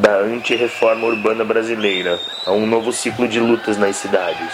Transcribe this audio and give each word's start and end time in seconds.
da 0.00 0.16
anti-reforma 0.16 1.06
urbana 1.06 1.44
brasileira 1.44 2.18
a 2.46 2.52
um 2.52 2.66
novo 2.66 2.90
ciclo 2.90 3.28
de 3.28 3.38
lutas 3.38 3.76
nas 3.76 3.96
cidades. 3.96 4.50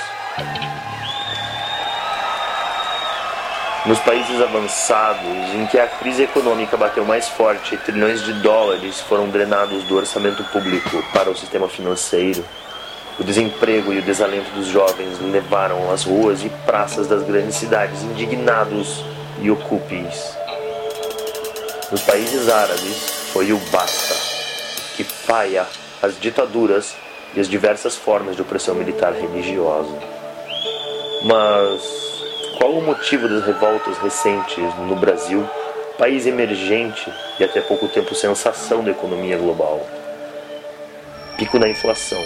Nos 3.87 4.01
países 4.01 4.42
avançados, 4.42 5.54
em 5.54 5.64
que 5.67 5.78
a 5.78 5.87
crise 5.87 6.24
econômica 6.24 6.76
bateu 6.76 7.04
mais 7.04 7.28
forte 7.28 7.76
trilhões 7.76 8.24
de 8.24 8.32
dólares 8.32 9.01
foram 9.01 9.28
drenados 9.28 9.85
do 9.85 9.96
orçamento 9.96 10.42
público 10.44 11.01
para 11.12 11.30
o 11.30 11.37
sistema 11.37 11.69
financeiro, 11.69 12.44
o 13.17 13.22
desemprego 13.22 13.92
e 13.92 14.01
o 14.01 14.03
desalento 14.03 14.51
dos 14.51 14.67
jovens 14.67 15.21
levaram 15.21 15.92
às 15.92 16.02
ruas 16.02 16.42
e 16.42 16.48
praças 16.66 17.06
das 17.06 17.23
grandes 17.23 17.55
cidades 17.55 18.02
indignados 18.02 19.05
e 19.41 19.48
ocupes. 19.48 20.37
Nos 21.92 22.02
países 22.02 22.48
árabes 22.48 23.28
foi 23.33 23.52
o 23.52 23.59
basta, 23.70 24.16
paia 25.27 25.66
as 26.03 26.19
ditaduras 26.21 26.95
e 27.34 27.41
as 27.41 27.48
diversas 27.48 27.97
formas 27.97 28.37
de 28.37 28.43
opressão 28.43 28.75
militar 28.75 29.12
religiosa. 29.12 29.95
Mas 31.25 31.83
qual 32.59 32.73
o 32.73 32.83
motivo 32.83 33.29
das 33.29 33.45
revoltas 33.45 33.98
recentes 33.98 34.75
no 34.87 34.97
Brasil, 34.97 35.48
país 35.98 36.27
emergente 36.27 37.12
e 37.39 37.45
até 37.45 37.61
pouco 37.61 37.89
tempo 37.89 38.15
sensação 38.15 38.83
da 38.83 38.91
economia 38.91 39.37
global? 39.37 39.87
Pico 41.37 41.59
na 41.59 41.69
inflação, 41.69 42.25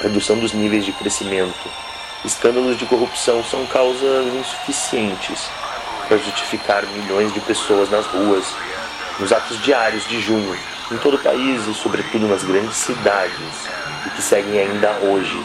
redução 0.00 0.38
dos 0.38 0.52
níveis 0.52 0.84
de 0.84 0.92
crescimento, 0.92 1.68
escândalos 2.24 2.78
de 2.78 2.86
corrupção 2.86 3.44
são 3.44 3.66
causas 3.66 4.26
insuficientes 4.34 5.50
para 6.08 6.16
justificar 6.18 6.86
milhões 6.86 7.32
de 7.34 7.40
pessoas 7.40 7.90
nas 7.90 8.06
ruas, 8.06 8.46
nos 9.18 9.32
atos 9.32 9.62
diários 9.62 10.06
de 10.08 10.20
junho, 10.20 10.58
em 10.90 10.96
todo 10.98 11.14
o 11.14 11.18
país 11.18 11.66
e 11.66 11.74
sobretudo 11.74 12.28
nas 12.28 12.44
grandes 12.44 12.76
cidades, 12.76 13.68
e 14.06 14.10
que 14.10 14.22
seguem 14.22 14.60
ainda 14.60 14.90
hoje, 15.02 15.38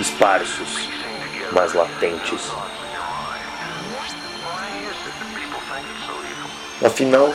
esparsos, 0.00 0.88
mas 1.52 1.72
latentes. 1.72 2.50
Afinal, 6.84 7.34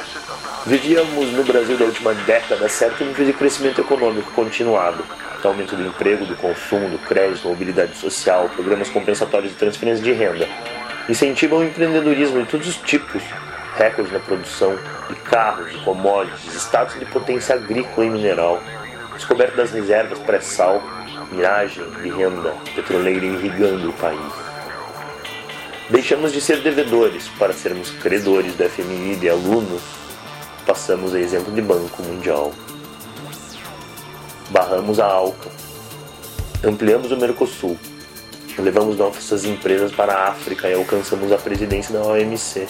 vivíamos 0.66 1.32
no 1.32 1.44
Brasil 1.44 1.78
da 1.78 1.86
última 1.86 2.14
década 2.14 2.68
certo? 2.70 3.04
Nível 3.04 3.26
de 3.26 3.34
crescimento 3.34 3.82
econômico 3.82 4.32
continuado, 4.32 5.04
aumento 5.44 5.76
do 5.76 5.88
emprego, 5.88 6.26
do 6.26 6.36
consumo, 6.36 6.90
do 6.90 7.00
crédito, 7.00 7.48
mobilidade 7.48 7.96
social, 7.96 8.50
programas 8.50 8.90
compensatórios 8.90 9.52
de 9.52 9.58
transferência 9.58 10.04
de 10.04 10.12
renda, 10.12 10.48
incentivam 11.08 11.60
o 11.60 11.64
empreendedorismo 11.64 12.42
de 12.42 12.50
todos 12.50 12.68
os 12.68 12.78
tipos, 12.78 13.24
recorde 13.80 14.12
na 14.12 14.20
produção 14.20 14.78
de 15.10 15.16
carros, 15.16 15.72
de 15.72 15.80
commodities, 15.86 16.54
status 16.54 17.00
de 17.00 17.06
potência 17.06 17.56
agrícola 17.56 18.06
e 18.06 18.10
mineral, 18.10 18.62
descoberta 19.14 19.56
das 19.56 19.72
reservas 19.72 20.20
pré-sal, 20.20 20.84
miragem 21.32 21.90
de 22.02 22.10
renda 22.10 22.54
petroleira 22.76 23.26
irrigando 23.26 23.90
o 23.90 23.94
país. 23.94 24.34
Deixamos 25.90 26.34
de 26.34 26.42
ser 26.42 26.62
devedores 26.62 27.30
para 27.40 27.54
sermos 27.54 27.90
credores 27.90 28.56
da 28.58 28.68
FMI 28.68 29.16
de 29.16 29.30
alunos, 29.30 29.82
passamos 30.66 31.16
a 31.16 31.20
exemplo 31.20 31.54
de 31.54 31.62
Banco 31.62 32.04
Mundial. 32.04 32.54
Barramos 34.50 35.00
a 35.00 35.06
ALCA, 35.06 35.50
ampliamos 36.66 37.12
o 37.14 37.18
Mercosul, 37.18 37.80
levamos 38.58 38.98
nossas 38.98 39.46
empresas 39.46 39.94
para 39.94 40.14
a 40.14 40.28
África 40.32 40.68
e 40.68 40.74
alcançamos 40.74 41.32
a 41.32 41.38
presidência 41.38 41.94
da 41.94 42.06
OMC. 42.06 42.68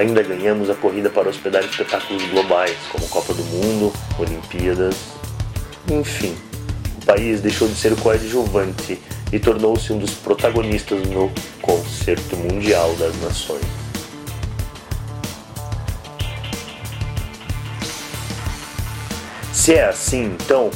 Ainda 0.00 0.22
ganhamos 0.22 0.70
a 0.70 0.74
corrida 0.74 1.10
para 1.10 1.28
hospedar 1.28 1.62
espetáculos 1.62 2.22
globais, 2.30 2.74
como 2.90 3.06
Copa 3.06 3.34
do 3.34 3.42
Mundo, 3.44 3.92
Olimpíadas. 4.18 4.96
Enfim, 5.90 6.34
o 7.02 7.04
país 7.04 7.42
deixou 7.42 7.68
de 7.68 7.74
ser 7.74 7.94
coadjuvante 7.96 8.98
e 9.30 9.38
tornou-se 9.38 9.92
um 9.92 9.98
dos 9.98 10.12
protagonistas 10.14 11.06
no 11.06 11.30
Concerto 11.60 12.34
Mundial 12.34 12.94
das 12.94 13.14
Nações. 13.20 13.60
Se 19.52 19.74
é 19.74 19.84
assim, 19.84 20.34
então, 20.40 20.70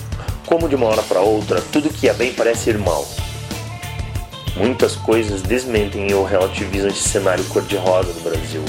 como 0.44 0.68
de 0.68 0.74
uma 0.74 0.84
hora 0.84 1.02
para 1.02 1.20
outra, 1.20 1.62
tudo 1.72 1.88
que 1.88 2.10
é 2.10 2.12
bem 2.12 2.34
parece 2.34 2.68
ir 2.68 2.78
mal? 2.78 3.08
Muitas 4.54 4.94
coisas 4.94 5.40
desmentem 5.40 6.12
ou 6.12 6.26
relativizam 6.26 6.90
esse 6.90 7.08
cenário 7.08 7.42
cor-de-rosa 7.44 8.12
do 8.12 8.20
Brasil. 8.20 8.62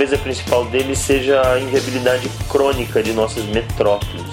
Talvez 0.00 0.18
a 0.18 0.22
principal 0.24 0.64
deles 0.64 0.98
seja 0.98 1.42
a 1.46 1.60
inviabilidade 1.60 2.26
crônica 2.48 3.02
de 3.02 3.12
nossas 3.12 3.44
metrópoles. 3.44 4.24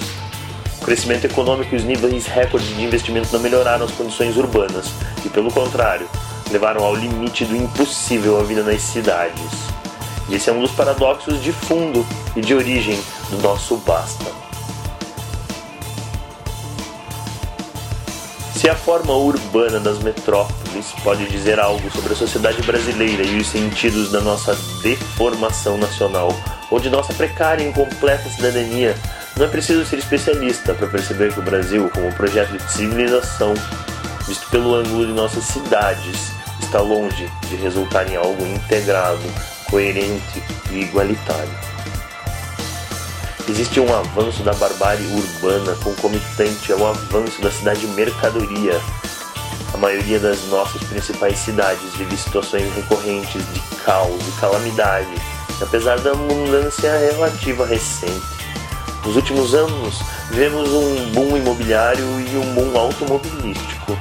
O 0.81 0.85
crescimento 0.85 1.25
econômico 1.25 1.75
e 1.75 1.77
os 1.77 1.83
níveis 1.83 2.25
recordes 2.25 2.73
de 2.73 2.81
investimento 2.81 3.27
não 3.33 3.41
melhoraram 3.41 3.83
as 3.83 3.91
condições 3.91 4.37
urbanas 4.37 4.93
e, 5.25 5.29
pelo 5.29 5.51
contrário, 5.51 6.07
levaram 6.51 6.85
ao 6.85 6.95
limite 6.95 7.43
do 7.43 7.53
impossível 7.53 8.39
a 8.39 8.43
vida 8.43 8.63
nas 8.63 8.81
cidades. 8.81 9.51
Esse 10.31 10.49
é 10.49 10.53
um 10.53 10.61
dos 10.61 10.71
paradoxos 10.71 11.43
de 11.43 11.51
fundo 11.51 12.07
e 12.33 12.39
de 12.39 12.55
origem 12.55 12.97
do 13.29 13.41
nosso 13.41 13.75
basta. 13.75 14.31
Se 18.55 18.69
a 18.69 18.75
forma 18.75 19.13
urbana 19.13 19.81
das 19.81 19.99
metrópoles 19.99 20.66
pode 21.03 21.25
dizer 21.27 21.59
algo 21.59 21.89
sobre 21.91 22.13
a 22.13 22.15
sociedade 22.15 22.61
brasileira 22.63 23.23
e 23.23 23.37
os 23.37 23.47
sentidos 23.47 24.11
da 24.11 24.21
nossa 24.21 24.55
deformação 24.81 25.77
nacional 25.77 26.29
ou 26.69 26.79
de 26.79 26.89
nossa 26.89 27.13
precária 27.13 27.63
e 27.63 27.67
incompleta 27.69 28.29
cidadania, 28.29 28.95
não 29.35 29.45
é 29.45 29.49
preciso 29.49 29.85
ser 29.85 29.99
especialista 29.99 30.73
para 30.73 30.87
perceber 30.87 31.33
que 31.33 31.39
o 31.39 31.43
Brasil, 31.43 31.89
como 31.93 32.11
projeto 32.13 32.51
de 32.51 32.71
civilização, 32.71 33.53
visto 34.27 34.49
pelo 34.49 34.75
ângulo 34.75 35.05
de 35.05 35.13
nossas 35.13 35.43
cidades, 35.43 36.31
está 36.59 36.81
longe 36.81 37.29
de 37.47 37.55
resultar 37.55 38.09
em 38.11 38.15
algo 38.15 38.45
integrado, 38.45 39.21
coerente 39.69 40.43
e 40.71 40.81
igualitário. 40.81 41.67
Existe 43.49 43.79
um 43.79 43.95
avanço 43.95 44.43
da 44.43 44.53
barbárie 44.53 45.07
urbana 45.07 45.73
concomitante 45.81 46.73
ao 46.73 46.85
avanço 46.85 47.41
da 47.41 47.49
cidade 47.49 47.87
mercadoria. 47.87 48.81
A 49.77 49.79
maioria 49.79 50.19
das 50.19 50.43
nossas 50.45 50.81
principais 50.85 51.37
cidades 51.37 51.93
vive 51.93 52.17
situações 52.17 52.73
recorrentes 52.73 53.43
de 53.53 53.59
caos 53.85 54.27
e 54.27 54.31
calamidade, 54.39 55.13
apesar 55.61 55.99
da 55.99 56.13
abundância 56.13 56.97
relativa 56.97 57.63
recente. 57.63 58.25
Nos 59.05 59.15
últimos 59.15 59.53
anos, 59.53 60.01
vemos 60.31 60.67
um 60.69 61.11
boom 61.11 61.37
imobiliário 61.37 62.03
e 62.19 62.37
um 62.37 62.55
boom 62.55 62.75
automobilístico, 62.75 63.95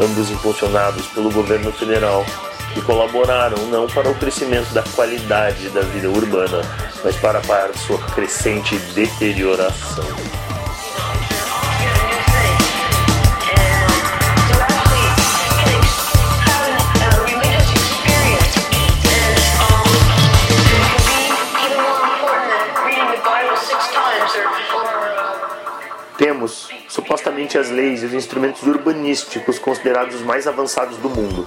ambos 0.00 0.30
impulsionados 0.30 1.06
pelo 1.06 1.28
governo 1.32 1.72
federal, 1.72 2.24
que 2.72 2.80
colaboraram 2.80 3.66
não 3.66 3.88
para 3.88 4.08
o 4.08 4.14
crescimento 4.14 4.72
da 4.72 4.84
qualidade 4.94 5.70
da 5.70 5.80
vida 5.80 6.08
urbana, 6.08 6.62
mas 7.02 7.16
para, 7.16 7.40
para 7.40 7.74
sua 7.74 7.98
crescente 7.98 8.76
deterioração. 8.94 10.06
Temos, 26.34 26.68
supostamente, 26.88 27.56
as 27.56 27.70
leis 27.70 28.02
e 28.02 28.06
os 28.06 28.12
instrumentos 28.12 28.60
urbanísticos 28.64 29.56
considerados 29.56 30.16
os 30.16 30.22
mais 30.22 30.48
avançados 30.48 30.96
do 30.96 31.08
mundo. 31.08 31.46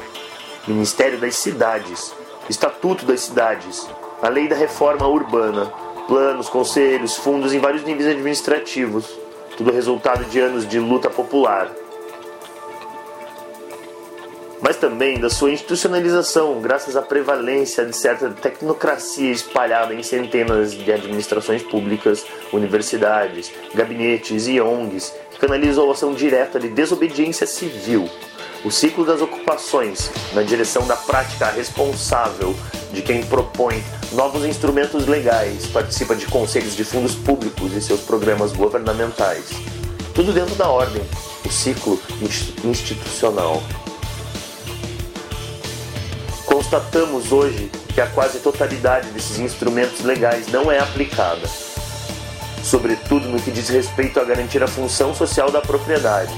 Ministério 0.65 1.19
das 1.19 1.35
Cidades, 1.35 2.13
Estatuto 2.49 3.05
das 3.05 3.19
Cidades, 3.19 3.85
a 4.21 4.29
Lei 4.29 4.47
da 4.47 4.55
Reforma 4.55 5.05
Urbana, 5.05 5.65
planos, 6.07 6.47
conselhos, 6.47 7.17
fundos 7.17 7.53
em 7.53 7.59
vários 7.59 7.83
níveis 7.83 8.07
administrativos, 8.07 9.05
tudo 9.57 9.73
resultado 9.73 10.23
de 10.23 10.39
anos 10.39 10.65
de 10.65 10.79
luta 10.79 11.09
popular. 11.09 11.69
Mas 14.61 14.77
também 14.77 15.19
da 15.19 15.29
sua 15.29 15.51
institucionalização, 15.51 16.59
graças 16.59 16.95
à 16.95 17.01
prevalência 17.01 17.85
de 17.85 17.95
certa 17.95 18.29
tecnocracia 18.29 19.31
espalhada 19.31 19.93
em 19.93 20.01
centenas 20.01 20.73
de 20.73 20.91
administrações 20.91 21.61
públicas, 21.61 22.25
universidades, 22.51 23.51
gabinetes 23.73 24.47
e 24.47 24.59
ONGs, 24.59 25.13
que 25.31 25.39
canalizou 25.39 25.89
a 25.89 25.93
ação 25.93 26.13
direta 26.13 26.59
de 26.59 26.69
desobediência 26.69 27.45
civil 27.45 28.09
o 28.63 28.71
ciclo 28.71 29.05
das 29.05 29.21
ocupações 29.21 30.11
na 30.33 30.41
direção 30.41 30.85
da 30.87 30.95
prática 30.95 31.49
responsável 31.49 32.55
de 32.91 33.01
quem 33.01 33.23
propõe 33.23 33.83
novos 34.13 34.45
instrumentos 34.45 35.05
legais, 35.05 35.67
participa 35.67 36.15
de 36.15 36.25
conselhos 36.25 36.75
de 36.75 36.83
fundos 36.83 37.15
públicos 37.15 37.73
e 37.73 37.81
seus 37.81 38.01
programas 38.01 38.51
governamentais. 38.51 39.51
Tudo 40.13 40.33
dentro 40.33 40.55
da 40.55 40.67
ordem, 40.67 41.01
o 41.45 41.51
ciclo 41.51 41.99
institucional. 42.63 43.61
Constatamos 46.69 47.31
hoje 47.31 47.71
que 47.93 48.01
a 48.01 48.07
quase 48.07 48.39
totalidade 48.39 49.09
desses 49.11 49.39
instrumentos 49.39 50.01
legais 50.01 50.47
não 50.49 50.69
é 50.69 50.77
aplicada, 50.77 51.47
sobretudo 52.61 53.29
no 53.29 53.39
que 53.39 53.51
diz 53.51 53.69
respeito 53.69 54.19
a 54.19 54.25
garantir 54.25 54.61
a 54.61 54.67
função 54.67 55.15
social 55.15 55.49
da 55.49 55.61
propriedade, 55.61 56.33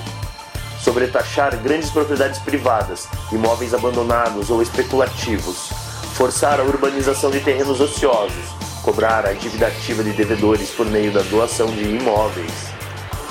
sobretaxar 0.83 1.57
grandes 1.57 1.89
propriedades 1.89 2.37
privadas, 2.41 3.07
imóveis 3.31 3.73
abandonados 3.73 4.51
ou 4.51 4.61
especulativos, 4.61 5.71
forçar 6.13 6.59
a 6.59 6.63
urbanização 6.63 7.31
de 7.31 7.39
terrenos 7.39 7.81
ociosos, 7.81 8.53
cobrar 8.83 9.25
a 9.25 9.33
dívida 9.33 9.65
ativa 9.65 10.03
de 10.03 10.11
devedores 10.11 10.69
por 10.69 10.85
meio 10.85 11.11
da 11.11 11.23
doação 11.23 11.65
de 11.71 11.85
imóveis, 11.85 12.53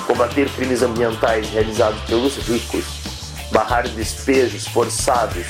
combater 0.05 0.49
crimes 0.49 0.81
ambientais 0.81 1.47
realizados 1.47 2.01
pelos 2.01 2.35
ricos, 2.45 2.83
barrar 3.53 3.87
despejos 3.87 4.67
forçados, 4.67 5.45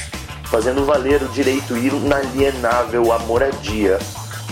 fazendo 0.49 0.85
valer 0.85 1.21
o 1.21 1.27
direito 1.29 1.77
inalienável 1.77 3.11
à 3.11 3.19
moradia. 3.19 3.99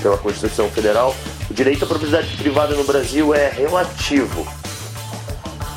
Pela 0.02 0.18
Constituição 0.18 0.70
Federal, 0.70 1.16
o 1.50 1.54
direito 1.54 1.84
à 1.84 1.88
propriedade 1.88 2.36
privada 2.38 2.76
no 2.76 2.84
Brasil 2.84 3.34
é 3.34 3.50
relativo. 3.50 4.48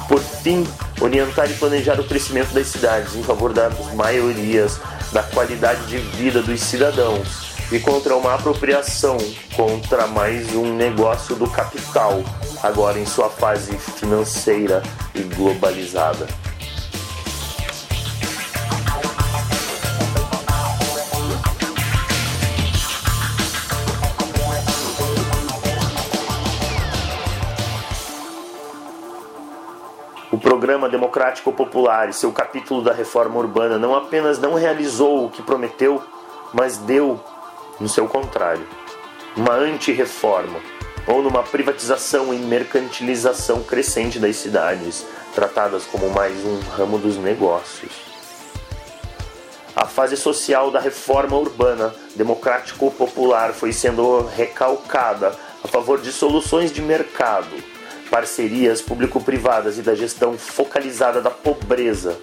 Por 0.07 0.21
fim, 0.21 0.67
orientar 1.01 1.51
e 1.51 1.55
planejar 1.55 1.99
o 1.99 2.05
crescimento 2.05 2.53
das 2.53 2.67
cidades 2.67 3.15
em 3.15 3.23
favor 3.23 3.53
das 3.53 3.73
maiorias, 3.95 4.79
da 5.13 5.23
qualidade 5.23 5.87
de 5.87 5.99
vida 5.99 6.43
dos 6.43 6.61
cidadãos 6.61 7.51
e 7.73 7.79
contra 7.79 8.17
uma 8.17 8.35
apropriação, 8.35 9.17
contra 9.55 10.07
mais 10.07 10.55
um 10.55 10.75
negócio 10.75 11.37
do 11.37 11.49
capital, 11.49 12.23
agora 12.63 12.99
em 12.99 13.07
sua 13.07 13.31
fase 13.31 13.77
financeira 13.79 14.83
e 15.15 15.23
globalizada. 15.23 16.27
Programa 30.51 30.89
democrático 30.89 31.53
popular 31.53 32.09
e 32.09 32.13
seu 32.13 32.33
capítulo 32.33 32.83
da 32.83 32.93
reforma 32.93 33.39
urbana 33.39 33.79
não 33.79 33.95
apenas 33.95 34.41
não 34.41 34.55
realizou 34.55 35.25
o 35.25 35.31
que 35.31 35.45
prometeu, 35.45 36.03
mas 36.53 36.77
deu 36.77 37.21
no 37.79 37.89
seu 37.89 38.09
contrário, 38.09 38.67
uma 39.37 39.55
anti-reforma 39.55 40.59
ou 41.07 41.23
numa 41.23 41.45
privatização 41.45 42.35
e 42.35 42.37
mercantilização 42.37 43.63
crescente 43.63 44.19
das 44.19 44.35
cidades, 44.35 45.07
tratadas 45.37 45.85
como 45.85 46.11
mais 46.11 46.45
um 46.45 46.59
ramo 46.77 46.99
dos 46.99 47.17
negócios. 47.17 47.93
A 49.77 49.87
fase 49.87 50.17
social 50.17 50.73
da 50.73 50.81
reforma 50.81 51.37
urbana 51.37 51.95
democrático-popular 52.17 53.53
foi 53.53 53.73
sendo 53.73 54.27
recalcada 54.27 55.33
a 55.63 55.69
favor 55.69 56.01
de 56.01 56.11
soluções 56.11 56.73
de 56.73 56.83
mercado, 56.83 57.55
parcerias 58.11 58.83
público-privadas 58.83 59.79
e 59.79 59.83
da 59.83 59.95
gestão 59.95 60.37
focalizada 60.37 61.23
da 61.23 61.31
pobreza, 61.31 62.19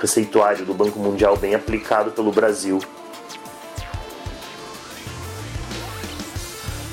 receituário 0.00 0.64
do 0.64 0.72
Banco 0.72 0.98
Mundial 0.98 1.36
bem 1.36 1.54
aplicado 1.54 2.12
pelo 2.12 2.30
Brasil. 2.30 2.80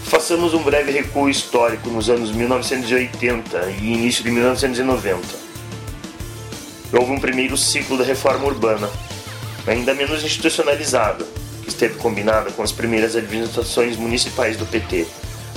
Façamos 0.06 0.54
um 0.54 0.64
breve 0.64 0.92
recuo 0.92 1.30
histórico 1.30 1.90
nos 1.90 2.10
anos 2.10 2.32
1980 2.32 3.70
e 3.82 3.94
início 3.94 4.24
de 4.24 4.32
1990. 4.32 5.44
Houve 6.92 7.12
um 7.12 7.20
primeiro 7.20 7.58
ciclo 7.58 7.98
da 7.98 8.04
reforma 8.04 8.46
urbana, 8.46 8.90
ainda 9.66 9.94
menos 9.94 10.24
institucionalizada, 10.24 11.26
que 11.64 11.70
esteve 11.70 11.96
combinada 11.96 12.52
com 12.52 12.62
as 12.62 12.72
primeiras 12.72 13.16
administrações 13.16 13.98
municipais 13.98 14.56
do 14.56 14.66
PT, 14.66 15.08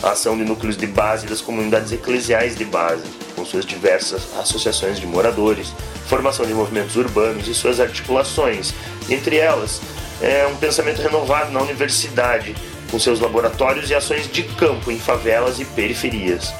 a 0.02 0.10
ação 0.10 0.36
de 0.36 0.44
núcleos 0.44 0.76
de 0.76 0.86
base 0.86 1.26
das 1.26 1.40
comunidades 1.40 1.92
eclesiais 1.92 2.56
de 2.56 2.64
base, 2.64 3.04
com 3.34 3.44
suas 3.44 3.64
diversas 3.64 4.22
associações 4.38 5.00
de 5.00 5.06
moradores, 5.06 5.72
formação 6.06 6.46
de 6.46 6.54
movimentos 6.54 6.96
urbanos 6.96 7.48
e 7.48 7.54
suas 7.54 7.80
articulações, 7.80 8.74
entre 9.08 9.36
elas 9.36 9.80
é 10.20 10.46
um 10.46 10.56
pensamento 10.56 11.02
renovado 11.02 11.50
na 11.52 11.60
universidade, 11.60 12.54
com 12.90 12.98
seus 12.98 13.20
laboratórios 13.20 13.90
e 13.90 13.94
ações 13.94 14.30
de 14.30 14.42
campo 14.42 14.90
em 14.90 14.98
favelas 14.98 15.60
e 15.60 15.64
periferias. 15.64 16.52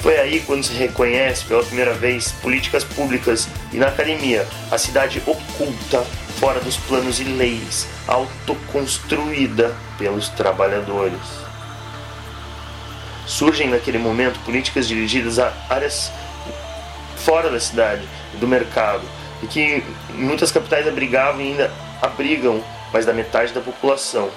Foi 0.00 0.18
aí 0.18 0.40
quando 0.40 0.62
se 0.62 0.74
reconhece 0.74 1.46
pela 1.46 1.62
primeira 1.62 1.94
vez 1.94 2.32
políticas 2.42 2.84
públicas 2.84 3.48
e 3.72 3.78
na 3.78 3.86
academia 3.86 4.46
a 4.70 4.76
cidade 4.76 5.22
oculta 5.24 6.04
fora 6.38 6.60
dos 6.60 6.76
planos 6.76 7.20
e 7.20 7.24
leis, 7.24 7.86
autoconstruída 8.06 9.74
pelos 9.96 10.28
trabalhadores. 10.28 11.43
Surgem 13.26 13.68
naquele 13.68 13.98
momento 13.98 14.40
políticas 14.40 14.86
dirigidas 14.86 15.38
a 15.38 15.52
áreas 15.68 16.12
fora 17.16 17.50
da 17.50 17.58
cidade, 17.58 18.06
do 18.34 18.46
mercado, 18.46 19.02
e 19.42 19.46
que 19.46 19.82
muitas 20.10 20.52
capitais 20.52 20.86
abrigavam 20.86 21.40
e 21.40 21.48
ainda 21.48 21.72
abrigam 22.02 22.62
mais 22.92 23.06
da 23.06 23.12
metade 23.12 23.52
da 23.52 23.60
população. 23.60 24.30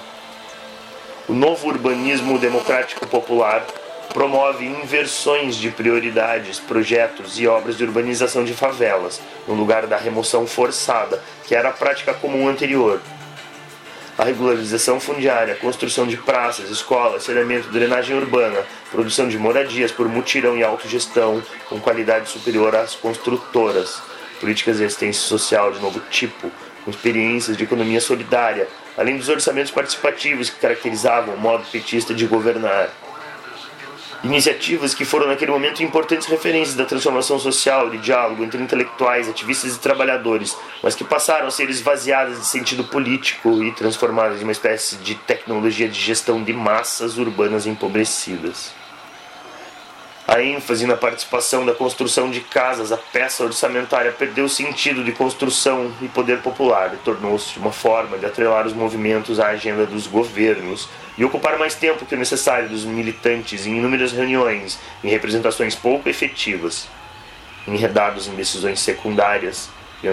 O 1.28 1.34
novo 1.34 1.68
urbanismo 1.68 2.38
democrático 2.38 3.06
popular 3.06 3.64
promove 4.12 4.64
inversões 4.64 5.56
de 5.56 5.70
prioridades, 5.70 6.58
projetos 6.58 7.38
e 7.38 7.46
obras 7.46 7.76
de 7.76 7.84
urbanização 7.84 8.44
de 8.44 8.54
favelas, 8.54 9.20
no 9.46 9.54
lugar 9.54 9.86
da 9.86 9.98
remoção 9.98 10.46
forçada, 10.46 11.22
que 11.46 11.54
era 11.54 11.68
a 11.68 11.72
prática 11.72 12.14
comum 12.14 12.48
anterior. 12.48 13.00
A 14.16 14.24
regularização 14.24 14.98
fundiária, 14.98 15.54
construção 15.56 16.06
de 16.06 16.16
praças, 16.16 16.70
escolas, 16.70 17.24
saneamento, 17.24 17.68
drenagem 17.68 18.16
urbana, 18.16 18.64
produção 18.90 19.28
de 19.28 19.38
moradias 19.38 19.92
por 19.92 20.08
mutirão 20.08 20.56
e 20.56 20.62
autogestão, 20.62 21.42
com 21.68 21.80
qualidade 21.80 22.28
superior 22.28 22.74
às 22.74 22.94
construtoras, 22.94 24.02
políticas 24.40 24.78
de 24.78 24.84
assistência 24.84 25.22
social 25.22 25.72
de 25.72 25.80
novo 25.80 26.00
tipo, 26.10 26.50
com 26.84 26.90
experiências 26.90 27.56
de 27.56 27.64
economia 27.64 28.00
solidária, 28.00 28.68
além 28.96 29.16
dos 29.16 29.28
orçamentos 29.28 29.70
participativos 29.70 30.50
que 30.50 30.60
caracterizavam 30.60 31.34
o 31.34 31.38
modo 31.38 31.64
petista 31.70 32.14
de 32.14 32.26
governar. 32.26 32.90
Iniciativas 34.24 34.94
que 34.94 35.04
foram 35.04 35.28
naquele 35.28 35.52
momento 35.52 35.80
importantes 35.80 36.26
referências 36.26 36.74
da 36.74 36.84
transformação 36.84 37.38
social, 37.38 37.88
de 37.88 37.98
diálogo 37.98 38.42
entre 38.42 38.60
intelectuais, 38.60 39.28
ativistas 39.28 39.76
e 39.76 39.78
trabalhadores, 39.78 40.56
mas 40.82 40.96
que 40.96 41.04
passaram 41.04 41.46
a 41.46 41.50
ser 41.52 41.70
esvaziadas 41.70 42.40
de 42.40 42.46
sentido 42.46 42.82
político 42.82 43.62
e 43.62 43.70
transformadas 43.70 44.40
em 44.40 44.42
uma 44.42 44.50
espécie 44.50 44.96
de 44.96 45.14
tecnologia 45.14 45.88
de 45.88 46.00
gestão 46.00 46.42
de 46.42 46.52
massas 46.52 47.16
urbanas 47.16 47.64
empobrecidas. 47.64 48.77
A 50.30 50.42
ênfase 50.42 50.84
na 50.84 50.94
participação 50.94 51.64
da 51.64 51.72
construção 51.72 52.30
de 52.30 52.42
casas, 52.42 52.92
a 52.92 52.98
peça 52.98 53.42
orçamentária 53.44 54.12
perdeu 54.12 54.44
o 54.44 54.48
sentido 54.48 55.02
de 55.02 55.10
construção 55.10 55.90
e 56.02 56.08
poder 56.08 56.42
popular 56.42 56.92
e 56.92 56.98
tornou-se 56.98 57.58
uma 57.58 57.72
forma 57.72 58.18
de 58.18 58.26
atrelar 58.26 58.66
os 58.66 58.74
movimentos 58.74 59.40
à 59.40 59.46
agenda 59.46 59.86
dos 59.86 60.06
governos 60.06 60.86
e 61.16 61.24
ocupar 61.24 61.58
mais 61.58 61.74
tempo 61.74 62.04
que 62.04 62.14
o 62.14 62.18
necessário 62.18 62.68
dos 62.68 62.84
militantes 62.84 63.64
em 63.64 63.78
inúmeras 63.78 64.12
reuniões, 64.12 64.78
em 65.02 65.08
representações 65.08 65.74
pouco 65.74 66.10
efetivas, 66.10 66.86
enredados 67.66 68.28
em 68.28 68.34
decisões 68.34 68.80
secundárias 68.80 69.70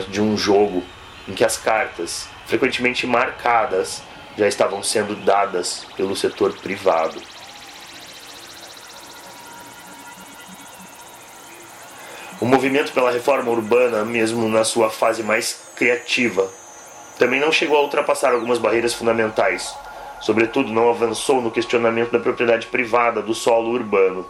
de 0.08 0.22
um 0.22 0.38
jogo 0.38 0.82
em 1.28 1.34
que 1.34 1.44
as 1.44 1.58
cartas, 1.58 2.30
frequentemente 2.46 3.06
marcadas, 3.06 4.02
já 4.38 4.48
estavam 4.48 4.82
sendo 4.82 5.14
dadas 5.14 5.86
pelo 5.98 6.16
setor 6.16 6.54
privado. 6.54 7.22
O 12.46 12.48
movimento 12.48 12.92
pela 12.92 13.10
reforma 13.10 13.50
urbana, 13.50 14.06
mesmo 14.06 14.48
na 14.48 14.64
sua 14.64 14.92
fase 14.92 15.24
mais 15.24 15.62
criativa, 15.76 16.48
também 17.18 17.40
não 17.40 17.52
chegou 17.52 17.76
a 17.76 17.82
ultrapassar 17.82 18.34
algumas 18.34 18.60
barreiras 18.60 18.94
fundamentais. 18.94 19.76
Sobretudo, 20.22 20.72
não 20.72 20.88
avançou 20.88 21.42
no 21.42 21.50
questionamento 21.50 22.12
da 22.12 22.20
propriedade 22.20 22.68
privada 22.68 23.20
do 23.20 23.34
solo 23.34 23.72
urbano, 23.72 24.28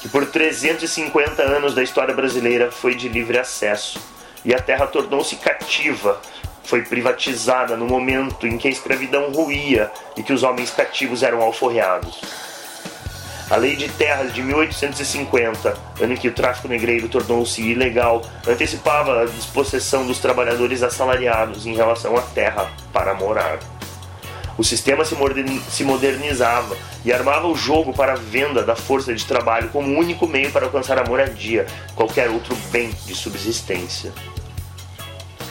que 0.00 0.08
por 0.08 0.24
350 0.24 1.42
anos 1.42 1.74
da 1.74 1.82
história 1.82 2.14
brasileira 2.14 2.72
foi 2.72 2.94
de 2.94 3.10
livre 3.10 3.38
acesso, 3.38 4.00
e 4.42 4.54
a 4.54 4.58
terra 4.58 4.86
tornou-se 4.86 5.36
cativa, 5.36 6.18
foi 6.62 6.80
privatizada 6.80 7.76
no 7.76 7.84
momento 7.84 8.46
em 8.46 8.56
que 8.56 8.68
a 8.68 8.70
escravidão 8.70 9.30
ruía 9.30 9.92
e 10.16 10.22
que 10.22 10.32
os 10.32 10.42
homens 10.42 10.70
cativos 10.70 11.22
eram 11.22 11.42
alforreados. 11.42 12.22
A 13.50 13.56
Lei 13.56 13.76
de 13.76 13.88
Terras 13.90 14.32
de 14.32 14.42
1850, 14.42 15.76
ano 16.00 16.12
em 16.14 16.16
que 16.16 16.28
o 16.28 16.32
tráfico 16.32 16.66
negreiro 16.66 17.08
tornou-se 17.08 17.60
ilegal, 17.60 18.22
antecipava 18.48 19.22
a 19.22 19.26
dispossessão 19.26 20.06
dos 20.06 20.18
trabalhadores 20.18 20.82
assalariados 20.82 21.66
em 21.66 21.74
relação 21.74 22.16
à 22.16 22.22
terra 22.22 22.70
para 22.90 23.12
morar. 23.12 23.58
O 24.56 24.64
sistema 24.64 25.04
se 25.04 25.84
modernizava 25.84 26.76
e 27.04 27.12
armava 27.12 27.46
o 27.46 27.56
jogo 27.56 27.92
para 27.92 28.12
a 28.12 28.16
venda 28.16 28.62
da 28.62 28.74
força 28.74 29.12
de 29.12 29.24
trabalho 29.26 29.68
como 29.68 29.98
único 29.98 30.26
meio 30.26 30.50
para 30.50 30.64
alcançar 30.64 30.98
a 30.98 31.04
moradia, 31.04 31.66
qualquer 31.94 32.30
outro 32.30 32.56
bem 32.70 32.90
de 33.04 33.14
subsistência. 33.14 34.12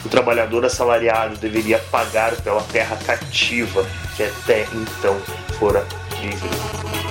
o 0.04 0.08
trabalhador 0.08 0.64
assalariado 0.66 1.36
deveria 1.36 1.78
pagar 1.78 2.34
pela 2.42 2.62
terra 2.64 2.98
cativa 3.06 3.86
que 4.16 4.24
até 4.24 4.66
então 4.74 5.18
fora 5.58 5.86
livre. 6.20 7.03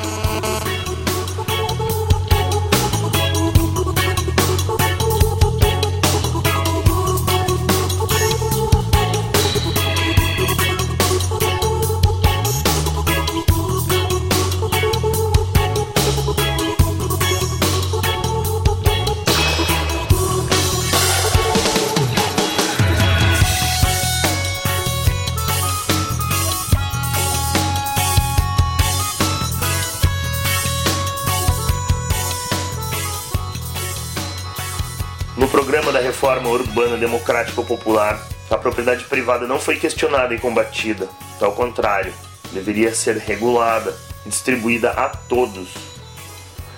Reforma 36.23 36.47
urbana 36.51 36.95
democrática 36.95 37.59
ou 37.59 37.67
popular, 37.67 38.17
a 38.49 38.57
propriedade 38.57 39.03
privada 39.03 39.45
não 39.45 39.59
foi 39.59 39.75
questionada 39.75 40.33
e 40.33 40.39
combatida. 40.39 41.09
Ao 41.41 41.51
contrário, 41.51 42.13
deveria 42.53 42.95
ser 42.95 43.17
regulada 43.17 43.93
e 44.25 44.29
distribuída 44.29 44.91
a 44.91 45.09
todos. 45.09 45.67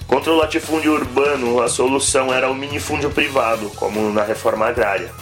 Contra 0.08 0.32
o 0.32 0.36
latifúndio 0.36 0.94
urbano, 0.94 1.62
a 1.62 1.68
solução 1.68 2.34
era 2.34 2.50
o 2.50 2.56
minifúndio 2.56 3.12
privado, 3.12 3.70
como 3.76 4.12
na 4.12 4.24
reforma 4.24 4.66
agrária. 4.66 5.14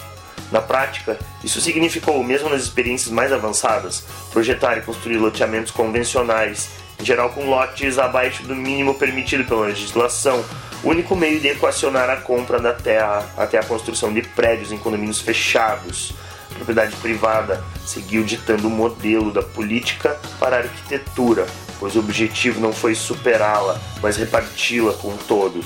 Na 0.53 0.61
prática, 0.61 1.19
isso 1.43 1.59
significou, 1.59 2.23
mesmo 2.23 2.47
nas 2.47 2.61
experiências 2.61 3.11
mais 3.11 3.33
avançadas, 3.33 4.05
projetar 4.31 4.77
e 4.77 4.83
construir 4.83 5.17
loteamentos 5.17 5.73
convencionais, 5.73 6.69
em 7.03 7.05
geral 7.05 7.31
com 7.31 7.50
lotes 7.50 8.00
abaixo 8.00 8.43
do 8.43 8.55
mínimo 8.55 8.95
permitido 8.95 9.43
pela 9.43 9.65
legislação, 9.65 10.41
único 10.81 11.17
meio 11.17 11.38
de 11.41 11.50
equacionar 11.50 12.10
a 12.10 12.15
compra 12.15 12.62
da 12.62 12.72
terra 12.72 13.29
até 13.36 13.60
a 13.60 13.63
construção 13.63 14.13
de 14.13 14.22
prédios 14.22 14.72
em 14.72 14.77
condomínios 14.77 15.19
fechados. 15.19 16.13
A 16.50 16.55
propriedade 16.55 16.95
privada 16.95 17.62
seguiu 17.86 18.24
ditando 18.24 18.69
o 18.69 18.72
modelo 18.72 19.33
da 19.33 19.43
política 19.43 20.17
para 20.39 20.55
a 20.55 20.60
arquitetura, 20.60 21.45
pois 21.77 21.98
o 21.98 22.00
objetivo 22.00 22.62
não 22.62 22.72
foi 22.72 22.95
superá-la, 22.95 23.81
mas 24.01 24.15
reparti-la 24.15 24.93
com 24.93 25.17
todos. 25.27 25.65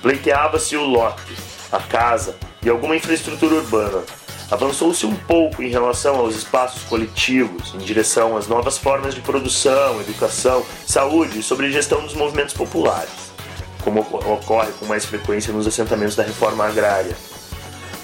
Pleiteava-se 0.00 0.76
o 0.76 0.84
lote, 0.84 1.34
a 1.72 1.80
casa 1.80 2.36
e 2.62 2.68
alguma 2.68 2.94
infraestrutura 2.94 3.56
urbana. 3.56 4.04
Avançou-se 4.50 5.06
um 5.06 5.14
pouco 5.14 5.62
em 5.62 5.68
relação 5.68 6.16
aos 6.16 6.34
espaços 6.34 6.82
coletivos, 6.84 7.74
em 7.74 7.78
direção 7.78 8.36
às 8.36 8.48
novas 8.48 8.76
formas 8.76 9.14
de 9.14 9.20
produção, 9.20 10.00
educação, 10.00 10.64
saúde 10.86 11.38
e 11.38 11.42
sobre 11.42 11.70
gestão 11.70 12.02
dos 12.02 12.14
movimentos 12.14 12.54
populares 12.54 13.30
como 13.80 14.00
ocorre 14.00 14.72
com 14.78 14.86
mais 14.86 15.04
frequência 15.04 15.52
nos 15.52 15.66
assentamentos 15.66 16.16
da 16.16 16.22
reforma 16.22 16.64
agrária. 16.64 17.16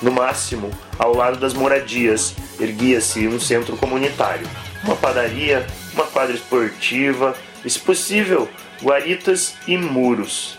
No 0.02 0.10
máximo, 0.10 0.70
ao 0.98 1.14
lado 1.14 1.38
das 1.38 1.54
moradias, 1.54 2.34
erguia-se 2.60 3.26
um 3.26 3.40
centro 3.40 3.76
comunitário, 3.76 4.46
uma 4.84 4.96
padaria, 4.96 5.66
uma 5.94 6.04
quadra 6.04 6.34
esportiva 6.34 7.34
e, 7.64 7.70
se 7.70 7.78
possível, 7.78 8.48
guaritas 8.82 9.54
e 9.66 9.76
muros. 9.76 10.58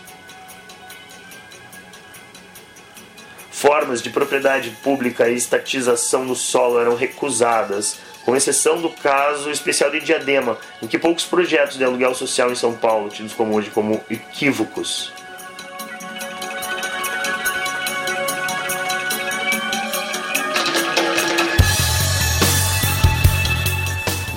Formas 3.58 4.00
de 4.00 4.08
propriedade 4.08 4.70
pública 4.84 5.28
e 5.28 5.34
estatização 5.34 6.24
do 6.24 6.36
solo 6.36 6.78
eram 6.78 6.94
recusadas, 6.94 7.98
com 8.24 8.36
exceção 8.36 8.80
do 8.80 8.88
caso 8.88 9.50
especial 9.50 9.90
de 9.90 9.98
Diadema, 9.98 10.56
em 10.80 10.86
que 10.86 10.96
poucos 10.96 11.24
projetos 11.24 11.76
de 11.76 11.82
aluguel 11.82 12.14
social 12.14 12.52
em 12.52 12.54
São 12.54 12.72
Paulo, 12.72 13.08
tidos 13.08 13.32
como 13.32 13.56
hoje 13.56 13.68
como 13.70 14.00
equívocos. 14.08 15.12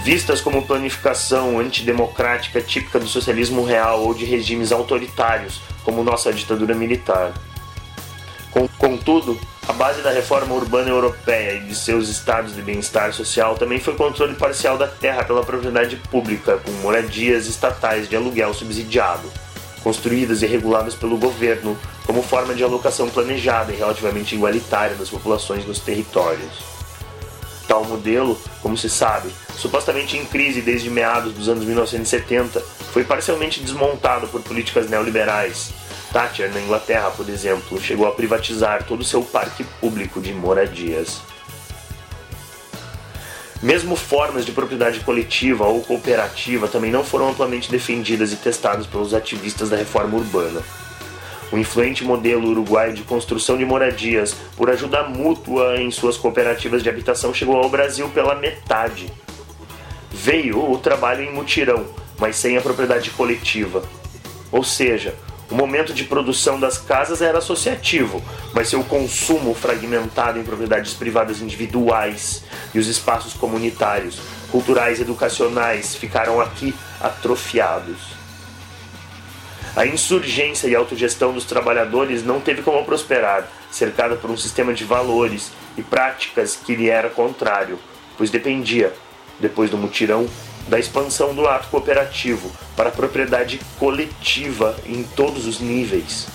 Vistas 0.03 0.41
como 0.41 0.65
planificação 0.65 1.59
antidemocrática 1.59 2.59
típica 2.59 2.99
do 2.99 3.07
socialismo 3.07 3.63
real 3.63 4.01
ou 4.01 4.15
de 4.15 4.25
regimes 4.25 4.71
autoritários, 4.71 5.61
como 5.83 6.03
nossa 6.03 6.33
ditadura 6.33 6.73
militar. 6.73 7.31
Contudo, 8.77 9.39
a 9.65 9.72
base 9.72 10.01
da 10.01 10.12
reforma 10.12 10.53
urbana 10.53 10.89
europeia 10.89 11.53
e 11.53 11.62
de 11.62 11.74
seus 11.74 12.10
estados 12.10 12.53
de 12.53 12.62
bem-estar 12.62 13.13
social 13.13 13.55
também 13.55 13.79
foi 13.79 13.93
o 13.93 13.98
controle 13.98 14.36
parcial 14.36 14.77
da 14.77 14.88
terra 14.88 15.24
pela 15.24 15.43
propriedade 15.43 15.96
pública, 15.96 16.58
com 16.58 16.72
moradias 16.84 17.48
estatais 17.48 18.10
de 18.10 18.15
aluguel 18.15 18.53
subsidiado, 18.53 19.31
construídas 19.81 20.41
e 20.41 20.48
reguladas 20.48 20.96
pelo 20.96 21.17
governo 21.17 21.77
como 22.05 22.22
forma 22.22 22.53
de 22.53 22.63
alocação 22.63 23.10
planejada 23.10 23.72
e 23.72 23.77
relativamente 23.77 24.36
igualitária 24.36 24.98
das 24.98 25.10
populações 25.10 25.65
nos 25.65 25.79
territórios. 25.79 26.51
Tal 27.67 27.86
modelo, 27.86 28.38
como 28.62 28.75
se 28.75 28.89
sabe, 28.89 29.29
supostamente 29.55 30.17
em 30.17 30.25
crise 30.25 30.62
desde 30.62 30.89
meados 30.89 31.34
dos 31.34 31.48
anos 31.48 31.63
1970, 31.63 32.60
foi 32.91 33.05
parcialmente 33.05 33.62
desmontado 33.62 34.27
por 34.27 34.41
políticas 34.41 34.89
neoliberais, 34.89 35.72
Thatcher, 36.11 36.53
na 36.53 36.59
Inglaterra, 36.59 37.09
por 37.11 37.27
exemplo, 37.29 37.79
chegou 37.79 38.07
a 38.07 38.11
privatizar 38.11 38.83
todo 38.83 39.01
o 39.01 39.05
seu 39.05 39.23
parque 39.23 39.63
público 39.79 40.19
de 40.19 40.33
moradias. 40.33 41.21
Mesmo 43.61 43.95
formas 43.95 44.45
de 44.45 44.51
propriedade 44.51 45.01
coletiva 45.01 45.65
ou 45.65 45.81
cooperativa 45.81 46.67
também 46.67 46.91
não 46.91 47.03
foram 47.03 47.29
amplamente 47.29 47.69
defendidas 47.69 48.33
e 48.33 48.35
testadas 48.35 48.87
pelos 48.87 49.13
ativistas 49.13 49.69
da 49.69 49.77
reforma 49.77 50.17
urbana. 50.17 50.61
O 51.51 51.57
influente 51.57 52.03
modelo 52.03 52.49
uruguaio 52.49 52.93
de 52.93 53.03
construção 53.03 53.57
de 53.57 53.65
moradias 53.65 54.35
por 54.57 54.69
ajuda 54.69 55.03
mútua 55.03 55.77
em 55.77 55.91
suas 55.91 56.17
cooperativas 56.17 56.81
de 56.81 56.89
habitação 56.89 57.33
chegou 57.33 57.57
ao 57.57 57.69
Brasil 57.69 58.09
pela 58.09 58.35
metade. 58.35 59.11
Veio 60.09 60.71
o 60.71 60.77
trabalho 60.77 61.23
em 61.23 61.31
mutirão, 61.31 61.85
mas 62.17 62.37
sem 62.37 62.57
a 62.57 62.61
propriedade 62.61 63.11
coletiva. 63.11 63.83
Ou 64.51 64.63
seja, 64.63 65.13
o 65.51 65.55
momento 65.55 65.93
de 65.93 66.05
produção 66.05 66.58
das 66.58 66.77
casas 66.77 67.22
era 67.22 67.39
associativo, 67.39 68.24
mas 68.53 68.70
seu 68.70 68.81
consumo 68.86 69.53
fragmentado 69.53 70.39
em 70.39 70.43
propriedades 70.43 70.93
privadas 70.93 71.41
individuais 71.41 72.43
e 72.74 72.79
os 72.79 72.88
espaços 72.88 73.34
comunitários, 73.34 74.17
culturais 74.50 75.00
e 75.00 75.01
educacionais 75.01 75.93
ficaram 75.93 76.39
aqui 76.39 76.74
atrofiados. 77.01 77.98
A 79.75 79.86
insurgência 79.86 80.67
e 80.67 80.75
autogestão 80.75 81.34
dos 81.34 81.43
trabalhadores 81.43 82.24
não 82.24 82.39
teve 82.39 82.62
como 82.62 82.86
prosperar, 82.86 83.46
cercada 83.70 84.15
por 84.15 84.29
um 84.29 84.38
sistema 84.38 84.74
de 84.74 84.86
valores 84.86 85.51
e 85.77 85.81
práticas 85.81 86.55
que 86.55 86.75
lhe 86.75 86.89
era 86.89 87.10
contrário, 87.10 87.77
pois 88.17 88.29
dependia, 88.29 88.93
depois 89.39 89.70
do 89.70 89.77
mutirão, 89.77 90.29
da 90.67 90.79
expansão 90.79 91.33
do 91.33 91.47
ato 91.47 91.67
cooperativo 91.69 92.51
para 92.75 92.89
a 92.89 92.91
propriedade 92.91 93.59
coletiva 93.79 94.75
em 94.85 95.03
todos 95.03 95.45
os 95.45 95.59
níveis. 95.59 96.27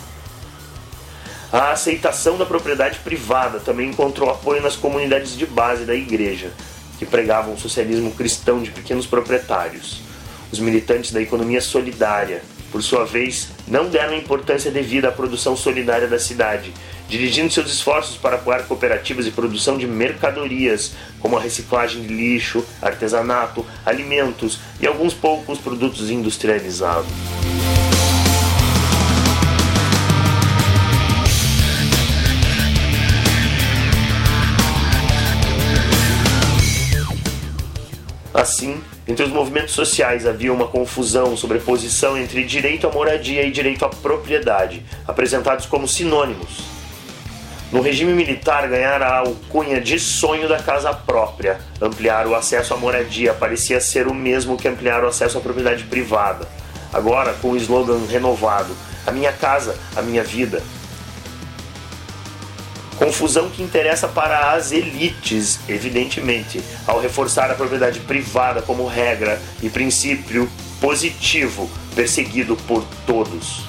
A 1.52 1.70
aceitação 1.70 2.36
da 2.36 2.44
propriedade 2.44 2.98
privada 2.98 3.60
também 3.60 3.88
encontrou 3.88 4.28
apoio 4.30 4.60
nas 4.60 4.76
comunidades 4.76 5.36
de 5.36 5.46
base 5.46 5.84
da 5.84 5.94
igreja, 5.94 6.50
que 6.98 7.06
pregavam 7.06 7.54
o 7.54 7.58
socialismo 7.58 8.10
cristão 8.12 8.62
de 8.62 8.70
pequenos 8.70 9.06
proprietários. 9.06 10.02
Os 10.50 10.58
militantes 10.58 11.12
da 11.12 11.20
economia 11.20 11.60
solidária, 11.60 12.42
por 12.70 12.82
sua 12.82 13.04
vez, 13.04 13.48
não 13.66 13.88
deram 13.88 14.16
importância 14.16 14.70
devida 14.70 15.08
à 15.08 15.12
produção 15.12 15.56
solidária 15.56 16.08
da 16.08 16.18
cidade 16.18 16.72
dirigindo 17.08 17.52
seus 17.52 17.70
esforços 17.70 18.16
para 18.16 18.36
apoiar 18.36 18.64
cooperativas 18.64 19.26
e 19.26 19.30
produção 19.30 19.78
de 19.78 19.86
mercadorias, 19.86 20.92
como 21.20 21.36
a 21.36 21.40
reciclagem 21.40 22.02
de 22.02 22.08
lixo, 22.08 22.64
artesanato, 22.82 23.64
alimentos 23.84 24.58
e 24.80 24.86
alguns 24.86 25.14
poucos 25.14 25.58
produtos 25.58 26.10
industrializados. 26.10 27.10
Assim, 38.34 38.80
entre 39.08 39.24
os 39.24 39.30
movimentos 39.30 39.72
sociais 39.72 40.26
havia 40.26 40.52
uma 40.52 40.66
confusão 40.66 41.36
sobre 41.36 41.58
a 41.58 41.60
posição 41.60 42.18
entre 42.18 42.42
direito 42.44 42.86
à 42.88 42.90
moradia 42.90 43.42
e 43.42 43.52
direito 43.52 43.84
à 43.84 43.88
propriedade, 43.88 44.84
apresentados 45.06 45.66
como 45.66 45.86
sinônimos. 45.86 46.76
No 47.70 47.80
regime 47.80 48.12
militar, 48.12 48.68
ganhar 48.68 49.02
a 49.02 49.18
alcunha 49.18 49.80
de 49.80 49.98
sonho 49.98 50.48
da 50.48 50.58
casa 50.58 50.92
própria, 50.92 51.58
ampliar 51.80 52.26
o 52.26 52.34
acesso 52.34 52.74
à 52.74 52.76
moradia, 52.76 53.34
parecia 53.34 53.80
ser 53.80 54.06
o 54.06 54.14
mesmo 54.14 54.56
que 54.56 54.68
ampliar 54.68 55.04
o 55.04 55.08
acesso 55.08 55.38
à 55.38 55.40
propriedade 55.40 55.84
privada. 55.84 56.48
Agora, 56.92 57.32
com 57.34 57.50
o 57.50 57.56
slogan 57.56 58.06
renovado: 58.08 58.74
A 59.06 59.10
minha 59.10 59.32
casa, 59.32 59.76
a 59.96 60.02
minha 60.02 60.22
vida. 60.22 60.62
Confusão 62.98 63.50
que 63.50 63.62
interessa 63.62 64.08
para 64.08 64.52
as 64.52 64.72
elites, 64.72 65.60
evidentemente, 65.68 66.62
ao 66.86 66.98
reforçar 66.98 67.50
a 67.50 67.54
propriedade 67.54 68.00
privada 68.00 68.62
como 68.62 68.86
regra 68.86 69.40
e 69.62 69.68
princípio 69.68 70.48
positivo 70.80 71.70
perseguido 71.94 72.56
por 72.56 72.84
todos. 73.06 73.64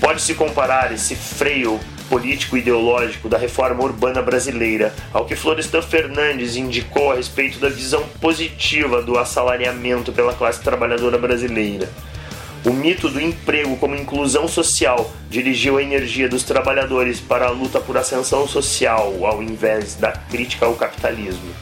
Pode-se 0.00 0.34
comparar 0.34 0.92
esse 0.92 1.14
freio 1.14 1.78
político-ideológico 2.08 3.28
da 3.28 3.38
reforma 3.38 3.82
urbana 3.84 4.20
brasileira 4.20 4.92
ao 5.12 5.24
que 5.24 5.36
Florestan 5.36 5.80
Fernandes 5.80 6.56
indicou 6.56 7.12
a 7.12 7.14
respeito 7.14 7.58
da 7.58 7.68
visão 7.68 8.04
positiva 8.20 9.00
do 9.00 9.18
assalariamento 9.18 10.12
pela 10.12 10.34
classe 10.34 10.60
trabalhadora 10.60 11.16
brasileira. 11.16 11.88
O 12.64 12.72
mito 12.72 13.08
do 13.08 13.20
emprego 13.20 13.76
como 13.76 13.96
inclusão 13.96 14.46
social 14.46 15.12
dirigiu 15.28 15.78
a 15.78 15.82
energia 15.82 16.28
dos 16.28 16.44
trabalhadores 16.44 17.18
para 17.18 17.46
a 17.46 17.50
luta 17.50 17.80
por 17.80 17.96
ascensão 17.96 18.46
social, 18.46 19.26
ao 19.26 19.42
invés 19.42 19.96
da 19.96 20.12
crítica 20.12 20.66
ao 20.66 20.74
capitalismo. 20.74 21.52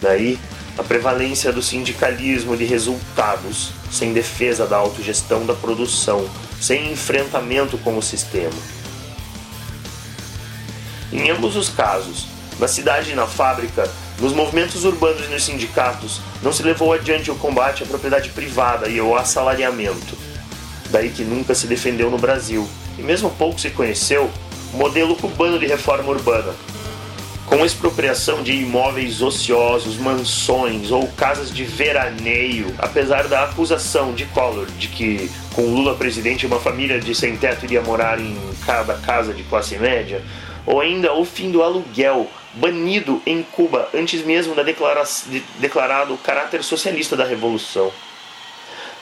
Daí, 0.00 0.38
a 0.78 0.82
prevalência 0.82 1.52
do 1.52 1.62
sindicalismo 1.62 2.56
de 2.56 2.64
resultados, 2.64 3.72
sem 3.90 4.14
defesa 4.14 4.66
da 4.66 4.78
autogestão 4.78 5.44
da 5.44 5.54
produção, 5.54 6.26
sem 6.60 6.92
enfrentamento 6.92 7.76
com 7.78 7.98
o 7.98 8.02
sistema. 8.02 8.56
Em 11.12 11.30
ambos 11.30 11.56
os 11.56 11.68
casos, 11.68 12.26
na 12.58 12.66
cidade 12.66 13.12
e 13.12 13.14
na 13.14 13.26
fábrica, 13.26 13.90
nos 14.20 14.32
movimentos 14.32 14.84
urbanos 14.84 15.26
e 15.26 15.30
nos 15.30 15.44
sindicatos, 15.44 16.20
não 16.42 16.52
se 16.52 16.62
levou 16.62 16.92
adiante 16.92 17.30
o 17.30 17.34
combate 17.36 17.82
à 17.82 17.86
propriedade 17.86 18.30
privada 18.30 18.88
e 18.88 18.98
ao 18.98 19.16
assalariamento. 19.16 20.16
Daí 20.90 21.10
que 21.10 21.24
nunca 21.24 21.54
se 21.54 21.66
defendeu 21.66 22.10
no 22.10 22.18
Brasil, 22.18 22.66
e 22.98 23.02
mesmo 23.02 23.30
pouco 23.30 23.60
se 23.60 23.70
conheceu, 23.70 24.30
o 24.72 24.76
modelo 24.76 25.16
cubano 25.16 25.58
de 25.58 25.66
reforma 25.66 26.10
urbana. 26.10 26.54
Com 27.46 27.64
expropriação 27.64 28.42
de 28.42 28.52
imóveis 28.52 29.22
ociosos, 29.22 29.96
mansões 29.96 30.90
ou 30.90 31.06
casas 31.08 31.52
de 31.52 31.64
veraneio, 31.64 32.74
apesar 32.78 33.28
da 33.28 33.44
acusação 33.44 34.12
de 34.12 34.24
Collor 34.26 34.66
de 34.66 34.88
que, 34.88 35.30
com 35.54 35.62
Lula 35.62 35.94
presidente, 35.94 36.44
uma 36.44 36.58
família 36.58 37.00
de 37.00 37.14
sem 37.14 37.36
teto 37.36 37.64
iria 37.64 37.80
morar 37.82 38.18
em 38.18 38.36
cada 38.64 38.94
casa 38.94 39.32
de 39.32 39.44
classe 39.44 39.78
média, 39.78 40.22
ou 40.66 40.80
ainda 40.80 41.14
o 41.14 41.24
fim 41.24 41.52
do 41.52 41.62
aluguel, 41.62 42.28
banido 42.56 43.22
em 43.26 43.42
Cuba 43.42 43.88
antes 43.94 44.22
mesmo 44.22 44.54
da 44.54 44.62
de 44.62 45.40
declarado 45.58 46.16
caráter 46.18 46.64
socialista 46.64 47.16
da 47.16 47.24
revolução. 47.24 47.92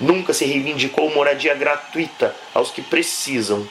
Nunca 0.00 0.32
se 0.34 0.44
reivindicou 0.44 1.14
moradia 1.14 1.54
gratuita 1.54 2.34
aos 2.52 2.70
que 2.70 2.82
precisam. 2.82 3.66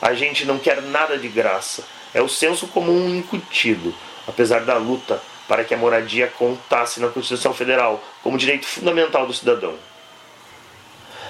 A 0.00 0.12
gente 0.12 0.44
não 0.44 0.58
quer 0.58 0.82
nada 0.82 1.16
de 1.16 1.28
graça. 1.28 1.82
É 2.12 2.20
o 2.20 2.28
senso 2.28 2.68
comum 2.68 3.08
incutido, 3.16 3.94
apesar 4.26 4.60
da 4.60 4.76
luta 4.76 5.20
para 5.46 5.64
que 5.64 5.72
a 5.72 5.78
moradia 5.78 6.26
contasse 6.38 7.00
na 7.00 7.08
Constituição 7.08 7.54
Federal 7.54 8.04
como 8.22 8.36
direito 8.36 8.66
fundamental 8.66 9.26
do 9.26 9.32
cidadão. 9.32 9.74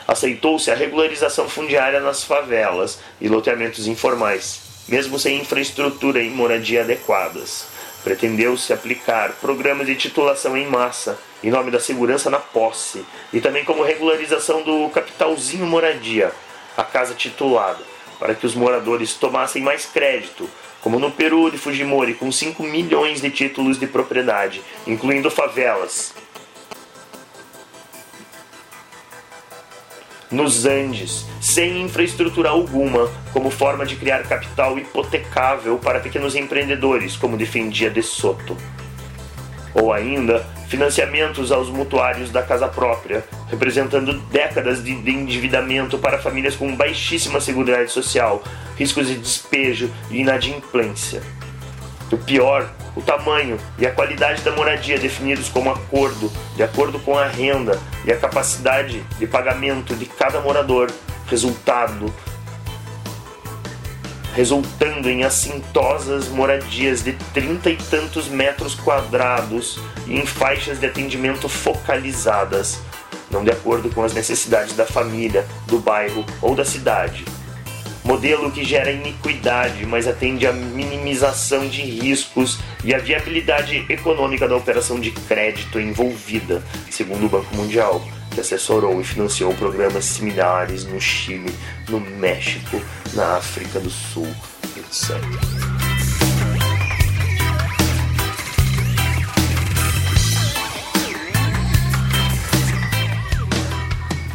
Aceitou-se 0.09 0.71
a 0.71 0.75
regularização 0.75 1.49
fundiária 1.49 2.00
nas 2.00 2.25
favelas 2.25 2.99
e 3.21 3.28
loteamentos 3.28 3.87
informais 3.87 4.67
mesmo 4.88 5.18
sem 5.18 5.40
infraestrutura 5.40 6.23
e 6.23 6.30
moradia 6.30 6.83
adequadas. 6.83 7.66
Pretendeu-se 8.02 8.73
aplicar 8.73 9.33
programas 9.33 9.87
de 9.87 9.95
titulação 9.95 10.57
em 10.57 10.66
massa, 10.66 11.18
em 11.42 11.50
nome 11.50 11.71
da 11.71 11.78
segurança 11.78 12.30
na 12.30 12.38
posse, 12.38 13.04
e 13.33 13.40
também 13.40 13.64
como 13.64 13.83
regularização 13.83 14.62
do 14.62 14.88
capitalzinho 14.88 15.66
moradia, 15.66 16.33
a 16.76 16.85
casa 16.85 17.14
titulada, 17.14 17.83
para 18.18 18.35
que 18.35 18.47
os 18.47 18.54
moradores 18.54 19.14
tomassem 19.14 19.62
mais 19.62 19.85
crédito, 19.85 20.49
como 20.80 20.99
no 20.99 21.11
Peru 21.11 21.50
de 21.50 21.59
Fujimori, 21.59 22.14
com 22.14 22.31
5 22.31 22.62
milhões 22.62 23.20
de 23.20 23.31
títulos 23.31 23.79
de 23.79 23.87
propriedade, 23.87 24.62
incluindo 24.87 25.31
favelas, 25.31 26.14
nos 30.31 30.67
Andes, 30.67 31.27
sem 31.41 31.83
infraestrutura 31.83 32.51
alguma, 32.51 33.09
como 33.33 33.51
forma 33.51 33.87
de 33.87 33.97
criar 33.97 34.23
capital 34.25 34.79
hipotecável 34.79 35.79
para 35.79 36.01
pequenos 36.01 36.35
empreendedores, 36.35 37.17
como 37.17 37.37
defendia 37.37 37.91
De 37.91 38.03
Soto. 38.03 38.57
Ou 39.75 39.93
ainda, 39.93 40.47
financiamentos 40.69 41.51
aos 41.51 41.69
mutuários 41.71 42.31
da 42.31 42.43
casa 42.43 42.69
própria, 42.69 43.25
representando 43.49 44.12
décadas 44.31 44.83
de 44.85 44.93
endividamento 44.93 45.99
para 45.99 46.19
famílias 46.19 46.57
com 46.57 46.77
baixíssima 46.77 47.41
seguridade 47.41 47.91
social, 47.91 48.43
riscos 48.77 49.09
de 49.09 49.17
despejo 49.17 49.91
e 50.11 50.19
inadimplência. 50.19 51.23
O 52.11 52.16
pior 52.16 52.71
o 52.99 53.01
tamanho 53.01 53.59
e 53.79 53.87
a 53.87 53.92
qualidade 53.92 54.42
da 54.42 54.51
moradia 54.51 54.99
definidos 54.99 55.49
como 55.49 55.71
acordo, 55.71 56.31
de 56.57 56.64
acordo 56.64 56.99
com 56.99 57.16
a 57.16 57.29
renda 57.29 57.79
e 58.05 58.12
a 58.12 58.16
capacidade 58.16 59.05
de 59.18 59.27
pagamento 59.27 59.94
de 59.94 60.05
cada 60.05 60.40
morador, 60.40 60.90
resultado 61.29 62.12
resultando 64.35 65.11
em 65.11 65.25
assintosas 65.25 66.29
moradias 66.29 67.03
de 67.03 67.12
trinta 67.35 67.71
e 67.71 67.77
tantos 67.77 68.29
metros 68.29 68.73
quadrados 68.75 69.81
e 70.07 70.16
em 70.16 70.25
faixas 70.25 70.79
de 70.79 70.87
atendimento 70.87 71.49
focalizadas, 71.49 72.79
não 73.33 73.42
de 73.42 73.51
acordo 73.51 73.90
com 73.90 74.05
as 74.05 74.14
necessidades 74.14 74.77
da 74.77 74.87
família, 74.87 75.44
do 75.66 75.81
bairro 75.81 76.25
ou 76.40 76.55
da 76.55 76.64
cidade 76.64 77.25
modelo 78.09 78.51
que 78.51 78.64
gera 78.64 78.90
iniquidade, 78.90 79.85
mas 79.85 80.09
atende 80.09 80.47
à 80.47 80.53
minimização 80.53 81.68
de 81.68 81.83
riscos 81.83 82.59
e 82.83 82.94
à 82.94 82.99
viabilidade 82.99 83.85
econômica 83.87 84.49
da 84.49 84.57
operação 84.57 84.99
de 84.99 85.11
crédito 85.11 85.79
envolvida, 85.79 86.64
segundo 86.90 87.27
o 87.27 87.29
Banco 87.29 87.55
Mundial, 87.55 88.03
que 88.31 88.40
assessorou 88.40 88.99
e 88.99 89.05
financiou 89.05 89.53
programas 89.53 90.07
similares 90.07 90.87
no 90.87 90.99
Chile, 90.99 91.55
no 91.87 92.01
México, 92.01 92.81
na 93.12 93.37
África 93.37 93.79
do 93.79 93.90
Sul, 93.90 94.29
etc. 94.79 95.58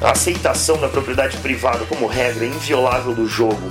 A 0.03 0.11
aceitação 0.11 0.77
da 0.77 0.89
propriedade 0.89 1.37
privada 1.37 1.85
como 1.85 2.07
regra 2.07 2.45
inviolável 2.45 3.15
do 3.15 3.25
jogo, 3.25 3.69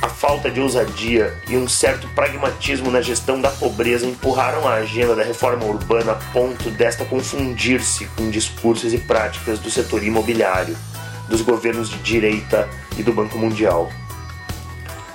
a 0.00 0.08
falta 0.08 0.48
de 0.48 0.60
ousadia 0.60 1.34
e 1.48 1.56
um 1.56 1.66
certo 1.66 2.06
pragmatismo 2.14 2.88
na 2.88 3.00
gestão 3.00 3.40
da 3.40 3.50
pobreza 3.50 4.06
empurraram 4.06 4.68
a 4.68 4.74
agenda 4.74 5.16
da 5.16 5.24
reforma 5.24 5.64
urbana 5.64 6.12
a 6.12 6.32
ponto 6.32 6.70
desta 6.70 7.04
confundir-se 7.04 8.04
com 8.16 8.30
discursos 8.30 8.94
e 8.94 8.98
práticas 8.98 9.58
do 9.58 9.68
setor 9.72 10.04
imobiliário, 10.04 10.76
dos 11.28 11.40
governos 11.40 11.90
de 11.90 11.98
direita 11.98 12.68
e 12.96 13.02
do 13.02 13.12
Banco 13.12 13.36
Mundial. 13.36 13.90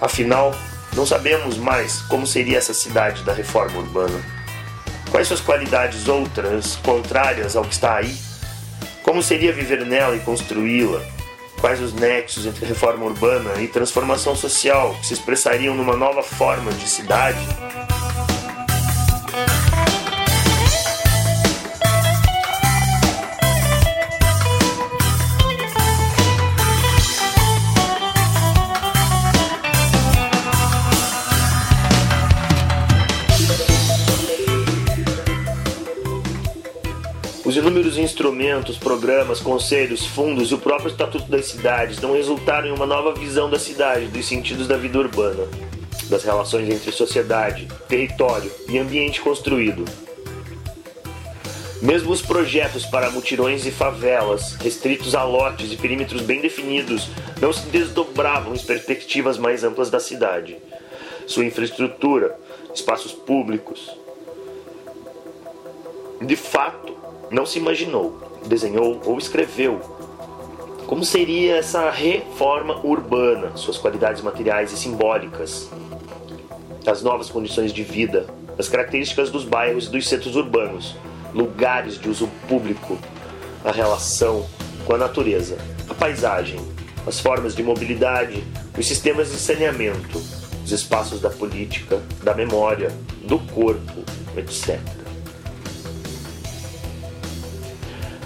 Afinal, 0.01 0.53
não 0.93 1.05
sabemos 1.05 1.57
mais 1.57 2.01
como 2.09 2.27
seria 2.27 2.57
essa 2.57 2.73
cidade 2.73 3.23
da 3.23 3.31
reforma 3.31 3.77
urbana. 3.79 4.19
Quais 5.11 5.29
suas 5.29 5.39
qualidades 5.39 6.09
outras, 6.09 6.75
contrárias 6.83 7.55
ao 7.55 7.63
que 7.63 7.73
está 7.73 7.95
aí? 7.95 8.26
Como 9.07 9.23
seria 9.23 9.53
viver 9.53 9.85
nela 9.85 10.17
e 10.17 10.19
construí-la? 10.19 11.01
Quais 11.61 11.79
os 11.79 11.93
nexos 11.93 12.45
entre 12.45 12.65
reforma 12.65 13.05
urbana 13.05 13.53
e 13.61 13.65
transformação 13.65 14.35
social 14.35 14.93
que 14.99 15.07
se 15.07 15.13
expressariam 15.13 15.73
numa 15.73 15.95
nova 15.95 16.21
forma 16.21 16.73
de 16.73 16.89
cidade? 16.89 17.39
Inúmeros 37.57 37.97
instrumentos, 37.97 38.77
programas, 38.77 39.41
conselhos, 39.41 40.05
fundos 40.05 40.51
e 40.51 40.53
o 40.53 40.59
próprio 40.59 40.89
Estatuto 40.89 41.29
das 41.29 41.47
Cidades 41.47 41.99
não 41.99 42.13
resultaram 42.13 42.67
em 42.67 42.71
uma 42.71 42.85
nova 42.85 43.13
visão 43.13 43.49
da 43.49 43.59
cidade, 43.59 44.07
dos 44.07 44.25
sentidos 44.25 44.67
da 44.67 44.77
vida 44.77 44.97
urbana, 44.99 45.47
das 46.09 46.23
relações 46.23 46.69
entre 46.69 46.91
sociedade, 46.91 47.67
território 47.89 48.51
e 48.69 48.77
ambiente 48.77 49.19
construído. 49.19 49.83
Mesmo 51.81 52.11
os 52.11 52.21
projetos 52.21 52.85
para 52.85 53.11
mutirões 53.11 53.65
e 53.65 53.71
favelas, 53.71 54.53
restritos 54.55 55.13
a 55.13 55.23
lotes 55.23 55.71
e 55.71 55.77
perímetros 55.77 56.21
bem 56.21 56.39
definidos, 56.39 57.09
não 57.41 57.51
se 57.51 57.67
desdobravam 57.67 58.55
em 58.55 58.59
perspectivas 58.59 59.37
mais 59.37 59.63
amplas 59.63 59.89
da 59.89 59.99
cidade. 59.99 60.57
Sua 61.25 61.45
infraestrutura, 61.45 62.37
espaços 62.73 63.11
públicos, 63.11 63.91
de 66.21 66.35
fato, 66.35 66.86
não 67.29 67.45
se 67.45 67.59
imaginou, 67.59 68.17
desenhou 68.45 69.01
ou 69.05 69.17
escreveu 69.17 69.79
Como 70.85 71.03
seria 71.03 71.57
essa 71.57 71.89
reforma 71.89 72.79
urbana, 72.85 73.55
suas 73.57 73.77
qualidades 73.77 74.21
materiais 74.21 74.71
e 74.71 74.77
simbólicas, 74.77 75.69
as 76.85 77.03
novas 77.03 77.29
condições 77.29 77.73
de 77.73 77.83
vida, 77.83 78.25
as 78.57 78.69
características 78.69 79.29
dos 79.29 79.43
bairros 79.43 79.87
e 79.87 79.91
dos 79.91 80.07
centros 80.07 80.37
urbanos, 80.37 80.95
lugares 81.33 81.99
de 81.99 82.09
uso 82.09 82.29
público, 82.47 82.97
a 83.65 83.71
relação 83.71 84.47
com 84.85 84.95
a 84.95 84.97
natureza, 84.97 85.57
a 85.89 85.93
paisagem, 85.93 86.59
as 87.05 87.19
formas 87.19 87.53
de 87.53 87.61
mobilidade, 87.61 88.41
os 88.77 88.87
sistemas 88.87 89.29
de 89.29 89.37
saneamento, 89.37 90.21
os 90.63 90.71
espaços 90.71 91.19
da 91.19 91.29
política, 91.29 92.01
da 92.23 92.33
memória, 92.33 92.89
do 93.27 93.39
corpo, 93.39 94.03
etc. 94.37 94.96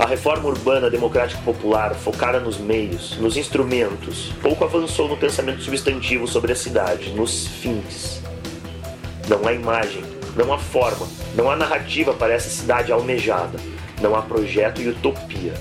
A 0.02 0.06
reforma 0.08 0.50
urbana 0.50 0.90
democrática 0.90 1.40
popular, 1.44 1.94
focada 1.94 2.40
nos 2.40 2.58
meios, 2.58 3.16
nos 3.20 3.38
instrumentos, 3.38 4.34
pouco 4.42 4.64
avançou 4.64 5.08
no 5.08 5.16
pensamento 5.16 5.62
substantivo 5.62 6.28
sobre 6.28 6.52
a 6.52 6.56
cidade, 6.56 7.12
nos 7.12 7.46
fins. 7.46 8.20
Não 9.30 9.48
há 9.48 9.54
imagem, 9.54 10.04
não 10.36 10.52
há 10.52 10.58
forma, 10.58 11.08
não 11.36 11.52
há 11.52 11.56
narrativa 11.56 12.16
para 12.16 12.34
essa 12.34 12.50
cidade 12.50 12.92
almejada, 12.92 13.60
não 14.02 14.16
há 14.16 14.24
projeto 14.24 14.82
e 14.82 14.90
utopia. 14.90 15.54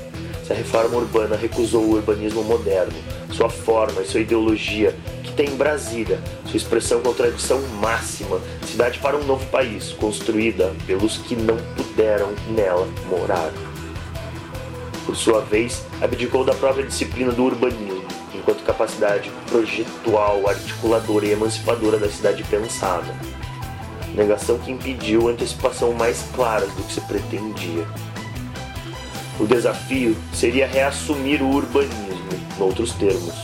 Se 0.42 0.54
a 0.54 0.56
reforma 0.56 0.96
urbana 0.96 1.36
recusou 1.36 1.82
o 1.82 1.92
urbanismo 1.92 2.42
moderno, 2.42 2.96
sua 3.30 3.50
forma 3.50 4.00
e 4.00 4.06
sua 4.06 4.20
ideologia, 4.20 4.96
que 5.22 5.34
tem 5.34 5.50
em 5.50 5.56
Brasília, 5.56 6.18
sua 6.46 6.56
expressão 6.56 7.02
com 7.02 7.12
tradição 7.12 7.60
máxima, 7.78 8.40
cidade 8.66 9.00
para 9.00 9.18
um 9.18 9.24
novo 9.24 9.44
país, 9.50 9.92
construída 9.92 10.72
pelos 10.86 11.18
que 11.18 11.36
não 11.36 11.58
puderam 11.76 12.32
nela 12.56 12.88
morar. 13.10 13.52
Por 15.10 15.16
sua 15.16 15.40
vez, 15.40 15.84
abdicou 16.00 16.44
da 16.44 16.54
própria 16.54 16.86
disciplina 16.86 17.32
do 17.32 17.42
urbanismo, 17.42 18.06
enquanto 18.32 18.62
capacidade 18.62 19.28
projetual, 19.48 20.48
articuladora 20.48 21.26
e 21.26 21.32
emancipadora 21.32 21.98
da 21.98 22.08
cidade 22.08 22.44
pensada 22.44 23.12
negação 24.14 24.56
que 24.58 24.70
impediu 24.70 25.28
antecipação 25.28 25.92
mais 25.94 26.24
claras 26.32 26.70
do 26.74 26.84
que 26.84 26.92
se 26.92 27.00
pretendia. 27.00 27.84
O 29.40 29.46
desafio 29.46 30.16
seria 30.32 30.68
reassumir 30.68 31.42
o 31.42 31.56
urbanismo, 31.56 32.30
em 32.56 32.62
outros 32.62 32.92
termos, 32.92 33.34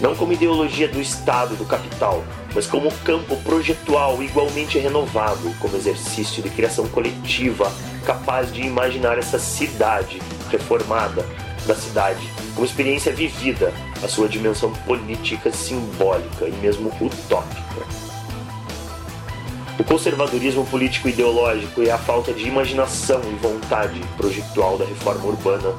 não 0.00 0.16
como 0.16 0.32
ideologia 0.32 0.88
do 0.88 0.98
Estado 0.98 1.56
do 1.56 1.66
capital, 1.66 2.24
mas 2.54 2.66
como 2.66 2.90
campo 3.04 3.36
projetual 3.42 4.22
igualmente 4.22 4.78
renovado, 4.78 5.54
como 5.60 5.76
exercício 5.76 6.42
de 6.42 6.48
criação 6.48 6.88
coletiva 6.88 7.70
capaz 8.06 8.50
de 8.50 8.62
imaginar 8.62 9.18
essa 9.18 9.38
cidade 9.38 10.22
reformada 10.56 11.24
da 11.66 11.74
cidade 11.74 12.28
como 12.54 12.66
experiência 12.66 13.12
vivida, 13.12 13.72
a 14.02 14.08
sua 14.08 14.28
dimensão 14.28 14.72
política, 14.86 15.52
simbólica 15.52 16.46
e 16.46 16.52
mesmo 16.52 16.88
utópica. 17.00 17.66
O 19.78 19.84
conservadorismo 19.84 20.64
político-ideológico 20.66 21.82
e 21.82 21.90
a 21.90 21.98
falta 21.98 22.32
de 22.32 22.48
imaginação 22.48 23.20
e 23.30 23.34
vontade 23.34 24.00
projetual 24.16 24.78
da 24.78 24.86
reforma 24.86 25.26
urbana 25.26 25.74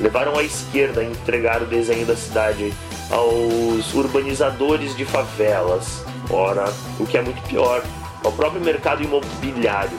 levaram 0.00 0.38
a 0.38 0.42
esquerda 0.42 1.02
a 1.02 1.04
entregar 1.04 1.62
o 1.62 1.66
desenho 1.66 2.06
da 2.06 2.16
cidade 2.16 2.72
aos 3.10 3.92
urbanizadores 3.92 4.96
de 4.96 5.04
favelas, 5.04 6.02
ora, 6.30 6.64
o 6.98 7.04
que 7.04 7.18
é 7.18 7.22
muito 7.22 7.42
pior, 7.42 7.82
ao 8.24 8.32
próprio 8.32 8.62
mercado 8.62 9.02
imobiliário 9.02 9.98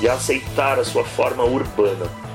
e 0.00 0.08
a 0.08 0.14
aceitar 0.14 0.78
a 0.80 0.84
sua 0.84 1.04
forma 1.04 1.44
urbana. 1.44 2.27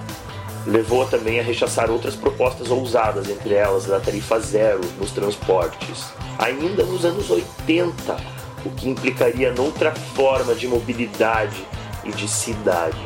Levou 0.65 1.05
também 1.05 1.39
a 1.39 1.43
rechaçar 1.43 1.91
outras 1.91 2.15
propostas 2.15 2.71
ousadas, 2.71 3.29
entre 3.29 3.53
elas 3.53 3.85
da 3.85 3.99
tarifa 3.99 4.39
zero 4.39 4.81
nos 4.97 5.11
transportes. 5.11 6.05
Ainda 6.37 6.83
nos 6.83 7.03
anos 7.03 7.29
80, 7.29 8.17
o 8.65 8.69
que 8.69 8.89
implicaria 8.89 9.51
noutra 9.51 9.91
forma 9.91 10.55
de 10.55 10.67
mobilidade 10.67 11.65
e 12.05 12.11
de 12.11 12.27
cidade. 12.27 12.97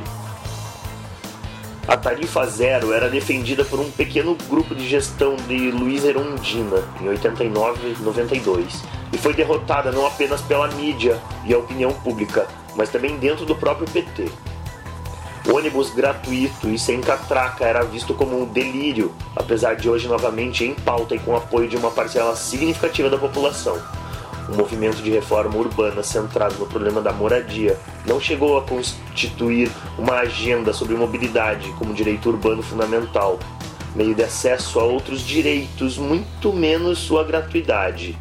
A 1.87 1.95
tarifa 1.95 2.45
zero 2.45 2.91
era 2.91 3.09
defendida 3.09 3.63
por 3.63 3.79
um 3.79 3.89
pequeno 3.89 4.35
grupo 4.49 4.75
de 4.75 4.85
gestão 4.85 5.37
de 5.47 5.71
Luiz 5.71 6.03
Erundina 6.03 6.83
em 6.99 7.07
89 7.07 7.95
e 7.97 8.03
92 8.03 8.83
e 9.13 9.17
foi 9.17 9.33
derrotada 9.33 9.89
não 9.89 10.05
apenas 10.05 10.41
pela 10.41 10.67
mídia 10.67 11.17
e 11.45 11.53
a 11.53 11.57
opinião 11.57 11.93
pública, 11.93 12.45
mas 12.75 12.89
também 12.89 13.17
dentro 13.17 13.45
do 13.45 13.55
próprio 13.55 13.87
PT. 13.89 14.29
O 15.47 15.55
ônibus 15.55 15.89
gratuito 15.91 16.67
e 16.67 16.77
sem 16.77 16.99
catraca 16.99 17.65
era 17.65 17.83
visto 17.83 18.13
como 18.13 18.41
um 18.41 18.45
delírio, 18.45 19.13
apesar 19.35 19.75
de 19.75 19.89
hoje 19.89 20.07
novamente 20.07 20.65
em 20.65 20.73
pauta 20.73 21.15
e 21.15 21.19
com 21.19 21.35
apoio 21.35 21.69
de 21.69 21.77
uma 21.77 21.89
parcela 21.89 22.35
significativa 22.35 23.09
da 23.09 23.17
população 23.17 23.81
um 24.49 24.55
movimento 24.55 25.01
de 25.01 25.09
reforma 25.09 25.57
urbana 25.57 26.01
centrado 26.01 26.55
no 26.57 26.65
problema 26.65 27.01
da 27.01 27.11
moradia, 27.11 27.77
não 28.05 28.19
chegou 28.19 28.57
a 28.57 28.61
constituir 28.61 29.69
uma 29.97 30.19
agenda 30.19 30.71
sobre 30.73 30.95
mobilidade 30.95 31.69
como 31.73 31.93
direito 31.93 32.29
urbano 32.29 32.63
fundamental, 32.63 33.39
meio 33.95 34.15
de 34.15 34.23
acesso 34.23 34.79
a 34.79 34.83
outros 34.83 35.21
direitos, 35.21 35.97
muito 35.97 36.53
menos 36.53 36.99
sua 36.99 37.23
gratuidade. 37.23 38.17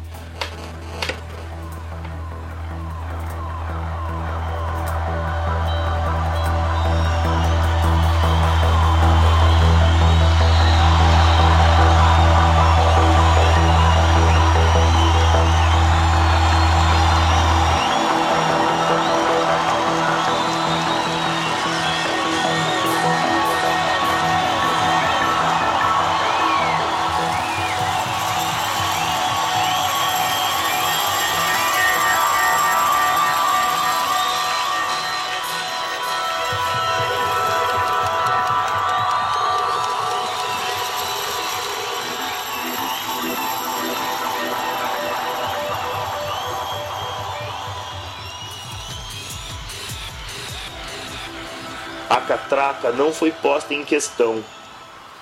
Não 53.07 53.13
foi 53.13 53.31
posta 53.31 53.73
em 53.73 53.85
questão, 53.85 54.43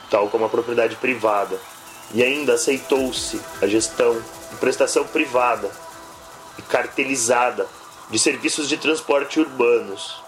tal 0.10 0.28
como 0.30 0.45
a 0.45 0.50
propriedade 0.50 0.95
privada, 0.95 1.60
e 2.15 2.24
ainda 2.24 2.56
aceitou-se 2.56 3.39
a 3.62 3.67
gestão 3.67 4.19
de 4.50 4.58
prestação 4.58 5.06
privada 5.06 5.69
e 6.58 6.63
cartelizada 6.63 7.67
de 8.10 8.17
serviços 8.17 8.67
de 8.67 8.78
transporte 8.78 9.39
urbanos, 9.39 10.19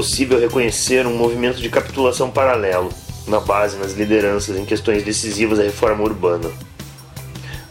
possível 0.00 0.40
reconhecer 0.40 1.06
um 1.06 1.14
movimento 1.14 1.60
de 1.60 1.68
capitulação 1.68 2.30
paralelo, 2.30 2.88
na 3.26 3.38
base, 3.38 3.76
nas 3.76 3.92
lideranças 3.92 4.56
em 4.56 4.64
questões 4.64 5.04
decisivas 5.04 5.58
da 5.58 5.64
reforma 5.64 6.02
urbana. 6.02 6.50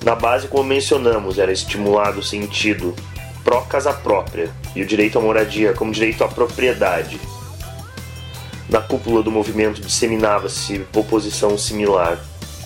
Na 0.05 0.13
base, 0.13 0.47
como 0.47 0.63
mencionamos, 0.65 1.39
era 1.39 1.51
estimulado 1.51 2.19
o 2.19 2.23
sentido 2.23 2.93
pró-casa 3.43 3.91
própria 3.91 4.51
e 4.75 4.83
o 4.83 4.85
direito 4.85 5.17
à 5.17 5.21
moradia 5.23 5.73
como 5.73 5.91
direito 5.91 6.23
à 6.23 6.27
propriedade. 6.27 7.19
Na 8.69 8.79
cúpula 8.79 9.23
do 9.23 9.31
movimento 9.31 9.81
disseminava-se 9.81 10.85
oposição 10.95 11.57
similar, 11.57 12.23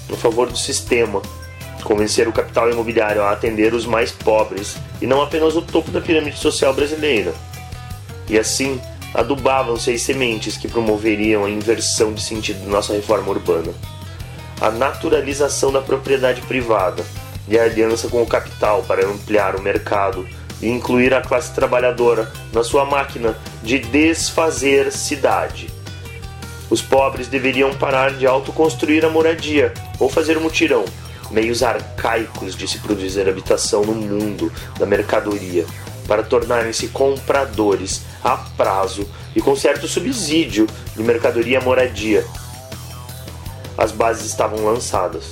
no 0.09 0.17
favor 0.17 0.49
do 0.49 0.57
sistema, 0.57 1.21
convencer 1.85 2.27
o 2.27 2.33
capital 2.33 2.69
imobiliário 2.69 3.21
a 3.21 3.31
atender 3.31 3.73
os 3.73 3.85
mais 3.85 4.11
pobres 4.11 4.75
e 5.01 5.07
não 5.07 5.21
apenas 5.21 5.55
o 5.55 5.61
topo 5.61 5.89
da 5.89 6.01
pirâmide 6.01 6.37
social 6.37 6.73
brasileira. 6.73 7.33
E 8.29 8.37
assim, 8.37 8.79
adubavam-se 9.13 9.91
as 9.91 10.01
sementes 10.01 10.57
que 10.57 10.67
promoveriam 10.67 11.45
a 11.45 11.49
inversão 11.49 12.13
de 12.13 12.21
sentido 12.21 12.61
de 12.61 12.67
nossa 12.67 12.93
reforma 12.93 13.29
urbana. 13.29 13.73
A 14.59 14.71
naturalização 14.71 15.71
da 15.71 15.81
propriedade 15.81 16.41
privada 16.41 17.05
e 17.47 17.57
a 17.59 17.63
aliança 17.63 18.07
com 18.07 18.21
o 18.21 18.27
capital 18.27 18.83
para 18.83 19.05
ampliar 19.05 19.55
o 19.55 19.61
mercado 19.61 20.27
e 20.61 20.69
incluir 20.69 21.13
a 21.13 21.21
classe 21.21 21.53
trabalhadora 21.53 22.31
na 22.53 22.63
sua 22.63 22.85
máquina 22.85 23.37
de 23.61 23.79
desfazer 23.79 24.91
cidade. 24.91 25.69
Os 26.69 26.81
pobres 26.81 27.27
deveriam 27.27 27.73
parar 27.75 28.13
de 28.13 28.25
autoconstruir 28.25 29.05
a 29.05 29.09
moradia 29.09 29.73
ou 29.99 30.09
fazer 30.09 30.39
mutirão, 30.39 30.85
meios 31.29 31.61
arcaicos 31.61 32.55
de 32.55 32.67
se 32.67 32.79
produzir 32.79 33.27
habitação 33.27 33.83
no 33.83 33.93
mundo 33.93 34.51
da 34.79 34.85
mercadoria, 34.85 35.65
para 36.07 36.23
tornarem-se 36.23 36.87
compradores 36.89 38.01
a 38.23 38.37
prazo 38.37 39.07
e 39.35 39.41
com 39.41 39.55
certo 39.55 39.87
subsídio 39.87 40.67
de 40.95 41.03
mercadoria 41.03 41.59
moradia. 41.61 42.25
As 43.77 43.91
bases 43.91 44.25
estavam 44.25 44.63
lançadas. 44.65 45.25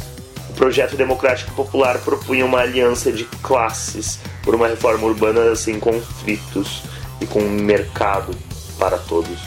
O 0.49 0.53
projeto 0.53 0.95
democrático 0.95 1.51
popular 1.53 1.97
propunha 1.99 2.45
uma 2.45 2.59
aliança 2.59 3.11
de 3.11 3.23
classes 3.23 4.19
por 4.43 4.55
uma 4.55 4.67
reforma 4.67 5.07
urbana 5.07 5.55
sem 5.55 5.79
conflitos 5.79 6.83
e 7.19 7.25
com 7.25 7.39
um 7.39 7.49
mercado 7.49 8.35
para 8.77 8.97
todos. 8.97 9.39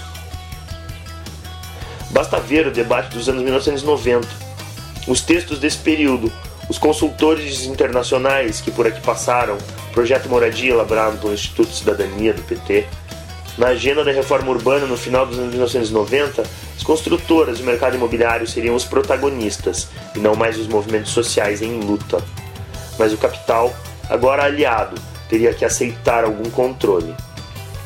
Basta 2.11 2.39
ver 2.39 2.67
o 2.67 2.71
debate 2.71 3.15
dos 3.17 3.29
anos 3.29 3.43
1990, 3.43 4.29
os 5.09 5.21
textos 5.21 5.59
desse 5.59 5.79
período, 5.79 6.33
os 6.68 6.79
consultores 6.79 7.64
internacionais 7.66 8.61
que 8.61 8.70
por 8.70 8.87
aqui 8.87 9.00
passaram, 9.00 9.59
projeto 9.92 10.29
Moradia 10.29 10.72
elaborado 10.72 11.18
pelo 11.18 11.35
Instituto 11.35 11.68
de 11.68 11.77
Cidadania 11.77 12.33
do 12.33 12.42
PT, 12.42 12.87
na 13.57 13.68
agenda 13.68 14.03
da 14.03 14.11
reforma 14.11 14.50
urbana 14.50 14.85
no 14.85 14.96
final 14.96 15.27
dos 15.27 15.38
anos 15.38 15.50
1990, 15.50 16.42
as 16.77 16.83
construtoras 16.83 17.59
e 17.59 17.62
o 17.62 17.64
mercado 17.64 17.94
imobiliário 17.94 18.46
seriam 18.46 18.74
os 18.74 18.85
protagonistas 18.85 19.88
e 20.14 20.18
não 20.18 20.35
mais 20.35 20.59
os 20.59 20.66
movimentos 20.66 21.12
sociais 21.12 21.62
em 21.62 21.79
luta. 21.81 22.20
Mas 22.98 23.12
o 23.12 23.16
capital, 23.16 23.72
agora 24.09 24.44
aliado, 24.44 25.00
teria 25.29 25.55
que 25.55 25.64
aceitar 25.64 26.24
algum 26.24 26.50
controle. 26.50 27.14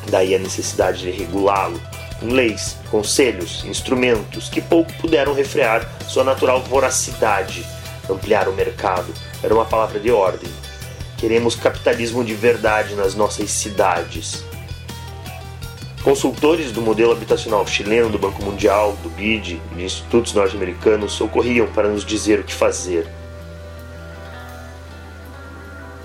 Daí 0.09 0.33
a 0.33 0.39
necessidade 0.39 1.01
de 1.01 1.11
regulá-lo 1.11 1.79
em 2.21 2.29
leis, 2.29 2.77
conselhos, 2.91 3.63
instrumentos 3.65 4.49
que 4.49 4.61
pouco 4.61 4.91
puderam 4.93 5.33
refrear 5.33 5.87
sua 6.07 6.23
natural 6.23 6.61
voracidade. 6.63 7.65
Ampliar 8.09 8.47
o 8.47 8.53
mercado 8.53 9.13
era 9.43 9.53
uma 9.53 9.65
palavra 9.65 9.99
de 9.99 10.11
ordem. 10.11 10.49
Queremos 11.17 11.55
capitalismo 11.55 12.23
de 12.23 12.33
verdade 12.33 12.95
nas 12.95 13.13
nossas 13.13 13.51
cidades 13.51 14.43
Consultores 16.03 16.71
do 16.71 16.81
modelo 16.81 17.11
habitacional 17.11 17.67
chileno, 17.67 18.09
do 18.09 18.17
Banco 18.17 18.41
Mundial, 18.41 18.97
do 19.03 19.09
BID 19.09 19.61
e 19.71 19.75
de 19.75 19.83
institutos 19.83 20.33
norte-americanos 20.33 21.19
ocorriam 21.19 21.67
para 21.67 21.89
nos 21.89 22.05
dizer 22.05 22.39
o 22.39 22.43
que 22.43 22.53
fazer. 22.53 23.05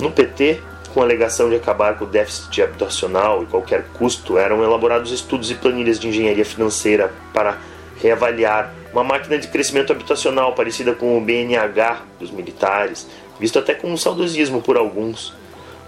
No 0.01 0.11
PT, 0.11 0.61
com 0.93 1.01
a 1.01 1.05
alegação 1.05 1.49
de 1.49 1.55
acabar 1.55 1.97
com 1.97 2.07
o 2.07 2.09
déficit 2.09 2.61
habitacional 2.61 3.45
e 3.45 3.47
qualquer 3.47 3.85
custo, 3.95 4.37
eram 4.37 4.64
elaborados 4.64 5.12
estudos 5.12 5.53
e 5.53 5.55
planilhas 5.55 6.01
de 6.01 6.09
engenharia 6.09 6.45
financeira 6.45 7.12
para 7.33 7.59
reavaliar 8.03 8.75
uma 8.94 9.04
máquina 9.04 9.38
de 9.38 9.48
crescimento 9.48 9.92
habitacional 9.92 10.54
parecida 10.54 10.94
com 10.94 11.18
o 11.18 11.20
BNH 11.20 12.02
dos 12.18 12.30
militares, 12.30 13.07
visto 13.38 13.59
até 13.59 13.74
com 13.74 13.92
um 13.92 13.96
saudosismo 13.96 14.62
por 14.62 14.76
alguns, 14.76 15.35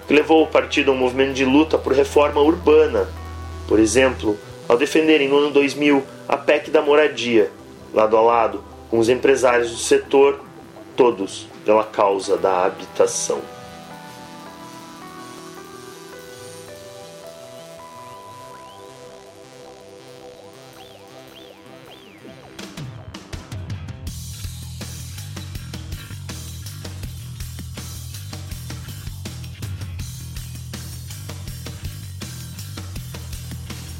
que 0.06 0.14
levou 0.14 0.42
o 0.42 0.48
partido 0.48 0.90
a 0.90 0.94
um 0.94 0.98
movimento 0.98 1.32
de 1.32 1.44
luta 1.44 1.78
por 1.78 1.92
reforma 1.92 2.40
urbana 2.40 3.08
por 3.66 3.80
exemplo, 3.80 4.38
ao 4.68 4.76
defenderem 4.76 5.28
no 5.28 5.38
ano 5.38 5.50
2000 5.50 6.02
a 6.28 6.36
PEC 6.36 6.70
da 6.70 6.80
moradia, 6.80 7.50
lado 7.92 8.16
a 8.16 8.20
lado 8.20 8.64
com 8.88 8.98
os 8.98 9.08
empresários 9.08 9.70
do 9.70 9.78
setor, 9.78 10.40
todos 10.96 11.48
pela 11.64 11.84
causa 11.84 12.36
da 12.36 12.64
habitação. 12.64 13.40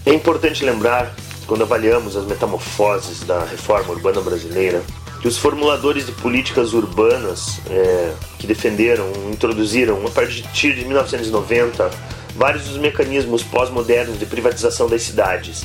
É 0.07 0.14
importante 0.14 0.64
lembrar, 0.64 1.12
quando 1.49 1.62
avaliamos 1.62 2.14
as 2.14 2.25
metamorfoses 2.25 3.25
da 3.25 3.45
reforma 3.45 3.92
urbana 3.92 4.21
brasileira, 4.21 4.81
que 5.21 5.27
os 5.27 5.37
formuladores 5.37 6.07
de 6.07 6.12
políticas 6.12 6.73
urbanas 6.75 7.59
é, 7.69 8.14
que 8.38 8.47
defenderam, 8.47 9.11
introduziram 9.33 10.07
a 10.07 10.11
partir 10.11 10.75
de 10.77 10.85
1990 10.85 11.90
vários 12.37 12.66
dos 12.69 12.79
mecanismos 12.79 13.42
pós-modernos 13.42 14.16
de 14.16 14.27
privatização 14.27 14.88
das 14.88 15.03
cidades, 15.03 15.64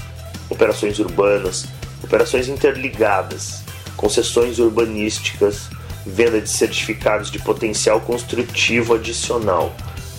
operações 0.49 0.97
urbanas, 0.97 1.67
operações 2.03 2.47
interligadas, 2.47 3.63
concessões 3.95 4.57
urbanísticas, 4.57 5.69
venda 6.03 6.41
de 6.41 6.49
certificados 6.49 7.29
de 7.29 7.37
potencial 7.37 8.01
construtivo 8.01 8.95
adicional, 8.95 9.71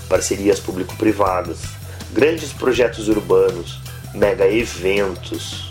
parcerias 0.08 0.61
público-privadas, 0.61 1.58
grandes 2.12 2.52
projetos 2.52 3.08
urbanos, 3.08 3.82
mega 4.14 4.48
eventos. 4.48 5.70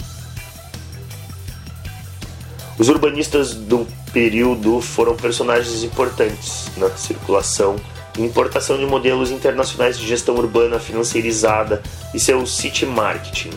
Os 2.78 2.90
urbanistas 2.90 3.54
do 3.54 3.88
período 4.12 4.82
foram 4.82 5.16
personagens 5.16 5.84
importantes 5.84 6.70
na 6.78 6.90
circulação 6.92 7.76
e 8.18 8.22
importação 8.22 8.78
de 8.78 8.86
modelos 8.86 9.32
internacionais 9.32 9.98
de 9.98 10.08
gestão 10.08 10.36
urbana 10.36 10.80
financeirizada 10.80 11.82
e 12.14 12.20
seu 12.20 12.46
city 12.46 12.86
marketing. 12.86 13.52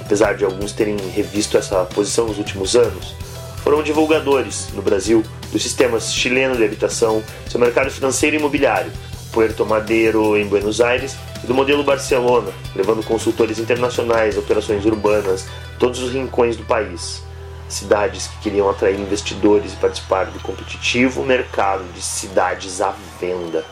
Apesar 0.00 0.34
de 0.34 0.44
alguns 0.44 0.72
terem 0.72 0.96
revisto 1.10 1.56
essa 1.56 1.84
posição 1.84 2.26
nos 2.26 2.38
últimos 2.38 2.76
anos, 2.76 3.14
foram 3.62 3.82
divulgadores 3.82 4.68
no 4.74 4.82
Brasil 4.82 5.24
do 5.50 5.58
sistema 5.58 5.98
chileno 6.00 6.56
de 6.56 6.64
habitação, 6.64 7.22
seu 7.48 7.58
mercado 7.58 7.90
financeiro 7.90 8.36
e 8.36 8.38
imobiliário, 8.38 8.92
Puerto 9.34 9.66
Madeiro 9.66 10.36
em 10.36 10.46
Buenos 10.46 10.80
Aires 10.80 11.16
e 11.42 11.46
do 11.46 11.52
modelo 11.52 11.82
Barcelona, 11.82 12.52
levando 12.74 13.04
consultores 13.04 13.58
internacionais, 13.58 14.38
operações 14.38 14.86
urbanas, 14.86 15.46
todos 15.76 16.00
os 16.00 16.12
rincões 16.12 16.56
do 16.56 16.64
país. 16.64 17.20
Cidades 17.68 18.28
que 18.28 18.38
queriam 18.38 18.70
atrair 18.70 18.98
investidores 18.98 19.72
e 19.72 19.76
participar 19.76 20.26
do 20.26 20.38
competitivo 20.38 21.24
mercado 21.24 21.84
de 21.92 22.00
cidades 22.00 22.80
à 22.80 22.94
venda, 23.20 23.64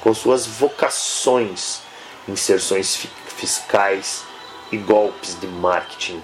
com 0.00 0.12
suas 0.12 0.46
vocações, 0.46 1.80
inserções 2.28 3.06
fiscais 3.36 4.24
e 4.72 4.76
golpes 4.76 5.38
de 5.40 5.46
marketing. 5.46 6.20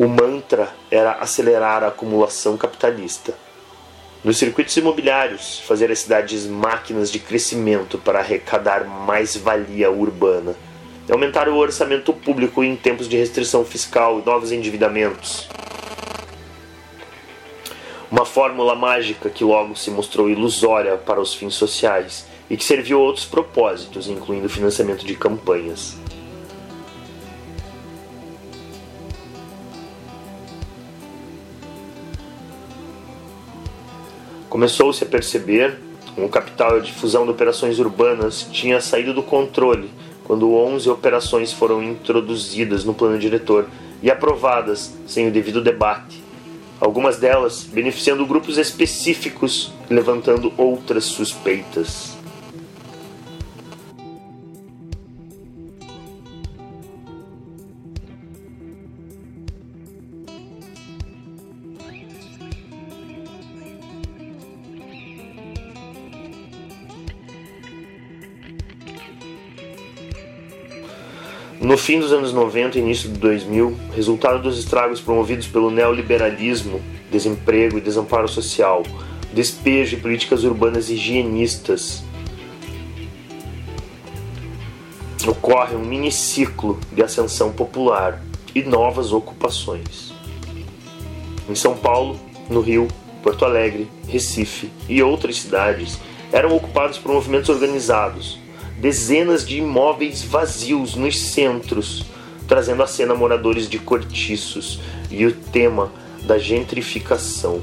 O 0.00 0.08
mantra 0.08 0.70
era 0.90 1.12
acelerar 1.12 1.84
a 1.84 1.88
acumulação 1.88 2.56
capitalista 2.56 3.34
nos 4.24 4.38
circuitos 4.38 4.74
imobiliários, 4.78 5.60
fazer 5.60 5.90
as 5.90 5.98
cidades 5.98 6.46
máquinas 6.46 7.12
de 7.12 7.18
crescimento 7.18 7.98
para 7.98 8.20
arrecadar 8.20 8.86
mais 8.86 9.36
valia 9.36 9.90
urbana. 9.90 10.56
Aumentar 11.10 11.50
o 11.50 11.56
orçamento 11.58 12.14
público 12.14 12.64
em 12.64 12.76
tempos 12.76 13.10
de 13.10 13.18
restrição 13.18 13.62
fiscal 13.62 14.18
e 14.18 14.24
novos 14.24 14.52
endividamentos. 14.52 15.50
Uma 18.10 18.24
fórmula 18.24 18.74
mágica 18.74 19.28
que 19.28 19.44
logo 19.44 19.76
se 19.76 19.90
mostrou 19.90 20.30
ilusória 20.30 20.96
para 20.96 21.20
os 21.20 21.34
fins 21.34 21.56
sociais 21.56 22.24
e 22.48 22.56
que 22.56 22.64
serviu 22.64 23.00
a 23.00 23.02
outros 23.02 23.26
propósitos, 23.26 24.08
incluindo 24.08 24.48
financiamento 24.48 25.04
de 25.04 25.14
campanhas. 25.14 25.98
Começou-se 34.50 35.04
a 35.04 35.06
perceber 35.06 35.78
O 36.16 36.28
capital 36.28 36.76
e 36.76 36.80
a 36.80 36.82
difusão 36.82 37.24
de 37.24 37.30
operações 37.30 37.78
urbanas 37.78 38.48
tinha 38.50 38.80
saído 38.80 39.14
do 39.14 39.22
controle 39.22 39.88
quando 40.24 40.52
11 40.52 40.90
operações 40.90 41.52
foram 41.52 41.82
introduzidas 41.82 42.84
no 42.84 42.92
plano 42.92 43.16
diretor 43.16 43.68
e 44.02 44.10
aprovadas 44.10 44.92
sem 45.06 45.28
o 45.28 45.30
devido 45.30 45.62
debate. 45.62 46.22
Algumas 46.80 47.16
delas 47.16 47.62
beneficiando 47.62 48.26
grupos 48.26 48.58
específicos, 48.58 49.72
levantando 49.88 50.52
outras 50.56 51.04
suspeitas. 51.04 52.09
No 71.70 71.78
fim 71.78 72.00
dos 72.00 72.12
anos 72.12 72.32
90 72.32 72.78
e 72.78 72.80
início 72.80 73.08
de 73.08 73.16
2000, 73.20 73.78
resultado 73.94 74.42
dos 74.42 74.58
estragos 74.58 75.00
promovidos 75.00 75.46
pelo 75.46 75.70
neoliberalismo, 75.70 76.82
desemprego 77.12 77.78
e 77.78 77.80
desamparo 77.80 78.26
social, 78.26 78.82
despejo 79.32 79.94
e 79.94 80.00
políticas 80.00 80.42
urbanas 80.42 80.90
higienistas, 80.90 82.02
ocorre 85.24 85.76
um 85.76 85.84
miniciclo 85.84 86.76
de 86.90 87.04
ascensão 87.04 87.52
popular 87.52 88.20
e 88.52 88.62
novas 88.62 89.12
ocupações. 89.12 90.12
Em 91.48 91.54
São 91.54 91.76
Paulo, 91.76 92.18
no 92.48 92.60
Rio, 92.60 92.88
Porto 93.22 93.44
Alegre, 93.44 93.88
Recife 94.08 94.72
e 94.88 95.00
outras 95.04 95.40
cidades 95.40 96.00
eram 96.32 96.52
ocupados 96.52 96.98
por 96.98 97.12
movimentos 97.12 97.48
organizados, 97.48 98.39
dezenas 98.80 99.46
de 99.46 99.58
imóveis 99.58 100.22
vazios 100.22 100.94
nos 100.94 101.18
centros, 101.18 102.02
trazendo 102.48 102.82
à 102.82 102.86
cena 102.86 103.14
moradores 103.14 103.68
de 103.68 103.78
cortiços 103.78 104.80
e 105.10 105.26
o 105.26 105.32
tema 105.32 105.92
da 106.22 106.38
gentrificação, 106.38 107.60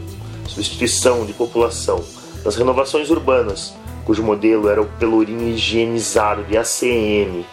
substituição 0.48 1.26
de 1.26 1.34
população 1.34 2.04
nas 2.46 2.56
renovações 2.56 3.10
urbanas, 3.10 3.74
cujo 4.06 4.22
modelo 4.22 4.70
era 4.70 4.80
o 4.80 4.86
pelourinho 4.86 5.50
higienizado 5.50 6.44
de 6.44 6.56
ACM, 6.56 7.44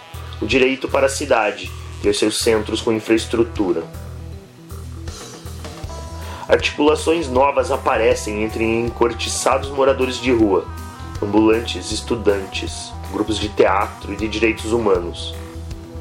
o 0.43 0.47
direito 0.47 0.87
para 0.87 1.07
a 1.07 1.09
cidade 1.09 1.71
e 2.03 2.09
os 2.09 2.19
seus 2.19 2.39
centros 2.39 2.83
com 2.83 2.93
infraestrutura. 2.93 3.83
Articulações 6.47 7.29
novas 7.29 7.71
aparecem 7.71 8.45
entre 8.45 8.63
encortiçados 8.63 9.71
moradores 9.71 10.21
de 10.21 10.31
rua, 10.31 10.67
ambulantes 11.23 11.91
estudantes, 11.91 12.93
grupos 13.15 13.39
de 13.39 13.49
teatro 13.49 14.13
e 14.13 14.17
de 14.17 14.29
direitos 14.29 14.73
humanos. 14.73 15.35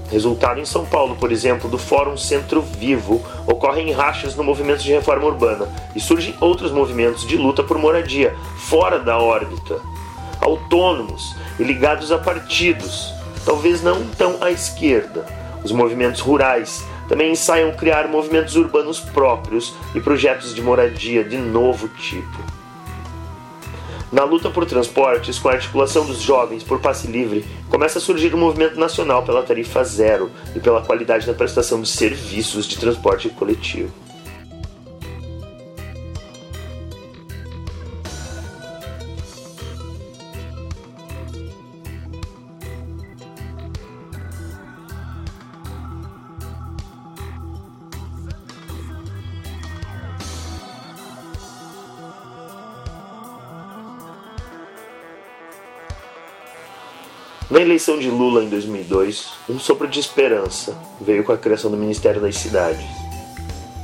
Resultado 0.10 0.60
em 0.60 0.66
São 0.66 0.86
Paulo, 0.86 1.16
por 1.16 1.32
exemplo, 1.32 1.70
do 1.70 1.78
Fórum 1.78 2.18
Centro 2.18 2.62
Vivo, 2.62 3.24
ocorrem 3.48 3.92
rachas 3.92 4.36
no 4.36 4.44
movimento 4.44 4.84
de 4.84 4.92
reforma 4.92 5.26
urbana 5.26 5.68
e 5.96 6.00
surgem 6.00 6.36
outros 6.42 6.72
movimentos 6.72 7.26
de 7.26 7.38
luta 7.38 7.64
por 7.64 7.78
moradia 7.78 8.36
fora 8.58 9.00
da 9.00 9.18
órbita, 9.18 9.80
autônomos 10.42 11.36
e 11.60 11.64
ligados 11.64 12.12
a 12.12 12.18
partidos, 12.18 13.14
talvez 13.46 13.82
não 13.82 14.06
tão 14.18 14.44
à 14.44 14.52
esquerda. 14.52 15.26
Os 15.64 15.72
movimentos 15.72 16.20
rurais 16.20 16.84
também 17.08 17.32
ensaiam 17.32 17.72
criar 17.74 18.08
movimentos 18.08 18.56
urbanos 18.56 19.00
próprios 19.00 19.74
e 19.96 20.02
projetos 20.02 20.54
de 20.54 20.62
moradia 20.62 21.24
de 21.24 21.38
novo 21.38 21.88
tipo. 21.88 22.53
Na 24.14 24.24
luta 24.26 24.48
por 24.48 24.64
transportes, 24.64 25.40
com 25.40 25.50
a 25.50 25.54
articulação 25.54 26.06
dos 26.06 26.22
jovens 26.22 26.62
por 26.62 26.80
passe 26.80 27.08
livre, 27.08 27.44
começa 27.68 27.98
a 27.98 28.02
surgir 28.02 28.36
um 28.36 28.38
movimento 28.38 28.80
nacional 28.80 29.24
pela 29.24 29.42
tarifa 29.42 29.84
zero 29.84 30.30
e 30.56 30.60
pela 30.60 30.84
qualidade 30.84 31.26
da 31.26 31.34
prestação 31.34 31.82
de 31.82 31.90
serviços 31.90 32.68
de 32.68 32.78
transporte 32.78 33.28
coletivo. 33.30 33.92
Na 57.54 57.62
eleição 57.62 58.00
de 58.00 58.10
Lula 58.10 58.44
em 58.44 58.50
2002, 58.50 59.28
um 59.48 59.60
sopro 59.60 59.88
de 59.88 60.00
esperança 60.00 60.76
veio 61.00 61.24
com 61.24 61.32
a 61.32 61.38
criação 61.38 61.70
do 61.70 61.78
Ministério 61.78 62.20
das 62.20 62.36
Cidades. 62.38 62.84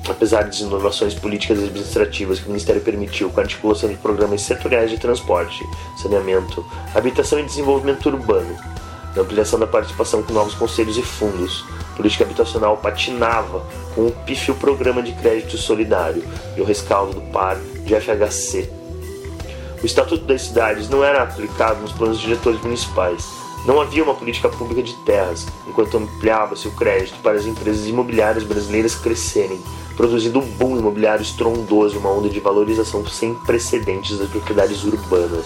Apesar 0.09 0.45
das 0.45 0.59
inovações 0.59 1.13
políticas 1.13 1.59
e 1.59 1.65
administrativas 1.65 2.39
que 2.39 2.45
o 2.45 2.47
Ministério 2.47 2.81
permitiu 2.81 3.29
com 3.29 3.39
a 3.39 3.43
articulação 3.43 3.87
de 3.87 3.95
programas 3.97 4.41
setoriais 4.41 4.89
de 4.89 4.97
transporte, 4.97 5.63
saneamento, 6.01 6.65
habitação 6.95 7.39
e 7.39 7.43
desenvolvimento 7.43 8.07
urbano, 8.07 8.57
na 9.15 9.21
ampliação 9.21 9.59
da 9.59 9.67
participação 9.67 10.23
com 10.23 10.33
novos 10.33 10.55
conselhos 10.55 10.97
e 10.97 11.03
fundos, 11.03 11.63
a 11.93 11.95
política 11.95 12.23
habitacional 12.23 12.75
patinava 12.75 13.63
com 13.93 14.07
o 14.07 14.11
pífio 14.25 14.55
programa 14.55 15.03
de 15.03 15.11
crédito 15.11 15.59
solidário 15.59 16.23
e 16.57 16.61
o 16.61 16.65
rescaldo 16.65 17.19
do 17.19 17.21
par 17.31 17.55
de 17.85 17.93
FHC. 17.93 18.67
O 19.83 19.85
Estatuto 19.85 20.25
das 20.25 20.41
Cidades 20.41 20.89
não 20.89 21.03
era 21.03 21.21
aplicado 21.21 21.81
nos 21.81 21.91
planos 21.91 22.19
diretores 22.19 22.59
municipais, 22.61 23.38
não 23.65 23.81
havia 23.81 24.03
uma 24.03 24.15
política 24.15 24.49
pública 24.49 24.81
de 24.81 24.93
terras, 25.05 25.45
enquanto 25.67 25.97
ampliava-se 25.97 26.67
o 26.67 26.71
crédito 26.71 27.19
para 27.21 27.37
as 27.37 27.45
empresas 27.45 27.87
imobiliárias 27.87 28.43
brasileiras 28.43 28.95
crescerem, 28.95 29.59
produzindo 29.95 30.39
um 30.39 30.45
boom 30.45 30.77
imobiliário 30.77 31.21
estrondoso 31.21 31.95
e 31.95 31.97
uma 31.97 32.09
onda 32.09 32.29
de 32.29 32.39
valorização 32.39 33.05
sem 33.05 33.35
precedentes 33.35 34.17
das 34.17 34.29
propriedades 34.29 34.83
urbanas. 34.83 35.45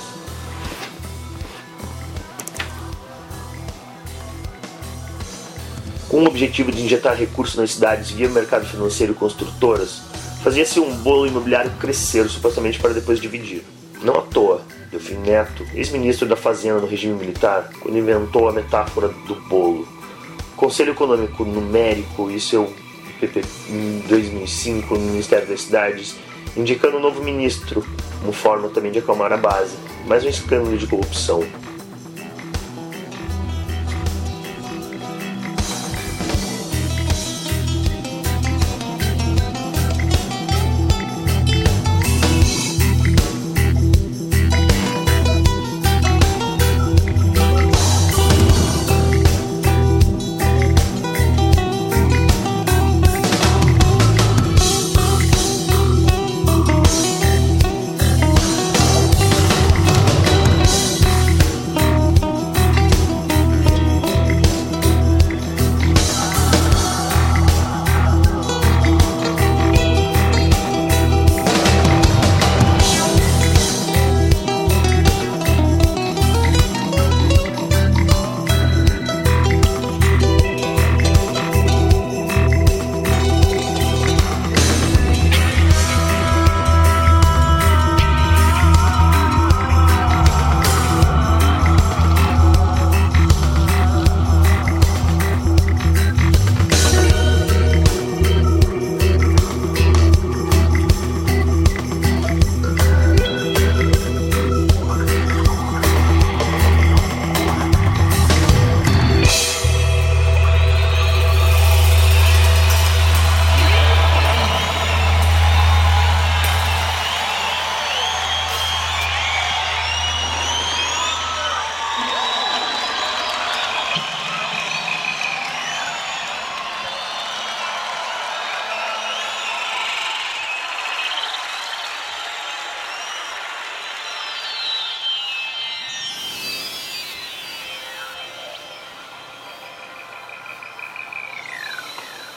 Com 6.07 6.21
o 6.21 6.27
objetivo 6.27 6.71
de 6.71 6.83
injetar 6.83 7.15
recursos 7.15 7.55
nas 7.55 7.71
cidades 7.71 8.11
via 8.11 8.29
mercado 8.29 8.67
financeiro 8.67 9.13
e 9.13 9.15
construtoras, 9.15 10.03
fazia-se 10.43 10.79
um 10.79 10.95
bolo 10.97 11.25
imobiliário 11.25 11.71
crescer 11.79 12.29
supostamente 12.29 12.79
para 12.79 12.93
depois 12.93 13.19
dividir. 13.19 13.63
Não 14.03 14.19
à 14.19 14.21
toa, 14.21 14.61
Delfim 14.93 15.15
Neto, 15.15 15.65
ex-ministro 15.73 16.27
da 16.27 16.35
Fazenda 16.35 16.79
no 16.79 16.87
regime 16.87 17.15
militar, 17.15 17.69
quando 17.79 17.97
inventou 17.97 18.47
a 18.47 18.51
metáfora 18.51 19.09
do 19.27 19.35
bolo. 19.35 19.87
Conselho 20.55 20.91
Econômico 20.91 21.43
Numérico 21.43 22.29
e 22.29 22.39
seu 22.39 22.71
PP 23.19 23.41
em 23.69 24.03
2005 24.07 24.93
no 24.93 25.01
Ministério 25.01 25.47
das 25.47 25.61
Cidades, 25.61 26.15
indicando 26.55 26.97
um 26.97 26.99
novo 26.99 27.23
ministro, 27.23 27.83
como 28.19 28.31
forma 28.31 28.69
também 28.69 28.91
de 28.91 28.99
acalmar 28.99 29.33
a 29.33 29.37
base, 29.37 29.75
mais 30.05 30.23
um 30.23 30.29
escândalo 30.29 30.77
de 30.77 30.85
corrupção. 30.85 31.43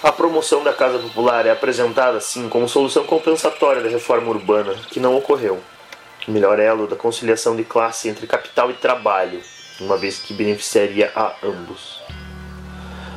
A 0.06 0.12
promoção 0.12 0.62
da 0.62 0.72
Casa 0.72 1.00
Popular 1.00 1.46
é 1.46 1.50
apresentada, 1.50 2.18
assim, 2.18 2.48
como 2.48 2.68
solução 2.68 3.02
compensatória 3.02 3.82
da 3.82 3.88
reforma 3.88 4.28
urbana, 4.28 4.72
que 4.88 5.00
não 5.00 5.16
ocorreu. 5.16 5.58
O 6.28 6.30
melhor 6.30 6.60
elo 6.60 6.86
da 6.86 6.94
conciliação 6.94 7.56
de 7.56 7.64
classe 7.64 8.08
entre 8.08 8.24
capital 8.24 8.70
e 8.70 8.74
trabalho, 8.74 9.40
uma 9.80 9.96
vez 9.96 10.20
que 10.20 10.32
beneficiaria 10.32 11.10
a 11.12 11.32
ambos. 11.42 12.00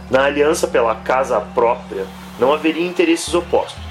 Na 0.10 0.24
aliança 0.24 0.68
pela 0.68 0.96
casa 0.96 1.40
própria, 1.40 2.08
não 2.40 2.52
haveria 2.52 2.88
interesses 2.88 3.36
opostos. 3.36 3.84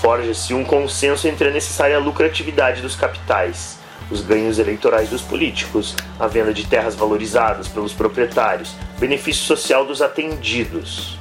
Forja-se 0.00 0.54
um 0.54 0.64
consenso 0.64 1.26
entre 1.26 1.48
a 1.48 1.52
necessária 1.52 1.98
lucratividade 1.98 2.80
dos 2.80 2.94
capitais, 2.94 3.76
os 4.08 4.20
ganhos 4.20 4.60
eleitorais 4.60 5.10
dos 5.10 5.20
políticos, 5.20 5.96
a 6.16 6.28
venda 6.28 6.54
de 6.54 6.64
terras 6.64 6.94
valorizadas 6.94 7.66
pelos 7.66 7.92
proprietários, 7.92 8.72
benefício 9.00 9.44
social 9.44 9.84
dos 9.84 10.00
atendidos. 10.00 11.18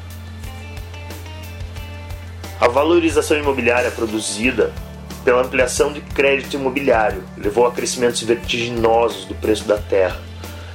A 2.60 2.68
valorização 2.68 3.38
imobiliária 3.38 3.90
produzida 3.90 4.74
pela 5.24 5.42
ampliação 5.42 5.94
de 5.94 6.02
crédito 6.02 6.56
imobiliário 6.56 7.24
levou 7.38 7.66
a 7.66 7.72
crescimentos 7.72 8.22
vertiginosos 8.22 9.24
do 9.24 9.34
preço 9.34 9.64
da 9.64 9.78
terra. 9.78 10.20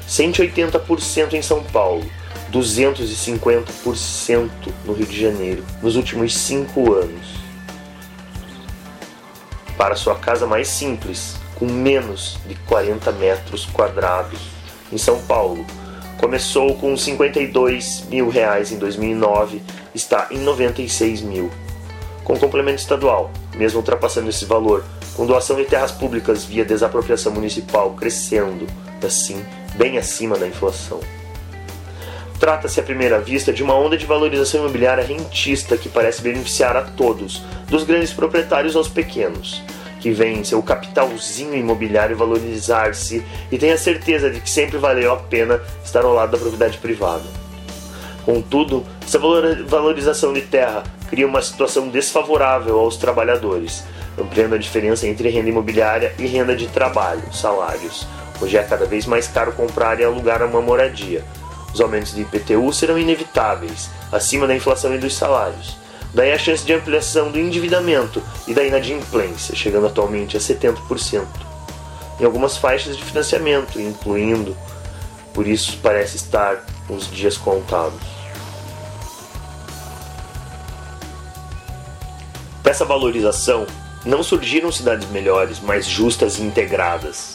180% 0.09 1.35
em 1.35 1.43
São 1.43 1.63
Paulo, 1.63 2.03
250% 2.51 4.51
no 4.87 4.95
Rio 4.95 5.05
de 5.05 5.21
Janeiro, 5.21 5.63
nos 5.83 5.97
últimos 5.97 6.35
cinco 6.35 6.95
anos. 6.95 7.35
Para 9.77 9.95
sua 9.95 10.15
casa 10.15 10.47
mais 10.47 10.69
simples, 10.69 11.37
com 11.55 11.67
menos 11.67 12.39
de 12.47 12.55
40 12.55 13.13
metros 13.13 13.67
quadrados, 13.67 14.41
em 14.91 14.97
São 14.97 15.21
Paulo, 15.25 15.67
começou 16.17 16.77
com 16.77 16.97
52 16.97 18.07
mil 18.09 18.31
reais 18.31 18.73
em 18.73 18.79
2009, 18.79 19.61
está 19.95 20.29
em 20.31 20.39
96 20.39 21.21
mil 21.21 21.51
com 22.25 22.37
complemento 22.39 22.81
estadual, 22.81 23.31
mesmo 23.55 23.79
ultrapassando 23.79 24.31
esse 24.31 24.47
valor, 24.47 24.83
com 25.15 25.27
doação 25.27 25.57
de 25.57 25.65
terras 25.65 25.93
públicas 25.93 26.45
via 26.45 26.65
desapropriação 26.65 27.33
municipal 27.33 27.91
crescendo, 27.93 28.67
assim, 29.05 29.45
bem 29.77 29.99
acima 29.99 30.37
da 30.37 30.49
inflação. 30.49 30.99
Trata-se 32.41 32.81
à 32.81 32.83
primeira 32.83 33.21
vista 33.21 33.53
de 33.53 33.63
uma 33.63 33.75
onda 33.75 33.97
de 33.97 34.07
valorização 34.07 34.61
imobiliária 34.61 35.05
rentista 35.05 35.77
que 35.77 35.89
parece 35.89 36.21
beneficiar 36.21 36.77
a 36.77 36.83
todos, 36.83 37.43
dos 37.69 37.85
grandes 37.85 38.13
proprietários 38.13 38.75
aos 38.75 38.89
pequenos, 38.89 39.63
que 40.01 40.11
veem 40.11 40.45
seu 40.45 40.63
capitalzinho 40.63 41.55
imobiliário 41.55 42.17
valorizar-se 42.17 43.25
e 43.53 43.57
têm 43.57 43.71
a 43.71 43.79
certeza 43.79 44.31
de 44.31 44.41
que 44.41 44.51
sempre 44.51 44.79
valeu 44.79 45.13
a 45.13 45.17
pena 45.17 45.61
estar 45.85 46.05
ao 46.05 46.13
lado 46.13 46.33
da 46.33 46.39
propriedade 46.39 46.79
privada. 46.79 47.25
Contudo, 48.25 48.85
essa 49.03 49.19
valorização 49.19 50.33
de 50.33 50.41
terra 50.41 50.83
cria 51.09 51.27
uma 51.27 51.43
situação 51.43 51.89
desfavorável 51.89 52.79
aos 52.79 52.97
trabalhadores, 52.97 53.85
ampliando 54.19 54.55
a 54.55 54.59
diferença 54.59 55.07
entre 55.07 55.29
renda 55.29 55.49
imobiliária 55.49 56.15
e 56.19 56.27
renda 56.27 56.55
de 56.57 56.67
trabalho, 56.69 57.23
salários. 57.33 58.07
Hoje 58.41 58.57
é 58.57 58.63
cada 58.63 58.85
vez 58.85 59.07
mais 59.07 59.29
caro 59.29 59.53
comprar 59.53 60.01
e 60.01 60.05
alugar 60.05 60.43
uma 60.43 60.61
moradia. 60.61 61.25
Os 61.73 61.81
aumentos 61.81 62.15
de 62.15 62.23
IPTU 62.23 62.73
serão 62.73 62.99
inevitáveis, 62.99 63.91
acima 64.13 64.47
da 64.47 64.55
inflação 64.55 64.95
e 64.95 64.99
dos 64.99 65.15
salários. 65.17 65.77
Daí 66.13 66.33
a 66.33 66.39
chance 66.39 66.65
de 66.65 66.73
ampliação 66.73 67.33
do 67.33 67.39
endividamento 67.39 68.23
e 68.47 68.55
da 68.55 68.63
inadimplência, 68.63 69.57
chegando 69.57 69.87
atualmente 69.87 70.37
a 70.37 70.41
70%. 70.41 71.27
Em 72.21 72.25
algumas 72.25 72.57
faixas 72.57 72.97
de 72.97 73.03
financiamento, 73.03 73.81
incluindo, 73.81 74.57
por 75.33 75.49
isso 75.49 75.77
parece 75.83 76.17
estar 76.17 76.65
os 76.89 77.11
dias 77.11 77.37
contados. 77.37 78.14
Dessa 82.65 82.87
valorização, 82.87 83.67
não 84.07 84.23
surgiram 84.23 84.73
cidades 84.73 85.07
melhores, 85.11 85.61
mais 85.61 85.87
justas 85.87 86.39
e 86.39 86.43
integradas. 86.43 87.35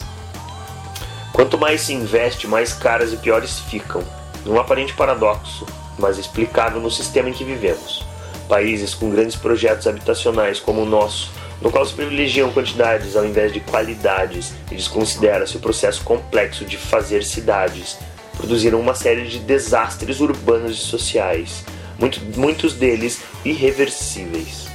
Quanto 1.32 1.56
mais 1.56 1.82
se 1.82 1.94
investe, 1.94 2.48
mais 2.48 2.72
caras 2.72 3.12
e 3.12 3.16
piores 3.16 3.60
ficam. 3.60 4.02
Um 4.44 4.58
aparente 4.58 4.92
paradoxo, 4.92 5.64
mas 5.96 6.18
explicável 6.18 6.80
no 6.80 6.90
sistema 6.90 7.30
em 7.30 7.32
que 7.32 7.44
vivemos. 7.44 8.04
Países 8.48 8.92
com 8.92 9.08
grandes 9.08 9.36
projetos 9.36 9.86
habitacionais 9.86 10.58
como 10.58 10.82
o 10.82 10.84
nosso, 10.84 11.30
no 11.62 11.70
qual 11.70 11.86
se 11.86 11.94
privilegiam 11.94 12.50
quantidades 12.50 13.14
ao 13.14 13.24
invés 13.24 13.52
de 13.52 13.60
qualidades 13.60 14.52
e 14.68 14.74
desconsidera-se 14.74 15.56
o 15.56 15.60
processo 15.60 16.02
complexo 16.02 16.64
de 16.64 16.76
fazer 16.76 17.22
cidades, 17.22 17.98
produziram 18.36 18.80
uma 18.80 18.96
série 18.96 19.28
de 19.28 19.38
desastres 19.38 20.18
urbanos 20.18 20.72
e 20.72 20.80
sociais, 20.80 21.64
muito, 22.00 22.20
muitos 22.36 22.74
deles 22.74 23.20
irreversíveis. 23.44 24.69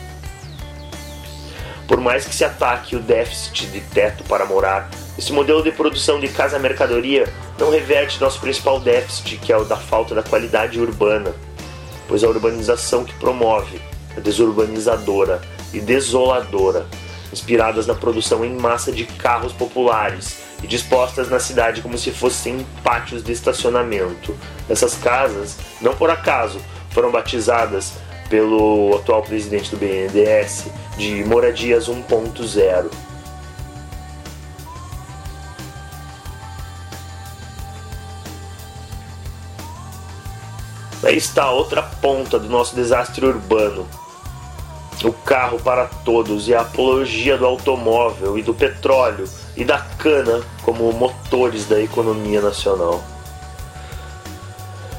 Por 1.87 1.99
mais 1.99 2.25
que 2.25 2.33
se 2.33 2.43
ataque 2.43 2.95
o 2.95 2.99
déficit 2.99 3.67
de 3.67 3.79
teto 3.79 4.23
para 4.23 4.45
morar, 4.45 4.89
esse 5.17 5.31
modelo 5.31 5.63
de 5.63 5.71
produção 5.71 6.19
de 6.19 6.27
casa-mercadoria 6.27 7.31
não 7.59 7.69
reverte 7.69 8.19
nosso 8.19 8.39
principal 8.39 8.79
déficit, 8.79 9.37
que 9.37 9.53
é 9.53 9.57
o 9.57 9.63
da 9.63 9.77
falta 9.77 10.15
da 10.15 10.23
qualidade 10.23 10.79
urbana, 10.79 11.33
pois 12.07 12.23
a 12.23 12.27
urbanização 12.27 13.03
que 13.03 13.13
promove 13.13 13.79
é 14.17 14.19
desurbanizadora 14.19 15.41
e 15.73 15.79
desoladora, 15.79 16.87
inspiradas 17.31 17.85
na 17.85 17.93
produção 17.93 18.43
em 18.43 18.55
massa 18.55 18.91
de 18.91 19.05
carros 19.05 19.53
populares 19.53 20.37
e 20.63 20.67
dispostas 20.67 21.29
na 21.29 21.39
cidade 21.39 21.81
como 21.81 21.97
se 21.97 22.11
fossem 22.11 22.65
pátios 22.83 23.23
de 23.23 23.31
estacionamento. 23.31 24.35
Essas 24.69 24.95
casas, 24.95 25.57
não 25.81 25.95
por 25.95 26.09
acaso, 26.09 26.59
foram 26.89 27.11
batizadas 27.11 27.93
pelo 28.29 28.95
atual 28.95 29.21
presidente 29.21 29.69
do 29.69 29.77
BNDES 29.77 30.65
de 30.97 31.23
Moradias 31.25 31.87
1.0. 31.87 32.89
Aí 41.03 41.17
está 41.17 41.51
outra 41.51 41.83
ponta 41.83 42.39
do 42.39 42.49
nosso 42.49 42.75
desastre 42.75 43.25
urbano. 43.25 43.87
O 45.03 45.13
carro 45.13 45.59
para 45.59 45.85
todos 45.85 46.47
e 46.47 46.55
a 46.55 46.61
apologia 46.61 47.37
do 47.37 47.45
automóvel 47.45 48.39
e 48.39 48.41
do 48.41 48.55
petróleo 48.55 49.29
e 49.55 49.63
da 49.63 49.77
cana 49.77 50.41
como 50.63 50.91
motores 50.91 51.67
da 51.67 51.79
economia 51.79 52.41
nacional. 52.41 53.03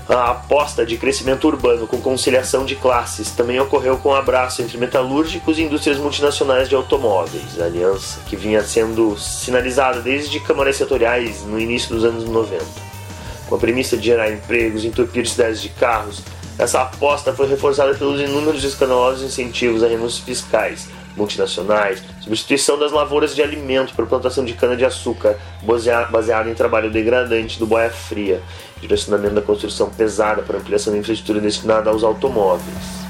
A 0.08 0.30
aposta 0.30 0.86
de 0.86 0.96
crescimento 0.96 1.48
urbano 1.48 1.84
com 1.84 2.00
conciliação 2.00 2.64
de 2.64 2.76
classes 2.76 3.32
também 3.32 3.58
ocorreu 3.58 3.98
com 3.98 4.10
o 4.10 4.12
um 4.12 4.14
abraço 4.14 4.62
entre 4.62 4.78
metalúrgicos 4.78 5.58
e 5.58 5.62
indústrias 5.62 5.98
multinacionais 5.98 6.68
de 6.68 6.76
automóveis, 6.76 7.60
aliança 7.60 8.20
que 8.28 8.36
vinha 8.36 8.62
sendo 8.62 9.18
sinalizada 9.18 10.00
desde 10.00 10.38
câmaras 10.38 10.76
setoriais 10.76 11.42
no 11.42 11.58
início 11.58 11.92
dos 11.92 12.04
anos 12.04 12.24
90. 12.24 12.64
Com 13.48 13.56
a 13.56 13.58
premissa 13.58 13.96
de 13.96 14.04
gerar 14.04 14.30
empregos 14.30 14.84
e 14.84 14.86
entupir 14.86 15.26
cidades 15.26 15.60
de 15.60 15.70
carros, 15.70 16.22
essa 16.56 16.82
aposta 16.82 17.32
foi 17.32 17.48
reforçada 17.48 17.92
pelos 17.94 18.20
inúmeros 18.20 18.62
escandalosos 18.62 19.24
incentivos 19.24 19.82
a 19.82 19.88
renúncias 19.88 20.24
fiscais, 20.24 20.88
multinacionais, 21.16 22.02
substituição 22.20 22.78
das 22.78 22.92
lavouras 22.92 23.34
de 23.34 23.42
alimento 23.42 23.94
por 23.94 24.06
plantação 24.06 24.44
de 24.44 24.52
cana-de-açúcar, 24.52 25.36
baseada 26.10 26.48
em 26.48 26.54
trabalho 26.54 26.90
degradante 26.90 27.58
do 27.58 27.66
boia 27.66 27.90
fria, 27.90 28.40
direcionamento 28.80 29.34
da 29.34 29.42
construção 29.42 29.90
pesada 29.90 30.42
para 30.42 30.58
ampliação 30.58 30.92
da 30.92 30.98
infraestrutura 30.98 31.40
destinada 31.40 31.90
aos 31.90 32.02
automóveis. 32.02 33.05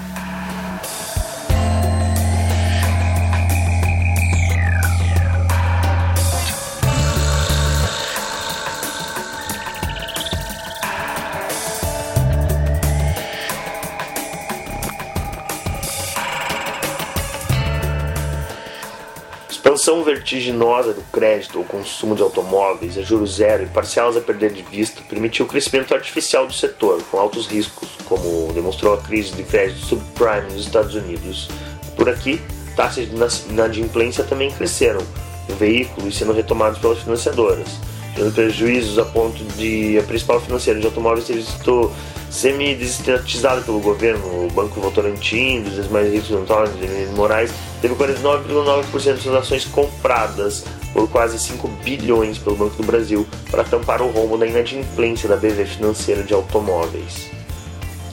Expansão 19.86 20.02
vertiginosa 20.02 20.92
do 20.92 21.02
crédito 21.12 21.58
ou 21.58 21.64
consumo 21.64 22.16
de 22.16 22.22
automóveis 22.22 22.98
a 22.98 23.02
juros 23.02 23.36
zero 23.36 23.62
e 23.62 23.66
parcelas 23.66 24.16
a 24.16 24.20
perder 24.20 24.52
de 24.52 24.62
vista 24.62 25.00
permitiu 25.08 25.46
o 25.46 25.48
crescimento 25.48 25.94
artificial 25.94 26.44
do 26.44 26.52
setor, 26.52 27.00
com 27.04 27.18
altos 27.18 27.46
riscos, 27.46 27.90
como 28.04 28.52
demonstrou 28.52 28.94
a 28.94 28.98
crise 28.98 29.32
de 29.32 29.44
crédito 29.44 29.78
subprime 29.78 30.52
nos 30.52 30.66
Estados 30.66 30.94
Unidos. 30.96 31.48
Por 31.94 32.08
aqui, 32.08 32.40
taxas 32.74 33.08
de 33.08 33.14
inadimplência 33.48 34.24
também 34.24 34.50
cresceram, 34.50 35.00
em 35.48 35.54
veículos 35.54 36.18
sendo 36.18 36.32
retomados 36.32 36.80
pelas 36.80 36.98
financiadoras, 36.98 37.68
gerando 38.16 38.34
prejuízos 38.34 38.98
a 38.98 39.04
ponto 39.04 39.44
de 39.56 39.98
a 39.98 40.02
principal 40.02 40.40
financeira 40.40 40.80
de 40.80 40.86
automóveis 40.86 41.28
ter 41.28 41.34
visto 41.34 41.92
semi-desestatizada 42.36 43.62
pelo 43.62 43.80
governo, 43.80 44.46
o 44.46 44.50
Banco 44.50 44.78
Votorantim, 44.78 45.62
dos 45.62 45.88
mais 45.88 46.12
ricos 46.12 46.30
Antônio 46.30 46.70
de 46.74 47.06
Moraes, 47.14 47.50
teve 47.80 47.94
49,9% 47.94 49.14
de 49.14 49.22
suas 49.22 49.36
ações 49.36 49.64
compradas 49.64 50.64
por 50.92 51.08
quase 51.08 51.38
5 51.38 51.66
bilhões 51.82 52.36
pelo 52.36 52.54
Banco 52.54 52.76
do 52.76 52.82
Brasil 52.82 53.26
para 53.50 53.64
tampar 53.64 54.02
o 54.02 54.10
rombo 54.10 54.36
da 54.36 54.46
inadimplência 54.46 55.26
da 55.26 55.36
BV 55.36 55.64
financeira 55.64 56.22
de 56.22 56.34
automóveis. 56.34 57.30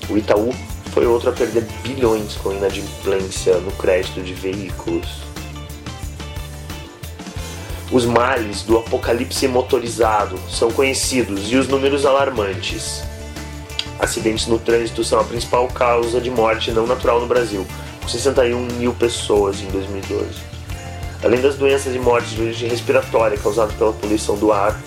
O 0.10 0.18
Itaú 0.18 0.54
foi 0.94 1.06
outro 1.06 1.30
a 1.30 1.34
perder 1.34 1.66
bilhões 1.84 2.36
com 2.36 2.54
inadimplência 2.54 3.58
no 3.58 3.72
crédito 3.74 4.22
de 4.22 4.34
veículos. 4.34 5.22
Os 7.92 8.06
males 8.06 8.62
do 8.62 8.78
apocalipse 8.78 9.50
motorizado 9.50 10.40
são 10.50 10.72
conhecidos 10.72 11.52
e 11.52 11.58
os 11.58 11.68
números 11.68 12.06
alarmantes. 12.06 13.04
Acidentes 14.04 14.48
no 14.48 14.60
trânsito 14.60 15.02
são 15.02 15.18
a 15.18 15.24
principal 15.24 15.66
causa 15.70 16.20
de 16.20 16.30
morte 16.30 16.72
não 16.72 16.86
natural 16.86 17.22
no 17.22 17.26
Brasil, 17.26 17.66
com 18.02 18.08
61 18.10 18.66
mil 18.74 18.94
pessoas 18.94 19.62
em 19.62 19.68
2012. 19.68 20.26
Além 21.24 21.40
das 21.40 21.56
doenças 21.56 21.96
e 21.96 22.00
mortes 22.00 22.32
de 22.32 22.42
origem 22.42 22.68
respiratória 22.68 23.38
causadas 23.38 23.74
pela 23.76 23.94
poluição 23.94 24.36
do 24.38 24.52
ar, 24.52 24.78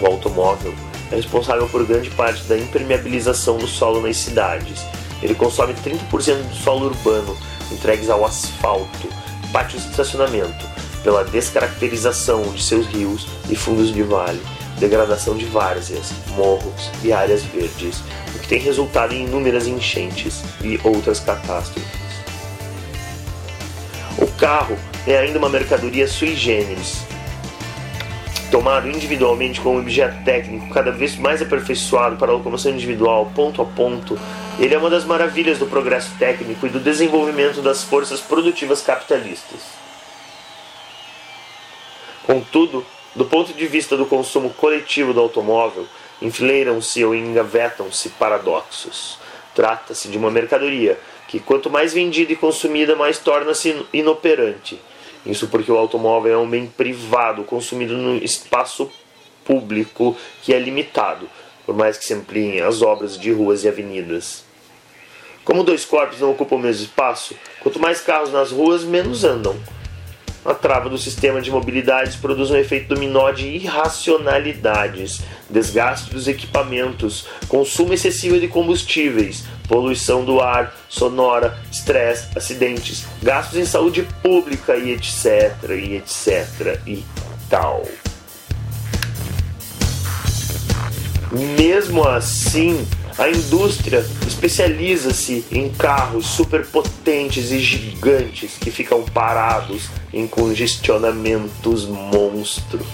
o 0.00 0.06
automóvel 0.06 0.72
é 1.10 1.16
responsável 1.16 1.68
por 1.68 1.84
grande 1.84 2.10
parte 2.10 2.44
da 2.44 2.56
impermeabilização 2.56 3.58
do 3.58 3.66
solo 3.66 4.00
nas 4.00 4.16
cidades. 4.16 4.80
Ele 5.20 5.34
consome 5.34 5.74
30% 5.74 6.48
do 6.48 6.54
solo 6.54 6.86
urbano 6.86 7.36
entregues 7.72 8.08
ao 8.08 8.24
asfalto, 8.24 9.08
pátios 9.52 9.82
de 9.82 9.90
estacionamento, 9.90 10.64
pela 11.02 11.24
descaracterização 11.24 12.42
de 12.52 12.62
seus 12.62 12.86
rios 12.86 13.26
e 13.50 13.56
fundos 13.56 13.92
de 13.92 14.02
vale, 14.04 14.40
degradação 14.84 15.34
de 15.34 15.46
várzeas, 15.46 16.12
morros 16.36 16.90
e 17.02 17.10
áreas 17.10 17.42
verdes, 17.42 18.02
o 18.34 18.38
que 18.38 18.48
tem 18.48 18.58
resultado 18.58 19.14
em 19.14 19.24
inúmeras 19.24 19.66
enchentes 19.66 20.42
e 20.62 20.78
outras 20.84 21.20
catástrofes. 21.20 22.04
O 24.18 24.26
carro 24.38 24.76
é 25.06 25.16
ainda 25.16 25.38
uma 25.38 25.48
mercadoria 25.48 26.06
sui 26.06 26.36
generis, 26.36 27.02
tomado 28.50 28.88
individualmente 28.88 29.58
como 29.60 29.78
objeto 29.78 30.22
técnico 30.22 30.68
cada 30.68 30.92
vez 30.92 31.16
mais 31.16 31.40
aperfeiçoado 31.40 32.16
para 32.16 32.30
a 32.30 32.34
locomoção 32.34 32.70
individual 32.70 33.32
ponto 33.34 33.62
a 33.62 33.64
ponto, 33.64 34.18
ele 34.58 34.74
é 34.74 34.78
uma 34.78 34.90
das 34.90 35.04
maravilhas 35.04 35.58
do 35.58 35.66
progresso 35.66 36.10
técnico 36.18 36.66
e 36.66 36.68
do 36.68 36.78
desenvolvimento 36.78 37.62
das 37.62 37.82
forças 37.82 38.20
produtivas 38.20 38.82
capitalistas. 38.82 39.60
Contudo, 42.26 42.86
do 43.14 43.24
ponto 43.24 43.52
de 43.52 43.66
vista 43.66 43.96
do 43.96 44.06
consumo 44.06 44.50
coletivo 44.50 45.12
do 45.12 45.20
automóvel, 45.20 45.86
enfileiram-se 46.20 47.04
ou 47.04 47.14
engavetam-se 47.14 48.10
paradoxos. 48.10 49.18
Trata-se 49.54 50.08
de 50.08 50.18
uma 50.18 50.30
mercadoria 50.30 50.98
que, 51.28 51.38
quanto 51.38 51.70
mais 51.70 51.92
vendida 51.92 52.32
e 52.32 52.36
consumida, 52.36 52.96
mais 52.96 53.18
torna-se 53.18 53.86
inoperante 53.92 54.80
isso 55.26 55.48
porque 55.48 55.72
o 55.72 55.76
automóvel 55.76 56.34
é 56.34 56.38
um 56.38 56.48
bem 56.48 56.66
privado, 56.66 57.44
consumido 57.44 57.96
no 57.96 58.16
espaço 58.16 58.90
público 59.44 60.16
que 60.42 60.52
é 60.52 60.58
limitado, 60.58 61.28
por 61.64 61.74
mais 61.74 61.96
que 61.96 62.04
se 62.04 62.12
ampliem 62.12 62.60
as 62.60 62.82
obras 62.82 63.18
de 63.18 63.32
ruas 63.32 63.64
e 63.64 63.68
avenidas. 63.68 64.44
Como 65.42 65.64
dois 65.64 65.84
corpos 65.84 66.20
não 66.20 66.30
ocupam 66.30 66.56
o 66.56 66.58
mesmo 66.58 66.84
espaço, 66.84 67.34
quanto 67.60 67.78
mais 67.78 68.00
carros 68.00 68.32
nas 68.32 68.50
ruas, 68.50 68.84
menos 68.84 69.24
andam. 69.24 69.56
A 70.44 70.52
trava 70.52 70.90
do 70.90 70.98
sistema 70.98 71.40
de 71.40 71.50
mobilidade 71.50 72.18
produz 72.18 72.50
um 72.50 72.56
efeito 72.56 72.94
dominó 72.94 73.30
de 73.30 73.48
irracionalidades, 73.48 75.22
desgaste 75.48 76.10
dos 76.10 76.28
equipamentos, 76.28 77.26
consumo 77.48 77.94
excessivo 77.94 78.38
de 78.38 78.46
combustíveis, 78.46 79.44
poluição 79.66 80.22
do 80.22 80.42
ar, 80.42 80.76
sonora, 80.86 81.58
estresse, 81.72 82.28
acidentes, 82.36 83.06
gastos 83.22 83.58
em 83.58 83.64
saúde 83.64 84.06
pública 84.22 84.76
e 84.76 84.92
etc, 84.92 85.54
e 85.70 85.96
etc 85.96 86.78
e 86.86 87.02
tal. 87.48 87.82
Mesmo 91.58 92.06
assim, 92.06 92.86
a 93.16 93.28
indústria 93.28 94.04
especializa-se 94.26 95.44
em 95.50 95.68
carros 95.70 96.26
superpotentes 96.26 97.52
e 97.52 97.60
gigantes 97.60 98.58
que 98.60 98.70
ficam 98.70 99.04
parados 99.04 99.88
em 100.12 100.26
congestionamentos 100.26 101.86
monstro. 101.86 102.84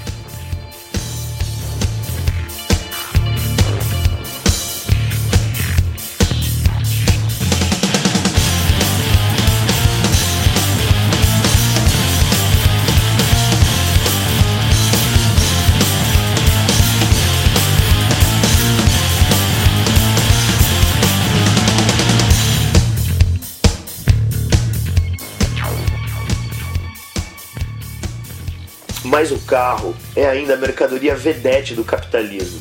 Mas 29.20 29.32
o 29.32 29.38
carro 29.40 29.94
é 30.16 30.26
ainda 30.26 30.54
a 30.54 30.56
mercadoria 30.56 31.14
vedete 31.14 31.74
do 31.74 31.84
capitalismo. 31.84 32.58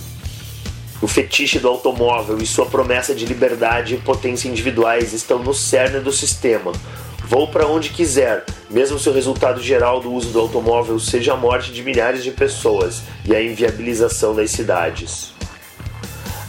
O 1.02 1.08
fetiche 1.08 1.58
do 1.58 1.70
automóvel 1.70 2.38
e 2.40 2.46
sua 2.46 2.66
promessa 2.66 3.16
de 3.16 3.26
liberdade 3.26 3.96
e 3.96 3.98
potência 3.98 4.50
individuais 4.50 5.14
estão 5.14 5.40
no 5.40 5.54
cerne 5.54 6.02
do 6.02 6.12
sistema. 6.12 6.74
Vou 7.24 7.48
para 7.48 7.66
onde 7.66 7.92
quiser, 7.92 8.44
mesmo 8.70 9.00
se 9.00 9.08
o 9.08 9.14
resultado 9.14 9.64
geral 9.64 10.02
do 10.02 10.12
uso 10.12 10.32
do 10.32 10.40
automóvel 10.42 11.00
seja 11.00 11.32
a 11.32 11.38
morte 11.38 11.72
de 11.72 11.82
milhares 11.82 12.26
de 12.26 12.32
pessoas 12.32 13.04
e 13.24 13.34
a 13.34 13.42
inviabilização 13.42 14.36
das 14.36 14.52
cidades. 14.52 15.32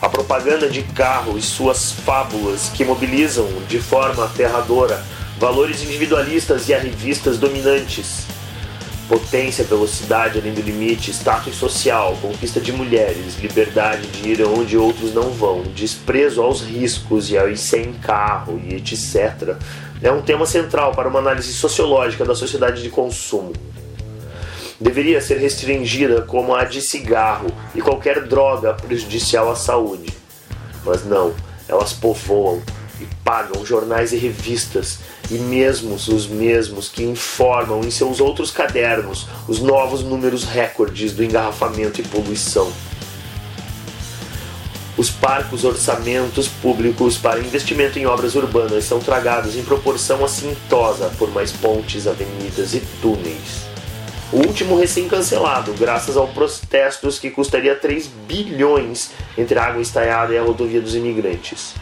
A 0.03 0.09
propaganda 0.09 0.69
de 0.69 0.83
carro 0.83 1.39
e 1.39 1.41
suas 1.41 1.93
fábulas 1.93 2.69
que 2.75 2.85
mobilizam 2.85 3.47
de 3.69 3.79
forma 3.79 4.25
aterradora 4.25 5.01
valores 5.39 5.85
individualistas 5.85 6.69
e 6.69 6.75
arrivistas 6.75 7.39
dominantes 7.39 8.27
potência, 9.11 9.65
velocidade 9.65 10.39
além 10.39 10.55
do 10.55 10.61
limite, 10.61 11.11
status 11.11 11.57
social, 11.57 12.17
conquista 12.23 12.61
de 12.61 12.73
mulheres, 12.73 13.37
liberdade 13.41 14.07
de 14.07 14.29
ir 14.29 14.43
onde 14.47 14.77
outros 14.77 15.13
não 15.13 15.33
vão, 15.33 15.65
desprezo 15.75 16.41
aos 16.41 16.63
riscos 16.63 17.29
e 17.29 17.37
ao 17.37 17.51
ir 17.51 17.57
sem 17.57 17.93
carro 17.95 18.63
e 18.65 18.77
etc. 18.77 19.57
É 20.01 20.13
um 20.13 20.23
tema 20.23 20.47
central 20.47 20.93
para 20.93 21.09
uma 21.09 21.19
análise 21.19 21.53
sociológica 21.53 22.25
da 22.25 22.37
sociedade 22.37 22.85
de 22.85 22.89
consumo. 22.89 23.53
Deveria 24.81 25.21
ser 25.21 25.39
restringida 25.39 26.23
como 26.23 26.55
a 26.55 26.63
de 26.65 26.81
cigarro 26.81 27.49
e 27.75 27.83
qualquer 27.83 28.29
droga 28.29 28.75
prejudicial 28.75 29.51
à 29.51 29.57
saúde. 29.57 30.15
Mas 30.85 31.05
não, 31.05 31.35
elas 31.69 31.93
povoam 31.93 32.63
e 33.01 33.07
pagam 33.25 33.67
jornais 33.67 34.13
e 34.13 34.17
revistas, 34.17 35.01
e 35.31 35.35
mesmo 35.35 35.95
os 35.95 36.27
mesmos 36.27 36.89
que 36.89 37.03
informam 37.03 37.81
em 37.81 37.91
seus 37.91 38.21
outros 38.21 38.51
cadernos 38.51 39.27
os 39.49 39.61
novos 39.61 40.03
números 40.03 40.45
recordes 40.45 41.13
do 41.13 41.25
engarrafamento 41.25 42.01
e 42.01 42.05
poluição. 42.05 42.71
Os 44.97 45.11
parcos 45.11 45.65
orçamentos 45.65 46.47
públicos 46.47 47.17
para 47.17 47.41
investimento 47.41 47.99
em 47.99 48.07
obras 48.07 48.35
urbanas 48.35 48.85
são 48.85 49.01
tragados 49.01 49.57
em 49.57 49.63
proporção 49.63 50.25
assintosa 50.25 51.11
por 51.19 51.31
mais 51.31 51.53
pontes, 51.53 52.07
avenidas 52.07 52.75
e 52.75 52.81
túneis. 53.01 53.71
O 54.33 54.47
último 54.47 54.79
recém-cancelado, 54.79 55.73
graças 55.75 56.17
aos 56.17 56.31
protestos 56.31 57.19
que 57.19 57.31
custaria 57.31 57.75
3 57.75 58.07
bilhões 58.29 59.11
entre 59.37 59.59
a 59.59 59.65
água 59.65 59.83
estaiada 59.83 60.35
e 60.35 60.39
a 60.39 60.43
rodovia 60.43 60.81
dos 60.81 60.95
imigrantes 60.95 61.75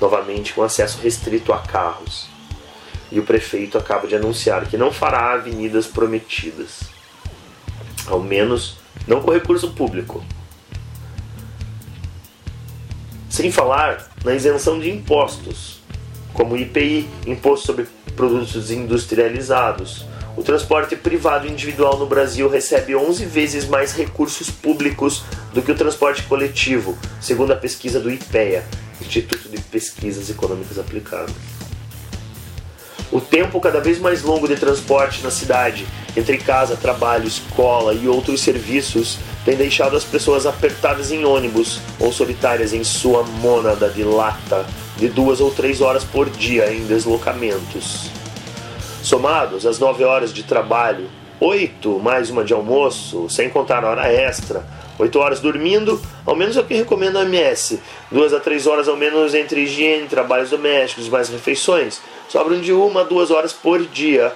novamente 0.00 0.52
com 0.52 0.62
acesso 0.62 0.98
restrito 1.02 1.52
a 1.52 1.58
carros. 1.58 2.33
E 3.10 3.18
o 3.18 3.24
prefeito 3.24 3.78
acaba 3.78 4.06
de 4.06 4.16
anunciar 4.16 4.66
que 4.66 4.76
não 4.76 4.92
fará 4.92 5.32
avenidas 5.34 5.86
prometidas. 5.86 6.80
Ao 8.06 8.20
menos 8.20 8.76
não 9.06 9.20
com 9.20 9.30
recurso 9.30 9.70
público. 9.72 10.24
Sem 13.28 13.50
falar 13.50 14.10
na 14.24 14.34
isenção 14.34 14.78
de 14.78 14.90
impostos, 14.90 15.80
como 16.32 16.56
IPI, 16.56 17.08
Imposto 17.26 17.66
sobre 17.66 17.86
Produtos 18.16 18.70
Industrializados. 18.70 20.06
O 20.36 20.42
transporte 20.42 20.96
privado 20.96 21.46
individual 21.46 21.98
no 21.98 22.06
Brasil 22.06 22.48
recebe 22.48 22.96
11 22.96 23.24
vezes 23.24 23.66
mais 23.66 23.92
recursos 23.92 24.50
públicos 24.50 25.22
do 25.52 25.62
que 25.62 25.70
o 25.70 25.76
transporte 25.76 26.24
coletivo, 26.24 26.98
segundo 27.20 27.52
a 27.52 27.56
pesquisa 27.56 28.00
do 28.00 28.10
IPEA, 28.10 28.64
Instituto 29.00 29.48
de 29.48 29.60
Pesquisas 29.60 30.28
Econômicas 30.30 30.78
Aplicadas. 30.78 31.34
O 33.14 33.20
tempo 33.20 33.60
cada 33.60 33.78
vez 33.78 34.00
mais 34.00 34.24
longo 34.24 34.48
de 34.48 34.56
transporte 34.56 35.22
na 35.22 35.30
cidade, 35.30 35.86
entre 36.16 36.36
casa, 36.36 36.74
trabalho, 36.74 37.28
escola 37.28 37.94
e 37.94 38.08
outros 38.08 38.40
serviços, 38.40 39.20
tem 39.44 39.54
deixado 39.56 39.96
as 39.96 40.02
pessoas 40.02 40.46
apertadas 40.46 41.12
em 41.12 41.24
ônibus 41.24 41.80
ou 42.00 42.10
solitárias 42.10 42.72
em 42.72 42.82
sua 42.82 43.22
mônada 43.22 43.88
de 43.88 44.02
lata 44.02 44.66
de 44.96 45.06
duas 45.06 45.40
ou 45.40 45.52
três 45.52 45.80
horas 45.80 46.02
por 46.02 46.28
dia 46.28 46.74
em 46.74 46.86
deslocamentos. 46.86 48.10
Somados 49.00 49.64
às 49.64 49.78
nove 49.78 50.02
horas 50.02 50.34
de 50.34 50.42
trabalho, 50.42 51.08
oito 51.38 52.00
mais 52.00 52.30
uma 52.30 52.42
de 52.42 52.52
almoço, 52.52 53.30
sem 53.30 53.48
contar 53.48 53.84
a 53.84 53.90
hora 53.90 54.12
extra, 54.12 54.66
8 54.98 55.18
horas 55.18 55.40
dormindo, 55.40 56.00
ao 56.24 56.36
menos 56.36 56.56
é 56.56 56.60
o 56.60 56.64
que 56.64 56.74
recomenda 56.74 57.18
a 57.18 57.22
OMS. 57.22 57.80
2 58.10 58.32
a 58.32 58.40
3 58.40 58.66
horas 58.66 58.88
ao 58.88 58.96
menos 58.96 59.34
entre 59.34 59.62
higiene, 59.62 60.06
trabalhos 60.06 60.50
domésticos 60.50 61.08
mais 61.08 61.28
refeições. 61.28 62.00
Sobram 62.28 62.60
de 62.60 62.72
1 62.72 62.98
a 62.98 63.02
2 63.02 63.30
horas 63.30 63.52
por 63.52 63.84
dia, 63.84 64.32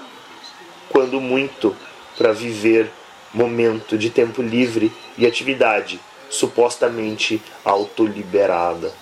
quando 0.88 1.20
muito, 1.20 1.76
para 2.16 2.32
viver 2.32 2.90
momento 3.32 3.96
de 3.96 4.10
tempo 4.10 4.42
livre 4.42 4.92
e 5.16 5.26
atividade 5.26 6.00
supostamente 6.28 7.40
autoliberada. 7.64 8.92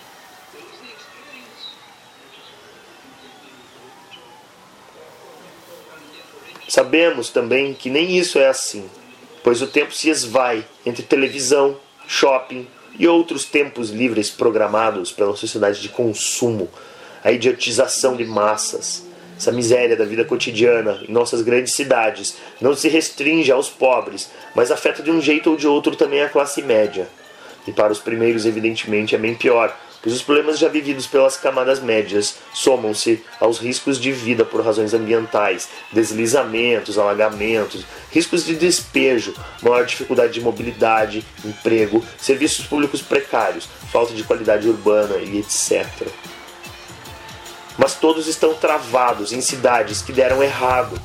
Sabemos 6.69 7.31
também 7.31 7.73
que 7.73 7.89
nem 7.89 8.19
isso 8.19 8.39
é 8.39 8.49
assim 8.49 8.91
pois 9.47 9.63
o 9.63 9.67
tempo 9.69 9.95
se 9.95 10.11
esvai 10.11 10.67
entre 10.85 11.05
televisão, 11.05 11.77
shopping 12.09 12.67
e 12.99 13.07
outros 13.07 13.45
tempos 13.45 13.91
livres 13.91 14.29
programados 14.29 15.13
pela 15.13 15.37
sociedade 15.37 15.81
de 15.81 15.89
consumo, 15.89 16.69
a 17.23 17.31
idiotização 17.31 18.17
de 18.17 18.25
massas. 18.25 19.07
Essa 19.39 19.53
miséria 19.53 19.95
da 19.95 20.05
vida 20.05 20.25
cotidiana 20.25 21.01
em 21.09 21.13
nossas 21.13 21.43
grandes 21.43 21.75
cidades 21.75 22.39
não 22.61 22.75
se 22.75 22.89
restringe 22.89 23.53
aos 23.53 23.69
pobres, 23.69 24.33
mas 24.53 24.73
afeta 24.73 25.01
de 25.01 25.13
um 25.13 25.21
jeito 25.21 25.51
ou 25.51 25.57
de 25.57 25.69
outro 25.69 25.95
também 25.95 26.25
a 26.25 26.29
classe 26.29 26.61
média. 26.61 27.07
E 27.69 27.71
para 27.71 27.93
os 27.93 28.01
primeiros, 28.01 28.47
evidentemente, 28.47 29.15
é 29.15 29.19
bem 29.19 29.37
pior, 29.37 29.73
pois 30.07 30.15
os 30.15 30.23
problemas 30.23 30.57
já 30.57 30.69
vividos 30.69 31.05
pelas 31.05 31.37
camadas 31.37 31.81
médias 31.81 32.37
somam-se 32.55 33.25
aos 33.41 33.59
riscos 33.59 33.99
de 33.99 34.13
vida 34.13 34.45
por 34.45 34.65
razões 34.65 34.95
ambientais, 34.95 35.69
deslizamentos, 35.91 36.97
alagamentos, 36.97 37.85
riscos 38.13 38.45
de 38.45 38.55
despejo, 38.55 39.35
maior 39.61 39.85
dificuldade 39.85 40.35
de 40.35 40.41
mobilidade, 40.41 41.27
emprego, 41.45 42.05
serviços 42.21 42.65
públicos 42.67 43.03
precários, 43.03 43.69
falta 43.91 44.15
de 44.15 44.23
qualidade 44.23 44.69
urbana 44.69 45.17
e 45.17 45.41
etc. 45.41 45.85
Mas 47.77 47.97
todos 47.97 48.29
estão 48.29 48.55
travados 48.55 49.33
em 49.33 49.41
cidades 49.41 50.03
que 50.03 50.13
deram 50.13 50.41
errado, 50.41 50.97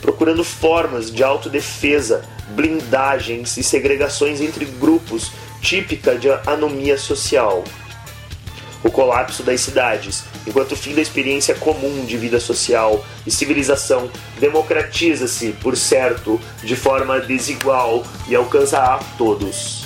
procurando 0.00 0.42
formas 0.42 1.08
de 1.08 1.22
autodefesa, 1.22 2.28
blindagens 2.48 3.56
e 3.56 3.62
segregações 3.62 4.40
entre 4.40 4.64
grupos 4.64 5.30
típica 5.62 6.16
de 6.16 6.28
anomia 6.48 6.98
social 6.98 7.62
o 8.82 8.90
colapso 8.90 9.42
das 9.42 9.60
cidades, 9.60 10.24
enquanto 10.46 10.72
o 10.72 10.76
fim 10.76 10.94
da 10.94 11.02
experiência 11.02 11.54
comum 11.54 12.04
de 12.04 12.16
vida 12.16 12.40
social 12.40 13.04
e 13.26 13.30
civilização 13.30 14.10
democratiza-se, 14.38 15.52
por 15.60 15.76
certo, 15.76 16.40
de 16.62 16.76
forma 16.76 17.20
desigual 17.20 18.04
e 18.28 18.34
alcança 18.34 18.78
a 18.78 18.98
todos. 19.16 19.79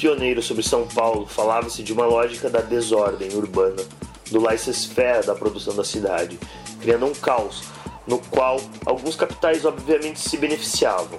Pioneiro 0.00 0.40
sobre 0.40 0.62
São 0.62 0.86
Paulo, 0.86 1.26
falava-se 1.26 1.82
de 1.82 1.92
uma 1.92 2.06
lógica 2.06 2.48
da 2.48 2.62
desordem 2.62 3.34
urbana, 3.34 3.82
do 4.30 4.40
laissez-faire 4.40 5.26
da 5.26 5.34
produção 5.34 5.76
da 5.76 5.84
cidade, 5.84 6.38
criando 6.80 7.04
um 7.04 7.12
caos 7.12 7.64
no 8.06 8.18
qual 8.18 8.58
alguns 8.86 9.14
capitais 9.14 9.66
obviamente 9.66 10.18
se 10.18 10.38
beneficiavam. 10.38 11.18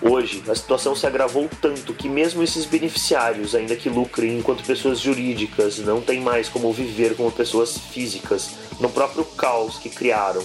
Hoje, 0.00 0.44
a 0.46 0.54
situação 0.54 0.94
se 0.94 1.04
agravou 1.04 1.50
tanto 1.60 1.92
que 1.92 2.08
mesmo 2.08 2.42
esses 2.42 2.64
beneficiários, 2.64 3.54
ainda 3.54 3.74
que 3.74 3.88
lucrem 3.88 4.38
enquanto 4.38 4.62
pessoas 4.62 5.00
jurídicas, 5.00 5.78
não 5.78 6.00
têm 6.00 6.20
mais 6.20 6.48
como 6.48 6.72
viver 6.72 7.16
como 7.16 7.32
pessoas 7.32 7.76
físicas 7.76 8.50
no 8.78 8.88
próprio 8.88 9.24
caos 9.24 9.78
que 9.78 9.90
criaram 9.90 10.44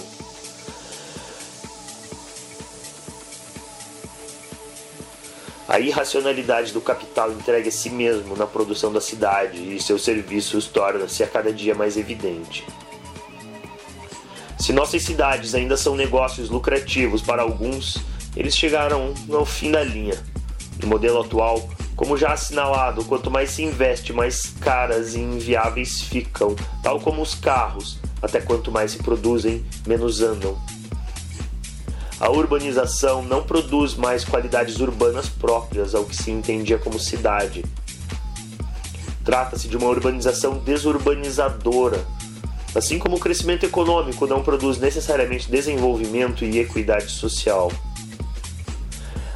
A 5.72 5.80
irracionalidade 5.80 6.70
do 6.70 6.82
capital 6.82 7.32
entregue 7.32 7.70
a 7.70 7.72
si 7.72 7.88
mesmo 7.88 8.36
na 8.36 8.46
produção 8.46 8.92
da 8.92 9.00
cidade 9.00 9.74
e 9.74 9.80
seus 9.80 10.04
serviços 10.04 10.66
torna-se 10.66 11.24
a 11.24 11.26
cada 11.26 11.50
dia 11.50 11.74
mais 11.74 11.96
evidente. 11.96 12.66
Se 14.58 14.70
nossas 14.70 15.00
cidades 15.00 15.54
ainda 15.54 15.78
são 15.78 15.96
negócios 15.96 16.50
lucrativos 16.50 17.22
para 17.22 17.40
alguns, 17.40 17.96
eles 18.36 18.54
chegaram 18.54 19.14
ao 19.32 19.46
fim 19.46 19.70
da 19.70 19.82
linha. 19.82 20.22
No 20.78 20.88
modelo 20.88 21.22
atual, 21.22 21.66
como 21.96 22.18
já 22.18 22.34
assinalado, 22.34 23.02
quanto 23.06 23.30
mais 23.30 23.52
se 23.52 23.62
investe, 23.62 24.12
mais 24.12 24.52
caras 24.60 25.14
e 25.14 25.20
inviáveis 25.20 26.02
ficam, 26.02 26.54
tal 26.82 27.00
como 27.00 27.22
os 27.22 27.34
carros, 27.34 27.98
até 28.20 28.42
quanto 28.42 28.70
mais 28.70 28.90
se 28.90 28.98
produzem, 28.98 29.64
menos 29.86 30.20
andam. 30.20 30.54
A 32.22 32.30
urbanização 32.30 33.20
não 33.24 33.42
produz 33.42 33.96
mais 33.96 34.24
qualidades 34.24 34.78
urbanas 34.78 35.28
próprias 35.28 35.92
ao 35.92 36.04
que 36.04 36.14
se 36.14 36.30
entendia 36.30 36.78
como 36.78 36.96
cidade. 36.96 37.64
Trata-se 39.24 39.66
de 39.66 39.76
uma 39.76 39.88
urbanização 39.88 40.56
desurbanizadora. 40.58 41.98
Assim 42.76 42.96
como 42.96 43.16
o 43.16 43.18
crescimento 43.18 43.66
econômico 43.66 44.24
não 44.24 44.40
produz 44.40 44.78
necessariamente 44.78 45.50
desenvolvimento 45.50 46.44
e 46.44 46.60
equidade 46.60 47.10
social. 47.10 47.72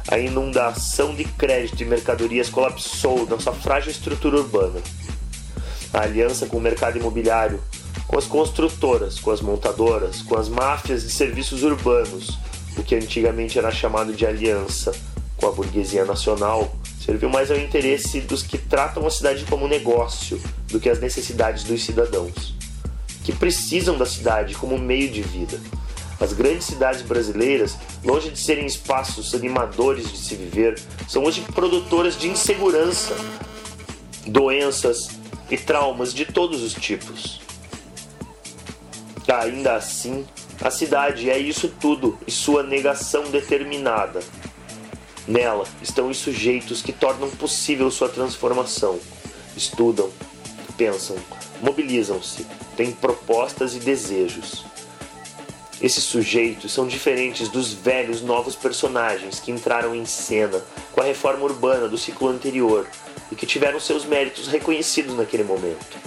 A 0.07 0.17
inundação 0.17 1.13
de 1.13 1.25
crédito 1.25 1.83
e 1.83 1.85
mercadorias 1.85 2.47
colapsou 2.47 3.27
nossa 3.27 3.51
frágil 3.51 3.91
estrutura 3.91 4.37
urbana. 4.37 4.79
A 5.93 6.03
aliança 6.03 6.45
com 6.45 6.55
o 6.55 6.61
mercado 6.61 6.97
imobiliário, 6.97 7.61
com 8.07 8.17
as 8.17 8.25
construtoras, 8.25 9.19
com 9.19 9.31
as 9.31 9.41
montadoras, 9.41 10.21
com 10.21 10.37
as 10.37 10.47
máfias 10.47 11.03
de 11.03 11.09
serviços 11.09 11.63
urbanos, 11.63 12.39
o 12.77 12.83
que 12.83 12.95
antigamente 12.95 13.57
era 13.57 13.71
chamado 13.71 14.13
de 14.13 14.25
aliança 14.25 14.91
com 15.37 15.47
a 15.47 15.51
burguesia 15.51 16.03
nacional, 16.03 16.75
serviu 16.99 17.29
mais 17.29 17.49
ao 17.51 17.57
interesse 17.57 18.19
dos 18.21 18.43
que 18.43 18.57
tratam 18.57 19.05
a 19.05 19.11
cidade 19.11 19.45
como 19.45 19.67
negócio 19.67 20.41
do 20.67 20.79
que 20.79 20.89
as 20.89 20.99
necessidades 20.99 21.63
dos 21.63 21.83
cidadãos, 21.83 22.55
que 23.23 23.31
precisam 23.31 23.97
da 23.97 24.05
cidade 24.05 24.55
como 24.55 24.77
meio 24.77 25.09
de 25.09 25.21
vida. 25.21 25.59
As 26.19 26.33
grandes 26.33 26.65
cidades 26.65 27.03
brasileiras, 27.03 27.77
longe 28.03 28.31
de 28.31 28.39
serem 28.39 28.65
espaços 28.65 29.35
animadores 29.35 30.11
de 30.11 30.17
se 30.17 30.35
viver, 30.35 30.79
são 31.07 31.23
hoje 31.23 31.41
produtoras 31.53 32.17
de 32.17 32.27
insegurança, 32.27 33.15
doenças 34.25 35.09
e 35.49 35.57
traumas 35.57 36.13
de 36.13 36.25
todos 36.25 36.63
os 36.63 36.73
tipos. 36.73 37.39
Ainda 39.27 39.75
assim, 39.75 40.25
a 40.61 40.71
cidade 40.71 41.29
é 41.29 41.37
isso 41.37 41.71
tudo 41.79 42.17
e 42.25 42.31
sua 42.31 42.63
negação 42.63 43.29
determinada. 43.29 44.21
Nela 45.27 45.67
estão 45.83 46.09
os 46.09 46.17
sujeitos 46.17 46.81
que 46.81 46.91
tornam 46.91 47.29
possível 47.29 47.91
sua 47.91 48.09
transformação. 48.09 48.99
Estudam, 49.55 50.09
pensam, 50.75 51.15
mobilizam-se, 51.61 52.45
têm 52.75 52.91
propostas 52.91 53.75
e 53.75 53.79
desejos. 53.79 54.65
Esses 55.79 56.03
sujeitos 56.03 56.73
são 56.73 56.87
diferentes 56.87 57.49
dos 57.49 57.71
velhos 57.71 58.23
novos 58.23 58.55
personagens 58.55 59.39
que 59.39 59.51
entraram 59.51 59.93
em 59.93 60.05
cena 60.05 60.63
com 60.91 61.01
a 61.01 61.03
reforma 61.03 61.43
urbana 61.43 61.87
do 61.87 61.99
ciclo 61.99 62.29
anterior 62.29 62.87
e 63.31 63.35
que 63.35 63.45
tiveram 63.45 63.79
seus 63.79 64.05
méritos 64.05 64.47
reconhecidos 64.47 65.15
naquele 65.15 65.43
momento. 65.43 65.97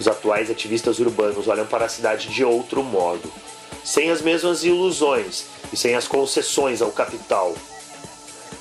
Os 0.00 0.08
atuais 0.08 0.50
ativistas 0.50 0.98
urbanos 0.98 1.46
olham 1.46 1.66
para 1.66 1.84
a 1.84 1.90
cidade 1.90 2.28
de 2.28 2.42
outro 2.42 2.82
modo 2.82 3.30
sem 3.84 4.10
as 4.10 4.22
mesmas 4.22 4.64
ilusões 4.64 5.44
e 5.72 5.76
sem 5.76 5.94
as 5.94 6.06
concessões 6.06 6.82
ao 6.82 6.92
capital. 6.92 7.54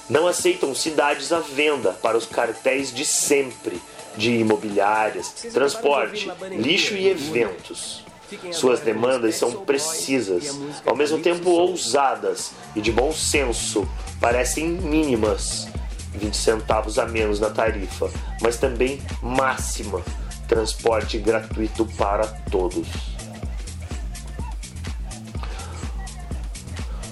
Não 0.10 0.28
aceitam 0.28 0.76
cidades 0.76 1.32
à 1.32 1.40
venda 1.40 1.94
para 1.94 2.18
os 2.18 2.26
cartéis 2.26 2.94
de 2.94 3.06
sempre 3.06 3.82
de 4.18 4.32
imobiliárias, 4.32 5.30
transporte, 5.54 6.30
lixo 6.52 6.96
e 6.96 7.08
eventos. 7.08 8.04
Suas 8.52 8.80
demandas 8.80 9.36
são 9.36 9.52
precisas, 9.66 10.58
ao 10.86 10.96
mesmo 10.96 11.20
tempo 11.20 11.50
ousadas 11.50 12.52
e 12.76 12.82
de 12.82 12.92
bom 12.92 13.12
senso, 13.12 13.88
parecem 14.22 14.68
mínimas, 14.68 15.68
20 16.14 16.36
centavos 16.36 16.98
a 16.98 17.06
menos 17.06 17.40
na 17.40 17.50
tarifa, 17.50 18.10
mas 18.42 18.58
também 18.58 19.02
máxima, 19.22 20.02
transporte 20.48 21.18
gratuito 21.18 21.86
para 21.98 22.26
todos. 22.50 23.11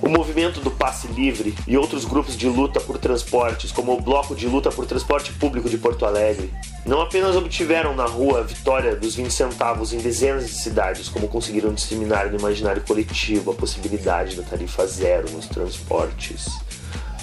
O 0.09 0.11
movimento 0.11 0.59
do 0.59 0.71
Passe 0.71 1.05
Livre 1.05 1.53
e 1.67 1.77
outros 1.77 2.03
grupos 2.03 2.35
de 2.35 2.47
luta 2.47 2.79
por 2.79 2.97
transportes, 2.97 3.71
como 3.71 3.93
o 3.93 4.01
Bloco 4.01 4.33
de 4.33 4.47
Luta 4.47 4.71
por 4.71 4.87
Transporte 4.87 5.31
Público 5.33 5.69
de 5.69 5.77
Porto 5.77 6.03
Alegre, 6.03 6.51
não 6.83 6.99
apenas 6.99 7.35
obtiveram 7.35 7.95
na 7.95 8.05
rua 8.05 8.39
a 8.39 8.41
vitória 8.41 8.95
dos 8.95 9.13
20 9.13 9.29
centavos 9.29 9.93
em 9.93 9.99
dezenas 9.99 10.47
de 10.47 10.55
cidades, 10.55 11.09
como 11.09 11.27
conseguiram 11.27 11.75
disseminar 11.75 12.31
no 12.31 12.39
imaginário 12.39 12.81
coletivo 12.81 13.51
a 13.51 13.53
possibilidade 13.53 14.35
da 14.35 14.41
tarifa 14.41 14.87
zero 14.87 15.29
nos 15.29 15.45
transportes, 15.45 16.57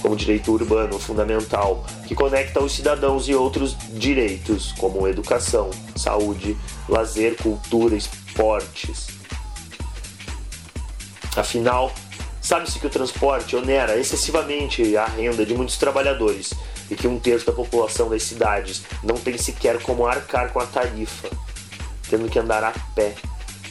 como 0.01 0.15
direito 0.15 0.53
urbano 0.53 0.97
fundamental 1.01 1.85
que 2.07 2.15
conecta 2.15 2.63
os 2.63 2.71
cidadãos 2.71 3.29
e 3.29 3.35
outros 3.35 3.77
direitos, 3.95 4.71
como 4.79 5.09
educação, 5.09 5.71
saúde, 5.97 6.57
lazer, 6.89 7.35
cultura, 7.35 7.97
esportes. 7.97 9.09
Afinal, 11.37 11.93
Sabe-se 12.47 12.79
que 12.79 12.87
o 12.87 12.91
transporte 12.91 13.57
onera 13.57 13.99
excessivamente 13.99 14.97
a 14.97 15.05
renda 15.05 15.45
de 15.45 15.53
muitos 15.53 15.79
trabalhadores 15.79 16.55
e 16.89 16.95
que 16.95 17.09
um 17.09 17.19
terço 17.19 17.45
da 17.45 17.53
população 17.53 18.09
das 18.09 18.23
cidades 18.23 18.85
não 19.03 19.17
tem 19.17 19.37
sequer 19.37 19.83
como 19.83 20.07
arcar 20.07 20.53
com 20.53 20.61
a 20.61 20.67
tarifa, 20.67 21.29
tendo 22.09 22.29
que 22.29 22.39
andar 22.39 22.63
a 22.63 22.73
pé, 22.95 23.17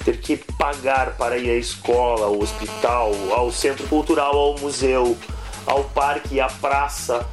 ter 0.04 0.20
que 0.20 0.36
pagar 0.36 1.16
para 1.16 1.38
ir 1.38 1.52
à 1.52 1.56
escola, 1.56 2.26
ao 2.26 2.38
hospital, 2.38 3.14
ao 3.32 3.50
centro 3.50 3.88
cultural, 3.88 4.38
ao 4.38 4.60
museu, 4.60 5.18
ao 5.66 5.86
parque 5.86 6.36
e 6.36 6.42
à 6.42 6.48
praça. 6.48 7.26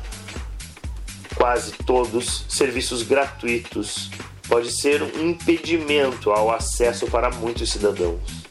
Quase 1.34 1.72
todos 1.84 2.46
serviços 2.48 3.02
gratuitos 3.02 4.12
pode 4.48 4.70
ser 4.70 5.02
um 5.02 5.30
impedimento 5.30 6.30
ao 6.30 6.52
acesso 6.52 7.08
para 7.08 7.32
muitos 7.32 7.72
cidadãos. 7.72 8.41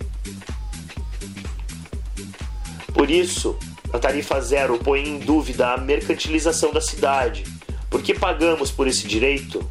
Por 3.01 3.09
isso, 3.09 3.57
a 3.91 3.97
tarifa 3.97 4.39
zero 4.39 4.77
põe 4.77 5.01
em 5.01 5.17
dúvida 5.17 5.73
a 5.73 5.77
mercantilização 5.77 6.71
da 6.71 6.79
cidade. 6.79 7.43
Por 7.89 8.03
que 8.03 8.13
pagamos 8.13 8.69
por 8.69 8.87
esse 8.87 9.07
direito? 9.07 9.67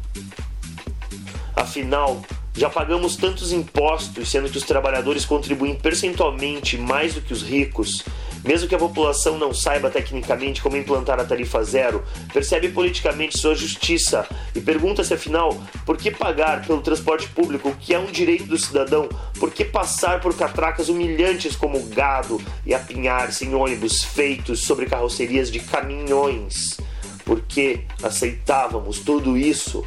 Afinal, 1.55 2.21
já 2.53 2.69
pagamos 2.69 3.15
tantos 3.15 3.53
impostos, 3.53 4.29
sendo 4.29 4.49
que 4.49 4.57
os 4.57 4.65
trabalhadores 4.65 5.23
contribuem 5.23 5.75
percentualmente 5.75 6.77
mais 6.77 7.13
do 7.13 7.21
que 7.21 7.31
os 7.31 7.41
ricos, 7.41 8.03
mesmo 8.43 8.67
que 8.67 8.75
a 8.75 8.79
população 8.79 9.37
não 9.37 9.53
saiba 9.53 9.89
tecnicamente 9.89 10.61
como 10.61 10.77
implantar 10.77 11.19
a 11.19 11.25
tarifa 11.25 11.63
zero, 11.63 12.03
percebe 12.33 12.69
politicamente 12.69 13.37
sua 13.37 13.55
justiça 13.55 14.27
e 14.55 14.61
pergunta-se 14.61 15.13
afinal 15.13 15.61
por 15.85 15.97
que 15.97 16.11
pagar 16.11 16.65
pelo 16.65 16.81
transporte 16.81 17.27
público, 17.29 17.75
que 17.79 17.93
é 17.93 17.99
um 17.99 18.11
direito 18.11 18.45
do 18.45 18.57
cidadão, 18.57 19.07
por 19.39 19.51
que 19.51 19.63
passar 19.63 20.19
por 20.21 20.35
catracas 20.35 20.89
humilhantes 20.89 21.55
como 21.55 21.81
gado 21.87 22.41
e 22.65 22.73
apinhar-se 22.73 23.45
em 23.45 23.53
ônibus 23.53 24.03
feitos 24.03 24.63
sobre 24.63 24.85
carrocerias 24.85 25.51
de 25.51 25.59
caminhões? 25.59 26.77
Por 27.25 27.41
que 27.41 27.85
aceitávamos 28.01 28.99
tudo 28.99 29.37
isso 29.37 29.85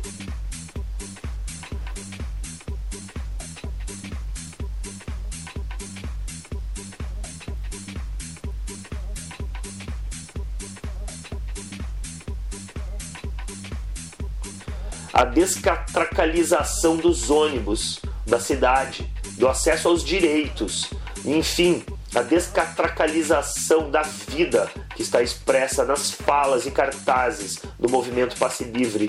a 15.14 15.24
descatracalização 15.24 16.96
dos 16.96 17.30
ônibus 17.30 18.00
da 18.26 18.40
cidade, 18.40 19.08
do 19.38 19.46
acesso 19.46 19.86
aos 19.86 20.02
direitos, 20.02 20.90
enfim, 21.24 21.84
a 22.12 22.20
descatracalização 22.20 23.92
da 23.92 24.02
vida 24.02 24.68
que 24.96 25.02
está 25.02 25.22
expressa 25.22 25.84
nas 25.84 26.10
falas 26.10 26.66
e 26.66 26.72
cartazes 26.72 27.60
do 27.78 27.88
movimento 27.88 28.36
passe 28.36 28.64
livre. 28.64 29.08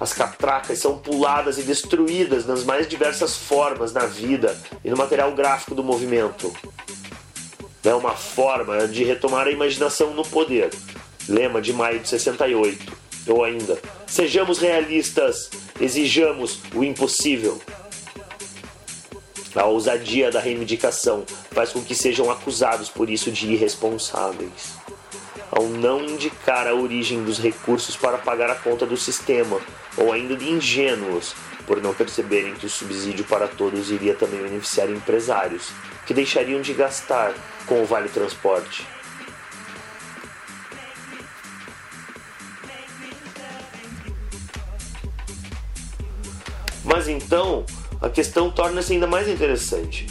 As 0.00 0.12
catracas 0.12 0.78
são 0.78 0.98
puladas 0.98 1.58
e 1.58 1.62
destruídas 1.62 2.46
nas 2.46 2.62
mais 2.62 2.86
diversas 2.86 3.36
formas 3.36 3.92
na 3.92 4.06
vida 4.06 4.56
e 4.84 4.88
no 4.90 4.96
material 4.96 5.32
gráfico 5.32 5.74
do 5.74 5.82
movimento. 5.82 6.54
É 7.82 7.92
uma 7.92 8.12
forma 8.12 8.86
de 8.86 9.02
retomar 9.02 9.48
a 9.48 9.50
imaginação 9.50 10.14
no 10.14 10.22
poder. 10.22 10.70
Lema 11.28 11.60
de 11.60 11.72
maio 11.72 11.98
de 11.98 12.08
68. 12.08 12.96
Ou 13.26 13.44
ainda, 13.44 13.78
sejamos 14.10 14.58
realistas, 14.58 15.48
exijamos 15.80 16.60
o 16.74 16.82
impossível. 16.82 17.60
A 19.54 19.64
ousadia 19.64 20.30
da 20.30 20.40
reivindicação 20.40 21.24
faz 21.52 21.70
com 21.70 21.82
que 21.82 21.94
sejam 21.94 22.30
acusados 22.30 22.88
por 22.88 23.08
isso 23.08 23.30
de 23.30 23.52
irresponsáveis. 23.52 24.74
Ao 25.50 25.64
não 25.64 26.04
indicar 26.04 26.66
a 26.66 26.74
origem 26.74 27.22
dos 27.24 27.38
recursos 27.38 27.96
para 27.96 28.18
pagar 28.18 28.50
a 28.50 28.54
conta 28.56 28.84
do 28.84 28.96
sistema, 28.96 29.60
ou 29.96 30.12
ainda 30.12 30.36
de 30.36 30.48
ingênuos, 30.48 31.34
por 31.66 31.80
não 31.80 31.94
perceberem 31.94 32.54
que 32.54 32.66
o 32.66 32.70
subsídio 32.70 33.24
para 33.24 33.48
todos 33.48 33.90
iria 33.90 34.14
também 34.14 34.42
beneficiar 34.42 34.90
empresários, 34.90 35.70
que 36.06 36.14
deixariam 36.14 36.60
de 36.60 36.72
gastar 36.72 37.32
com 37.66 37.82
o 37.82 37.86
Vale 37.86 38.08
Transporte. 38.08 38.86
Mas 46.84 47.08
então, 47.08 47.64
a 48.00 48.08
questão 48.08 48.50
torna-se 48.50 48.92
ainda 48.92 49.06
mais 49.06 49.28
interessante. 49.28 50.06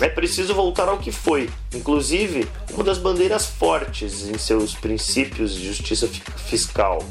É 0.00 0.08
preciso 0.08 0.54
voltar 0.54 0.88
ao 0.88 0.98
que 0.98 1.10
foi, 1.10 1.50
inclusive 1.74 2.48
uma 2.72 2.84
das 2.84 2.98
bandeiras 2.98 3.46
fortes 3.46 4.28
em 4.28 4.38
seus 4.38 4.74
princípios 4.74 5.54
de 5.54 5.66
justiça 5.66 6.06
fiscal. 6.36 7.04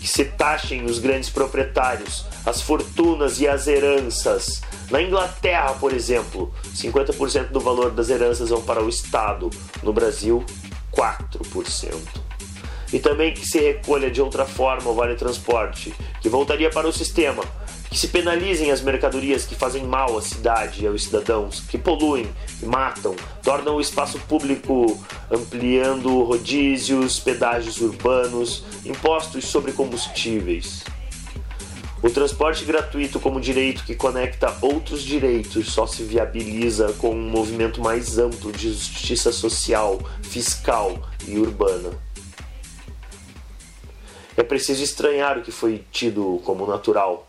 Que 0.00 0.08
se 0.08 0.24
taxem 0.24 0.84
os 0.84 0.98
grandes 0.98 1.30
proprietários, 1.30 2.26
as 2.44 2.60
fortunas 2.60 3.40
e 3.40 3.46
as 3.46 3.66
heranças. 3.68 4.60
Na 4.90 5.00
Inglaterra, 5.00 5.74
por 5.74 5.92
exemplo, 5.92 6.52
50% 6.74 7.48
do 7.50 7.60
valor 7.60 7.90
das 7.90 8.10
heranças 8.10 8.50
vão 8.50 8.60
para 8.60 8.82
o 8.82 8.88
Estado, 8.88 9.48
no 9.82 9.92
Brasil, 9.92 10.44
4% 10.92 12.23
e 12.94 13.00
também 13.00 13.34
que 13.34 13.44
se 13.44 13.58
recolha 13.58 14.08
de 14.08 14.22
outra 14.22 14.46
forma 14.46 14.88
o 14.88 14.94
vale 14.94 15.16
transporte, 15.16 15.92
que 16.20 16.28
voltaria 16.28 16.70
para 16.70 16.86
o 16.86 16.92
sistema, 16.92 17.42
que 17.90 17.98
se 17.98 18.06
penalizem 18.06 18.70
as 18.70 18.80
mercadorias 18.80 19.44
que 19.44 19.56
fazem 19.56 19.82
mal 19.82 20.16
à 20.16 20.22
cidade 20.22 20.84
e 20.84 20.86
aos 20.86 21.02
cidadãos, 21.02 21.58
que 21.68 21.76
poluem, 21.76 22.28
que 22.60 22.64
matam, 22.64 23.16
tornam 23.42 23.74
o 23.74 23.80
espaço 23.80 24.20
público 24.28 24.96
ampliando 25.28 26.22
rodízios, 26.22 27.18
pedágios 27.18 27.80
urbanos, 27.80 28.62
impostos 28.84 29.44
sobre 29.46 29.72
combustíveis. 29.72 30.84
O 32.00 32.08
transporte 32.08 32.64
gratuito 32.64 33.18
como 33.18 33.40
direito 33.40 33.82
que 33.82 33.96
conecta 33.96 34.56
outros 34.60 35.02
direitos 35.02 35.72
só 35.72 35.84
se 35.84 36.04
viabiliza 36.04 36.92
com 36.98 37.10
um 37.10 37.28
movimento 37.28 37.80
mais 37.80 38.18
amplo 38.18 38.52
de 38.52 38.72
justiça 38.72 39.32
social, 39.32 39.98
fiscal 40.22 40.96
e 41.26 41.36
urbana. 41.38 42.03
É 44.36 44.42
preciso 44.42 44.82
estranhar 44.82 45.38
o 45.38 45.42
que 45.42 45.52
foi 45.52 45.84
tido 45.92 46.40
como 46.44 46.66
natural, 46.66 47.28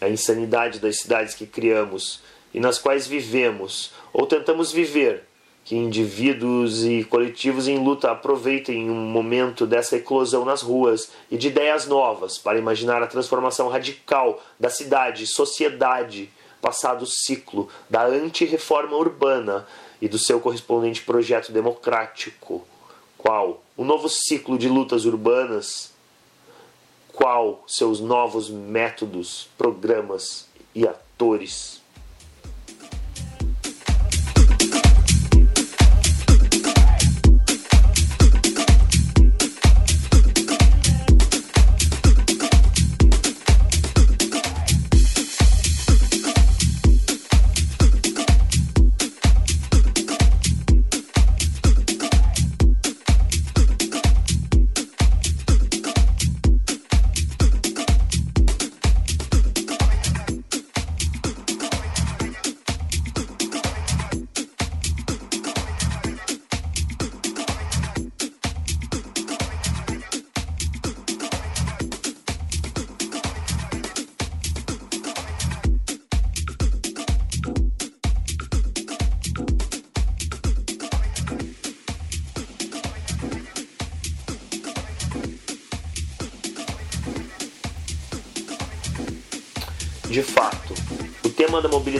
a 0.00 0.08
insanidade 0.08 0.78
das 0.78 1.00
cidades 1.00 1.34
que 1.34 1.44
criamos 1.44 2.20
e 2.54 2.60
nas 2.60 2.78
quais 2.78 3.08
vivemos 3.08 3.90
ou 4.12 4.24
tentamos 4.24 4.70
viver, 4.70 5.24
que 5.64 5.74
indivíduos 5.74 6.84
e 6.84 7.02
coletivos 7.02 7.66
em 7.66 7.76
luta 7.82 8.12
aproveitem 8.12 8.88
um 8.88 8.94
momento 8.94 9.66
dessa 9.66 9.96
eclosão 9.96 10.44
nas 10.44 10.62
ruas 10.62 11.10
e 11.28 11.36
de 11.36 11.48
ideias 11.48 11.88
novas 11.88 12.38
para 12.38 12.56
imaginar 12.56 13.02
a 13.02 13.08
transformação 13.08 13.68
radical 13.68 14.40
da 14.60 14.70
cidade 14.70 15.26
sociedade, 15.26 16.30
passado 16.62 17.02
o 17.02 17.06
ciclo 17.06 17.68
da 17.90 18.06
anti-reforma 18.06 18.96
urbana 18.96 19.66
e 20.00 20.08
do 20.08 20.18
seu 20.18 20.38
correspondente 20.38 21.02
projeto 21.02 21.50
democrático, 21.50 22.64
qual? 23.16 23.60
O 23.76 23.84
novo 23.84 24.08
ciclo 24.08 24.56
de 24.56 24.68
lutas 24.68 25.04
urbanas 25.04 25.97
qual 27.18 27.64
seus 27.66 27.98
novos 27.98 28.48
métodos, 28.48 29.48
programas 29.58 30.48
e 30.72 30.86
atores. 30.86 31.77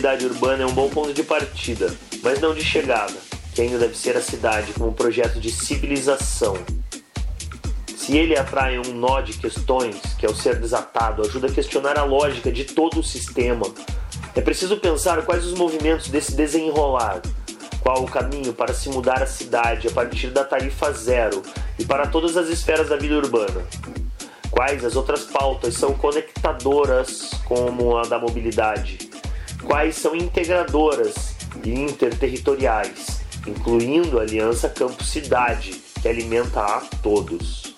Mobilidade 0.09 0.26
urbana 0.26 0.62
é 0.62 0.66
um 0.66 0.72
bom 0.72 0.88
ponto 0.88 1.12
de 1.12 1.22
partida, 1.22 1.94
mas 2.22 2.40
não 2.40 2.54
de 2.54 2.64
chegada, 2.64 3.12
que 3.54 3.61
ainda 3.61 3.78
deve 3.78 3.94
ser 3.94 4.16
a 4.16 4.22
cidade 4.22 4.72
como 4.72 4.92
projeto 4.92 5.38
de 5.38 5.50
civilização. 5.50 6.56
Se 7.94 8.16
ele 8.16 8.38
atrai 8.38 8.78
um 8.78 8.94
nó 8.94 9.20
de 9.20 9.34
questões, 9.34 9.96
que 10.18 10.24
ao 10.24 10.34
ser 10.34 10.59
desatado 10.59 11.22
ajuda 11.22 11.48
a 11.48 11.52
questionar 11.52 11.98
a 11.98 12.04
lógica 12.04 12.50
de 12.50 12.64
todo 12.64 13.00
o 13.00 13.04
sistema, 13.04 13.66
é 14.34 14.40
preciso 14.40 14.78
pensar 14.78 15.22
quais 15.26 15.44
os 15.44 15.52
movimentos 15.59 16.09
desse 16.09 16.34
desenrolar, 16.34 17.20
qual 17.80 18.02
o 18.02 18.11
caminho 18.11 18.54
para 18.54 18.72
se 18.72 18.88
mudar 18.88 19.22
a 19.22 19.26
cidade 19.26 19.88
a 19.88 19.90
partir 19.90 20.28
da 20.28 20.42
tarifa 20.42 20.90
zero 20.92 21.42
e 21.78 21.84
para 21.84 22.06
todas 22.06 22.34
as 22.36 22.48
esferas 22.48 22.88
da 22.88 22.96
vida 22.96 23.14
urbana. 23.14 23.62
Quais 24.50 24.82
as 24.84 24.96
outras 24.96 25.24
pautas 25.24 25.74
são 25.74 25.92
conectadoras, 25.92 27.30
como 27.44 27.98
a 27.98 28.02
da 28.02 28.18
mobilidade? 28.18 29.07
Quais 29.68 29.96
são 29.96 30.16
integradoras 30.16 31.36
e 31.62 31.74
interterritoriais, 31.74 33.20
incluindo 33.46 34.18
a 34.18 34.22
Aliança 34.22 34.66
Campo 34.66 35.04
Cidade, 35.04 35.72
que 36.00 36.08
alimenta 36.08 36.62
a 36.62 36.80
todos? 37.02 37.76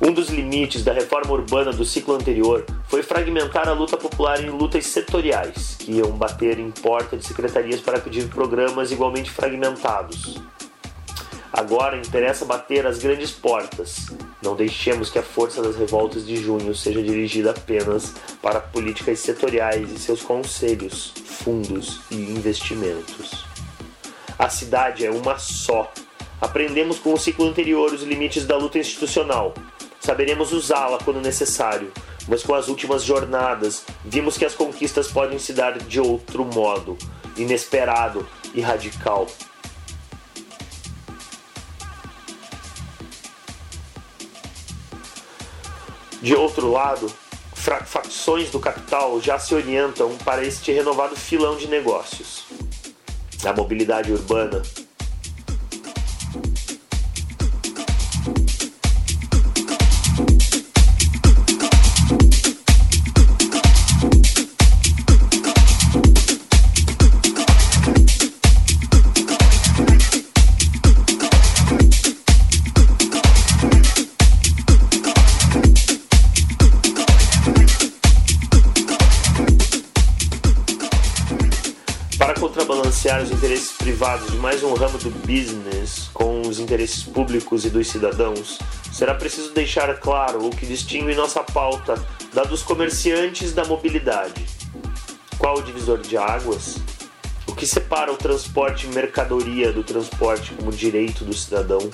Um 0.00 0.10
dos 0.10 0.30
limites 0.30 0.82
da 0.82 0.94
reforma 0.94 1.32
urbana 1.32 1.70
do 1.70 1.84
ciclo 1.84 2.14
anterior 2.14 2.64
foi 2.88 3.02
fragmentar 3.02 3.68
a 3.68 3.72
luta 3.72 3.98
popular 3.98 4.42
em 4.42 4.48
lutas 4.48 4.86
setoriais, 4.86 5.76
que 5.78 5.92
iam 5.92 6.12
bater 6.12 6.58
em 6.58 6.70
porta 6.70 7.14
de 7.14 7.26
secretarias 7.26 7.82
para 7.82 8.00
pedir 8.00 8.26
programas 8.28 8.90
igualmente 8.90 9.30
fragmentados. 9.30 10.40
Agora 11.52 11.98
interessa 11.98 12.46
bater 12.46 12.86
as 12.86 12.98
grandes 12.98 13.32
portas. 13.32 14.06
Não 14.46 14.54
deixemos 14.54 15.10
que 15.10 15.18
a 15.18 15.22
força 15.22 15.60
das 15.60 15.74
revoltas 15.74 16.24
de 16.24 16.36
junho 16.36 16.72
seja 16.72 17.02
dirigida 17.02 17.50
apenas 17.50 18.14
para 18.40 18.60
políticas 18.60 19.18
setoriais 19.18 19.90
e 19.90 19.98
seus 19.98 20.22
conselhos, 20.22 21.12
fundos 21.24 22.00
e 22.12 22.14
investimentos. 22.14 23.44
A 24.38 24.48
cidade 24.48 25.04
é 25.04 25.10
uma 25.10 25.36
só. 25.36 25.92
Aprendemos 26.40 27.00
com 27.00 27.12
o 27.12 27.18
ciclo 27.18 27.44
anterior 27.46 27.92
os 27.92 28.02
limites 28.02 28.46
da 28.46 28.56
luta 28.56 28.78
institucional, 28.78 29.52
Saberemos 30.06 30.52
usá-la 30.52 30.98
quando 31.04 31.20
necessário, 31.20 31.92
mas 32.28 32.44
com 32.44 32.54
as 32.54 32.68
últimas 32.68 33.02
jornadas 33.02 33.84
vimos 34.04 34.38
que 34.38 34.44
as 34.44 34.54
conquistas 34.54 35.08
podem 35.08 35.36
se 35.36 35.52
dar 35.52 35.76
de 35.78 35.98
outro 35.98 36.44
modo, 36.44 36.96
inesperado 37.36 38.24
e 38.54 38.60
radical. 38.60 39.26
De 46.26 46.34
outro 46.34 46.72
lado, 46.72 47.08
facções 47.54 48.50
do 48.50 48.58
capital 48.58 49.20
já 49.20 49.38
se 49.38 49.54
orientam 49.54 50.18
para 50.24 50.44
este 50.44 50.72
renovado 50.72 51.14
filão 51.14 51.56
de 51.56 51.68
negócios. 51.68 52.46
A 53.44 53.52
mobilidade 53.52 54.10
urbana 54.10 54.60
ramo 84.76 84.98
do 84.98 85.10
business 85.26 86.10
com 86.12 86.42
os 86.42 86.60
interesses 86.60 87.02
públicos 87.02 87.64
e 87.64 87.70
dos 87.70 87.88
cidadãos, 87.88 88.58
será 88.92 89.14
preciso 89.14 89.52
deixar 89.52 89.98
claro 89.98 90.46
o 90.46 90.50
que 90.50 90.66
distingue 90.66 91.14
nossa 91.14 91.42
pauta 91.42 91.94
da 92.34 92.44
dos 92.44 92.62
comerciantes 92.62 93.54
da 93.54 93.64
mobilidade. 93.64 94.44
Qual 95.38 95.58
o 95.58 95.62
divisor 95.62 95.98
de 95.98 96.16
águas? 96.16 96.76
O 97.46 97.54
que 97.54 97.66
separa 97.66 98.12
o 98.12 98.16
transporte 98.16 98.86
mercadoria 98.88 99.72
do 99.72 99.82
transporte 99.82 100.52
como 100.54 100.70
direito 100.70 101.24
do 101.24 101.32
cidadão? 101.32 101.90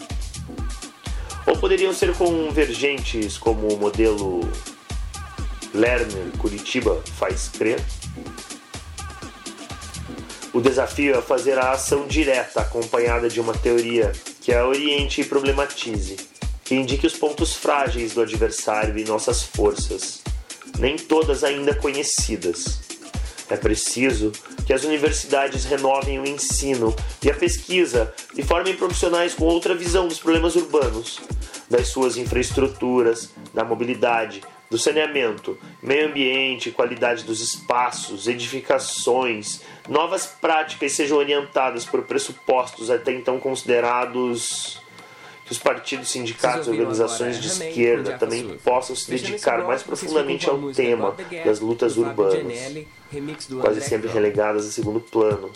Ou 1.47 1.57
poderiam 1.57 1.93
ser 1.93 2.13
convergentes 2.15 3.39
como 3.39 3.73
o 3.73 3.79
modelo 3.79 4.41
Lerner 5.73 6.37
Curitiba 6.39 7.01
faz 7.17 7.49
crer? 7.49 7.81
O 10.53 10.61
desafio 10.61 11.17
é 11.17 11.23
fazer 11.23 11.59
a 11.59 11.71
ação 11.71 12.07
direta 12.07 12.61
acompanhada 12.61 13.27
de 13.27 13.41
uma 13.41 13.55
teoria 13.55 14.13
que 14.39 14.53
a 14.53 14.67
oriente 14.67 15.23
e 15.23 15.25
problematize, 15.25 16.17
que 16.63 16.75
indique 16.75 17.07
os 17.07 17.15
pontos 17.15 17.55
frágeis 17.55 18.13
do 18.13 18.21
adversário 18.21 18.99
e 18.99 19.05
nossas 19.05 19.43
forças, 19.43 20.21
nem 20.79 20.97
todas 20.97 21.43
ainda 21.43 21.75
conhecidas. 21.75 22.81
É 23.49 23.57
preciso 23.57 24.31
que 24.67 24.75
as 24.75 24.85
universidades 24.85 25.65
renovem 25.65 26.21
o 26.21 26.27
ensino 26.27 26.95
e 27.23 27.31
a 27.31 27.35
pesquisa 27.35 28.13
e 28.37 28.43
formem 28.43 28.77
profissionais 28.77 29.33
com 29.33 29.45
outra 29.45 29.75
visão 29.75 30.07
dos 30.07 30.19
problemas 30.19 30.55
urbanos, 30.55 31.19
das 31.69 31.89
suas 31.89 32.19
infraestruturas, 32.19 33.31
da 33.55 33.65
mobilidade, 33.65 34.43
do 34.73 34.79
saneamento, 34.79 35.59
meio 35.83 36.09
ambiente, 36.09 36.71
qualidade 36.71 37.25
dos 37.25 37.43
espaços, 37.43 38.27
edificações, 38.27 39.61
novas 39.87 40.25
práticas 40.25 40.93
sejam 40.93 41.19
orientadas 41.19 41.85
por 41.85 42.05
pressupostos 42.05 42.91
até 42.91 43.13
então 43.13 43.39
considerados 43.39 44.81
que 45.45 45.53
os 45.53 45.59
partidos, 45.59 46.11
sindicatos 46.11 46.69
e 46.69 46.71
organizações 46.71 47.39
de 47.39 47.49
esquerda 47.49 48.17
também 48.17 48.57
possam 48.65 48.97
se 48.97 49.11
dedicar 49.11 49.63
mais 49.67 49.83
profundamente 49.83 50.49
ao 50.49 50.73
tema 50.73 51.15
das 51.45 51.61
lutas 51.61 51.99
urbanas, 51.99 52.87
quase 53.61 53.83
sempre 53.83 54.09
relegadas 54.09 54.67
a 54.67 54.71
segundo 54.71 55.01
plano. 55.01 55.51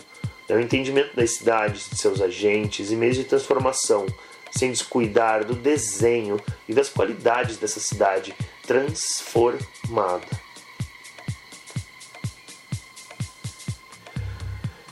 É 0.47 0.53
o 0.53 0.59
entendimento 0.59 1.15
das 1.15 1.37
cidades, 1.37 1.89
de 1.89 1.97
seus 1.97 2.21
agentes 2.21 2.91
e 2.91 2.95
meios 2.95 3.15
de 3.15 3.23
transformação, 3.23 4.05
sem 4.51 4.69
descuidar 4.69 5.43
do 5.43 5.55
desenho 5.55 6.39
e 6.69 6.73
das 6.73 6.87
qualidades 6.87 7.57
dessa 7.57 7.79
cidade 7.79 8.35
transformada. 8.67 10.27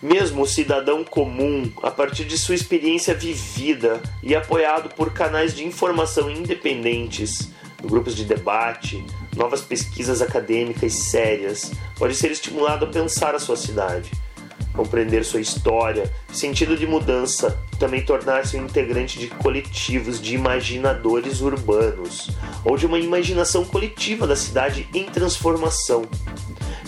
Mesmo 0.01 0.43
o 0.43 0.47
cidadão 0.47 1.03
comum, 1.03 1.71
a 1.83 1.91
partir 1.91 2.25
de 2.25 2.37
sua 2.37 2.55
experiência 2.55 3.13
vivida 3.13 4.01
e 4.23 4.35
apoiado 4.35 4.89
por 4.95 5.11
canais 5.11 5.53
de 5.53 5.65
informação 5.65 6.29
independentes, 6.31 7.51
grupos 7.81 8.15
de 8.15 8.23
debate, 8.23 9.03
novas 9.35 9.61
pesquisas 9.61 10.21
acadêmicas 10.21 10.93
sérias, 10.93 11.71
pode 11.97 12.15
ser 12.15 12.31
estimulado 12.31 12.85
a 12.85 12.89
pensar 12.89 13.35
a 13.35 13.39
sua 13.39 13.57
cidade 13.57 14.11
compreender 14.75 15.23
sua 15.23 15.41
história, 15.41 16.11
sentido 16.31 16.77
de 16.77 16.85
mudança, 16.85 17.57
também 17.79 18.03
tornar-se 18.03 18.57
um 18.57 18.65
integrante 18.65 19.17
de 19.17 19.27
coletivos 19.27 20.21
de 20.21 20.35
imaginadores 20.35 21.41
urbanos, 21.41 22.29
ou 22.63 22.77
de 22.77 22.85
uma 22.85 22.99
imaginação 22.99 23.65
coletiva 23.65 24.27
da 24.27 24.35
cidade 24.35 24.87
em 24.93 25.05
transformação. 25.05 26.03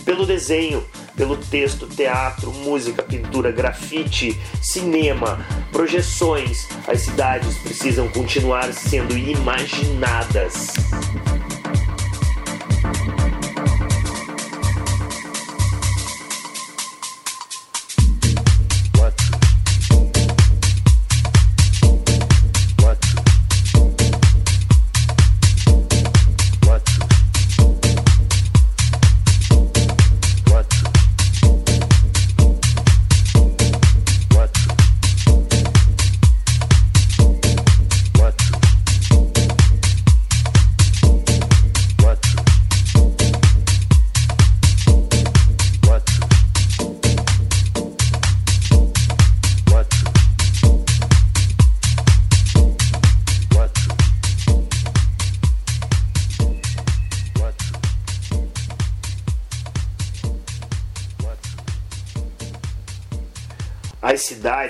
Pelo 0.04 0.24
desenho, 0.24 0.84
pelo 1.16 1.36
texto, 1.36 1.86
teatro, 1.86 2.52
música, 2.52 3.02
pintura, 3.02 3.50
grafite, 3.50 4.38
cinema, 4.62 5.44
projeções, 5.72 6.68
as 6.86 7.00
cidades 7.00 7.58
precisam 7.58 8.08
continuar 8.08 8.72
sendo 8.72 9.18
imaginadas. 9.18 10.72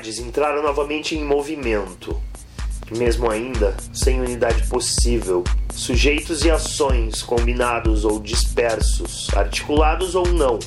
Cidades 0.09 0.19
entraram 0.19 0.63
novamente 0.63 1.15
em 1.15 1.23
movimento, 1.23 2.17
mesmo 2.97 3.31
ainda 3.31 3.77
sem 3.93 4.21
unidade 4.21 4.67
possível. 4.69 5.45
Sujeitos 5.75 6.45
e 6.45 6.51
ações 6.51 7.23
combinados 7.23 8.05
ou 8.05 8.19
dispersos, 8.19 9.29
articulados 9.37 10.15
ou 10.15 10.27
não, 10.27 10.59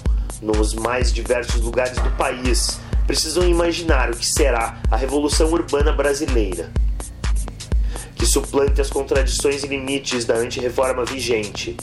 nos 0.42 0.74
mais 0.74 1.12
diversos 1.12 1.62
lugares 1.62 1.98
do 1.98 2.12
país, 2.12 2.80
precisam 3.08 3.48
imaginar 3.48 4.12
o 4.12 4.16
que 4.16 4.26
será 4.26 4.80
a 4.89 4.96
revolução 4.96 5.52
urbana 5.52 5.92
brasileira, 5.92 6.72
que 8.16 8.26
suplante 8.26 8.80
as 8.80 8.89
contradições 8.89 9.64
e 9.64 9.68
limites 9.68 10.24
da 10.24 10.36
antirreforma 10.36 11.04
vigente. 11.04 11.76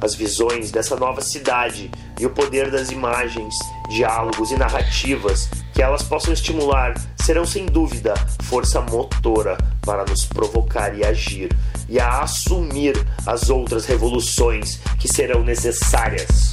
As 0.00 0.14
visões 0.14 0.70
dessa 0.70 0.96
nova 0.96 1.20
cidade 1.20 1.90
e 2.18 2.26
o 2.26 2.30
poder 2.30 2.70
das 2.70 2.90
imagens, 2.90 3.54
diálogos 3.88 4.50
e 4.50 4.56
narrativas 4.56 5.48
que 5.72 5.82
elas 5.82 6.02
possam 6.02 6.32
estimular 6.32 6.94
serão 7.24 7.46
sem 7.46 7.66
dúvida 7.66 8.14
força 8.42 8.80
motora 8.80 9.56
para 9.82 10.04
nos 10.04 10.24
provocar 10.24 10.96
e 10.96 11.04
agir 11.04 11.50
e 11.88 11.98
a 11.98 12.20
assumir 12.20 12.94
as 13.26 13.48
outras 13.48 13.86
revoluções 13.86 14.78
que 14.98 15.08
serão 15.08 15.42
necessárias. 15.42 16.52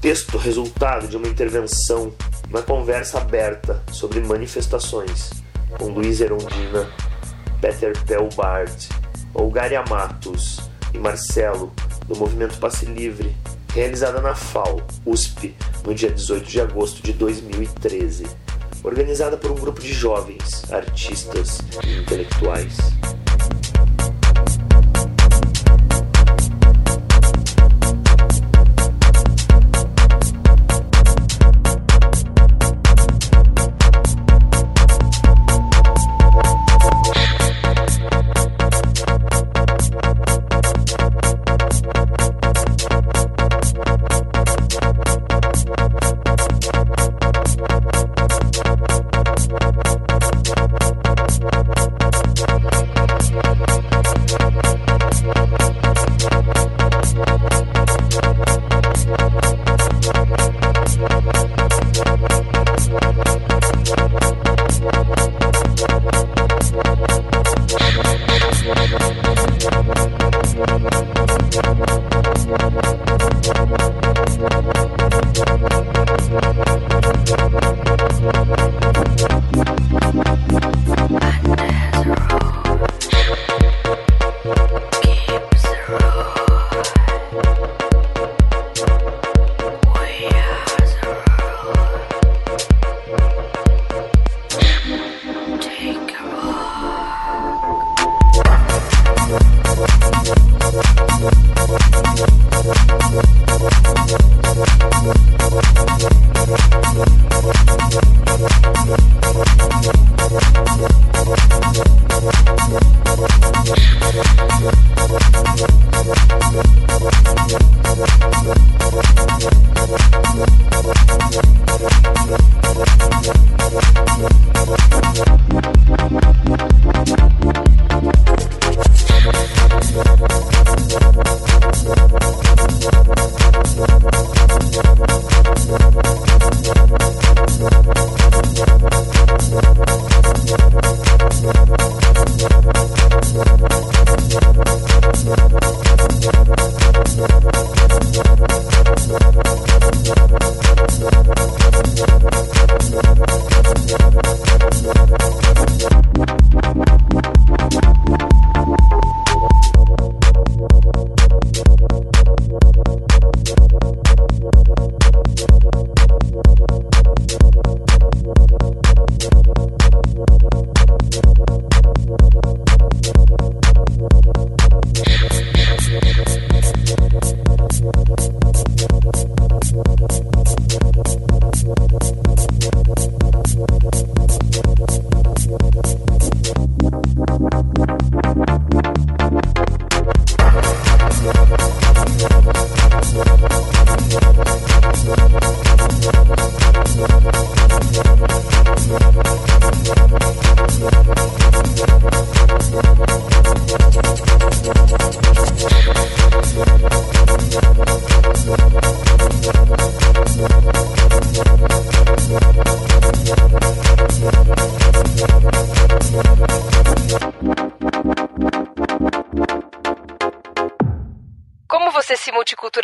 Texto 0.00 0.38
resultado 0.38 1.08
de 1.08 1.16
uma 1.16 1.26
intervenção 1.26 2.12
na 2.50 2.62
conversa 2.62 3.18
aberta 3.18 3.82
sobre 3.92 4.20
manifestações 4.20 5.30
com 5.76 5.88
Luiz 5.88 6.20
Erondina, 6.20 6.88
Peter 7.60 7.92
Pelbart, 8.04 8.88
Olgaria 9.34 9.84
Matos 9.88 10.60
e 10.94 10.98
Marcelo, 10.98 11.72
do 12.06 12.16
Movimento 12.16 12.58
Passe 12.58 12.86
Livre, 12.86 13.34
realizada 13.74 14.20
na 14.20 14.34
FAO, 14.34 14.80
USP, 15.04 15.54
no 15.84 15.94
dia 15.94 16.10
18 16.10 16.48
de 16.48 16.60
agosto 16.60 17.02
de 17.02 17.12
2013, 17.12 18.26
organizada 18.82 19.36
por 19.36 19.50
um 19.50 19.56
grupo 19.56 19.80
de 19.80 19.92
jovens, 19.92 20.64
artistas 20.72 21.58
e 21.84 21.98
intelectuais. 21.98 22.76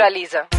Culturaliza. 0.04 0.53